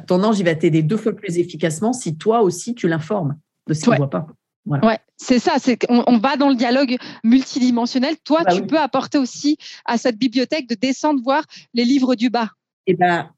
ton 0.06 0.22
ange, 0.22 0.38
il 0.38 0.44
va 0.44 0.54
t'aider 0.54 0.82
deux 0.82 0.96
fois 0.96 1.12
plus 1.12 1.38
efficacement 1.38 1.92
si 1.92 2.16
toi 2.16 2.42
aussi 2.42 2.74
tu 2.74 2.88
l'informes 2.88 3.36
de 3.66 3.74
ce 3.74 3.82
qu'il 3.82 3.92
ne 3.92 3.98
voit 3.98 4.10
pas. 4.10 4.26
Ouais, 4.66 4.98
c'est 5.16 5.38
ça. 5.38 5.54
C'est 5.58 5.78
on, 5.88 6.18
va 6.18 6.36
dans 6.36 6.48
le 6.48 6.54
dialogue 6.54 6.96
multidimensionnel. 7.24 8.16
Toi, 8.24 8.42
bah 8.44 8.54
tu 8.54 8.62
peux 8.62 8.78
apporter 8.78 9.18
aussi 9.18 9.56
à 9.84 9.96
cette 9.96 10.18
bibliothèque 10.18 10.68
de 10.68 10.74
descendre 10.74 11.22
voir 11.22 11.44
les 11.74 11.84
livres 11.84 12.14
du 12.14 12.30
bas. 12.30 12.50
Et 12.86 12.92
eh 12.92 12.94
ben, 12.94 13.30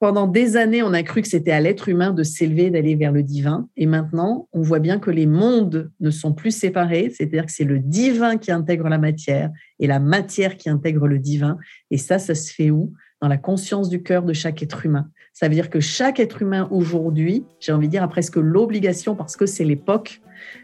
pendant 0.00 0.26
des 0.26 0.56
années, 0.56 0.82
on 0.82 0.94
a 0.94 1.02
cru 1.02 1.20
que 1.20 1.28
c'était 1.28 1.52
à 1.52 1.60
l'être 1.60 1.88
humain 1.90 2.12
de 2.12 2.22
s'élever, 2.22 2.70
d'aller 2.70 2.94
vers 2.94 3.12
le 3.12 3.22
divin. 3.22 3.68
Et 3.76 3.84
maintenant, 3.84 4.48
on 4.52 4.62
voit 4.62 4.78
bien 4.78 4.98
que 4.98 5.10
les 5.10 5.26
mondes 5.26 5.92
ne 6.00 6.10
sont 6.10 6.32
plus 6.32 6.56
séparés. 6.56 7.12
C'est-à-dire 7.14 7.44
que 7.44 7.52
c'est 7.52 7.64
le 7.64 7.78
divin 7.78 8.38
qui 8.38 8.50
intègre 8.50 8.88
la 8.88 8.98
matière 8.98 9.50
et 9.78 9.86
la 9.86 10.00
matière 10.00 10.56
qui 10.56 10.70
intègre 10.70 11.06
le 11.06 11.18
divin. 11.18 11.58
Et 11.90 11.98
ça, 11.98 12.18
ça 12.18 12.34
se 12.34 12.52
fait 12.52 12.70
où? 12.70 12.94
Dans 13.20 13.28
la 13.28 13.36
conscience 13.36 13.88
du 13.88 14.02
cœur 14.02 14.22
de 14.22 14.32
chaque 14.32 14.62
être 14.62 14.86
humain. 14.86 15.08
Ça 15.32 15.48
veut 15.48 15.54
dire 15.54 15.70
que 15.70 15.80
chaque 15.80 16.20
être 16.20 16.42
humain 16.42 16.68
aujourd'hui, 16.70 17.44
j'ai 17.60 17.72
envie 17.72 17.86
de 17.86 17.92
dire, 17.92 18.02
a 18.02 18.08
presque 18.08 18.36
l'obligation, 18.36 19.14
parce 19.14 19.36
que 19.36 19.46
c'est 19.46 19.64
l'époque, 19.64 20.20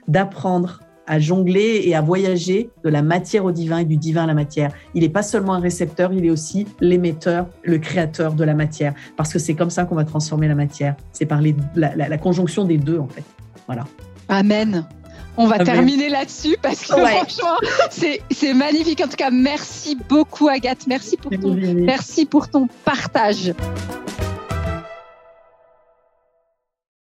d'apprendre 0.08 0.80
à 1.06 1.20
jongler 1.20 1.82
et 1.84 1.94
à 1.94 2.00
voyager 2.00 2.70
de 2.82 2.88
la 2.88 3.00
matière 3.00 3.44
au 3.44 3.52
divin 3.52 3.78
et 3.78 3.84
du 3.84 3.96
divin 3.96 4.24
à 4.24 4.26
la 4.26 4.34
matière. 4.34 4.72
Il 4.94 5.02
n'est 5.02 5.08
pas 5.08 5.22
seulement 5.22 5.54
un 5.54 5.60
récepteur, 5.60 6.12
il 6.12 6.24
est 6.24 6.30
aussi 6.30 6.66
l'émetteur, 6.80 7.48
le 7.62 7.78
créateur 7.78 8.34
de 8.34 8.42
la 8.42 8.54
matière, 8.54 8.92
parce 9.16 9.32
que 9.32 9.38
c'est 9.38 9.54
comme 9.54 9.70
ça 9.70 9.84
qu'on 9.84 9.94
va 9.94 10.04
transformer 10.04 10.48
la 10.48 10.56
matière. 10.56 10.96
C'est 11.12 11.26
par 11.26 11.40
la, 11.76 11.94
la 11.94 12.18
conjonction 12.18 12.64
des 12.64 12.78
deux, 12.78 12.98
en 12.98 13.06
fait. 13.06 13.22
Voilà. 13.66 13.86
Amen. 14.28 14.84
On 15.36 15.46
va 15.46 15.58
terminer 15.58 16.08
là-dessus 16.08 16.56
parce 16.60 16.80
que 16.80 16.94
franchement, 16.94 17.56
c'est 17.90 18.54
magnifique. 18.54 19.00
En 19.00 19.08
tout 19.08 19.16
cas, 19.16 19.30
merci 19.30 19.96
beaucoup 20.08 20.48
Agathe. 20.48 20.86
Merci 20.86 21.16
pour 21.16 21.30
ton, 21.30 21.54
merci 21.54 22.26
pour 22.26 22.48
ton 22.48 22.68
partage. 22.84 23.52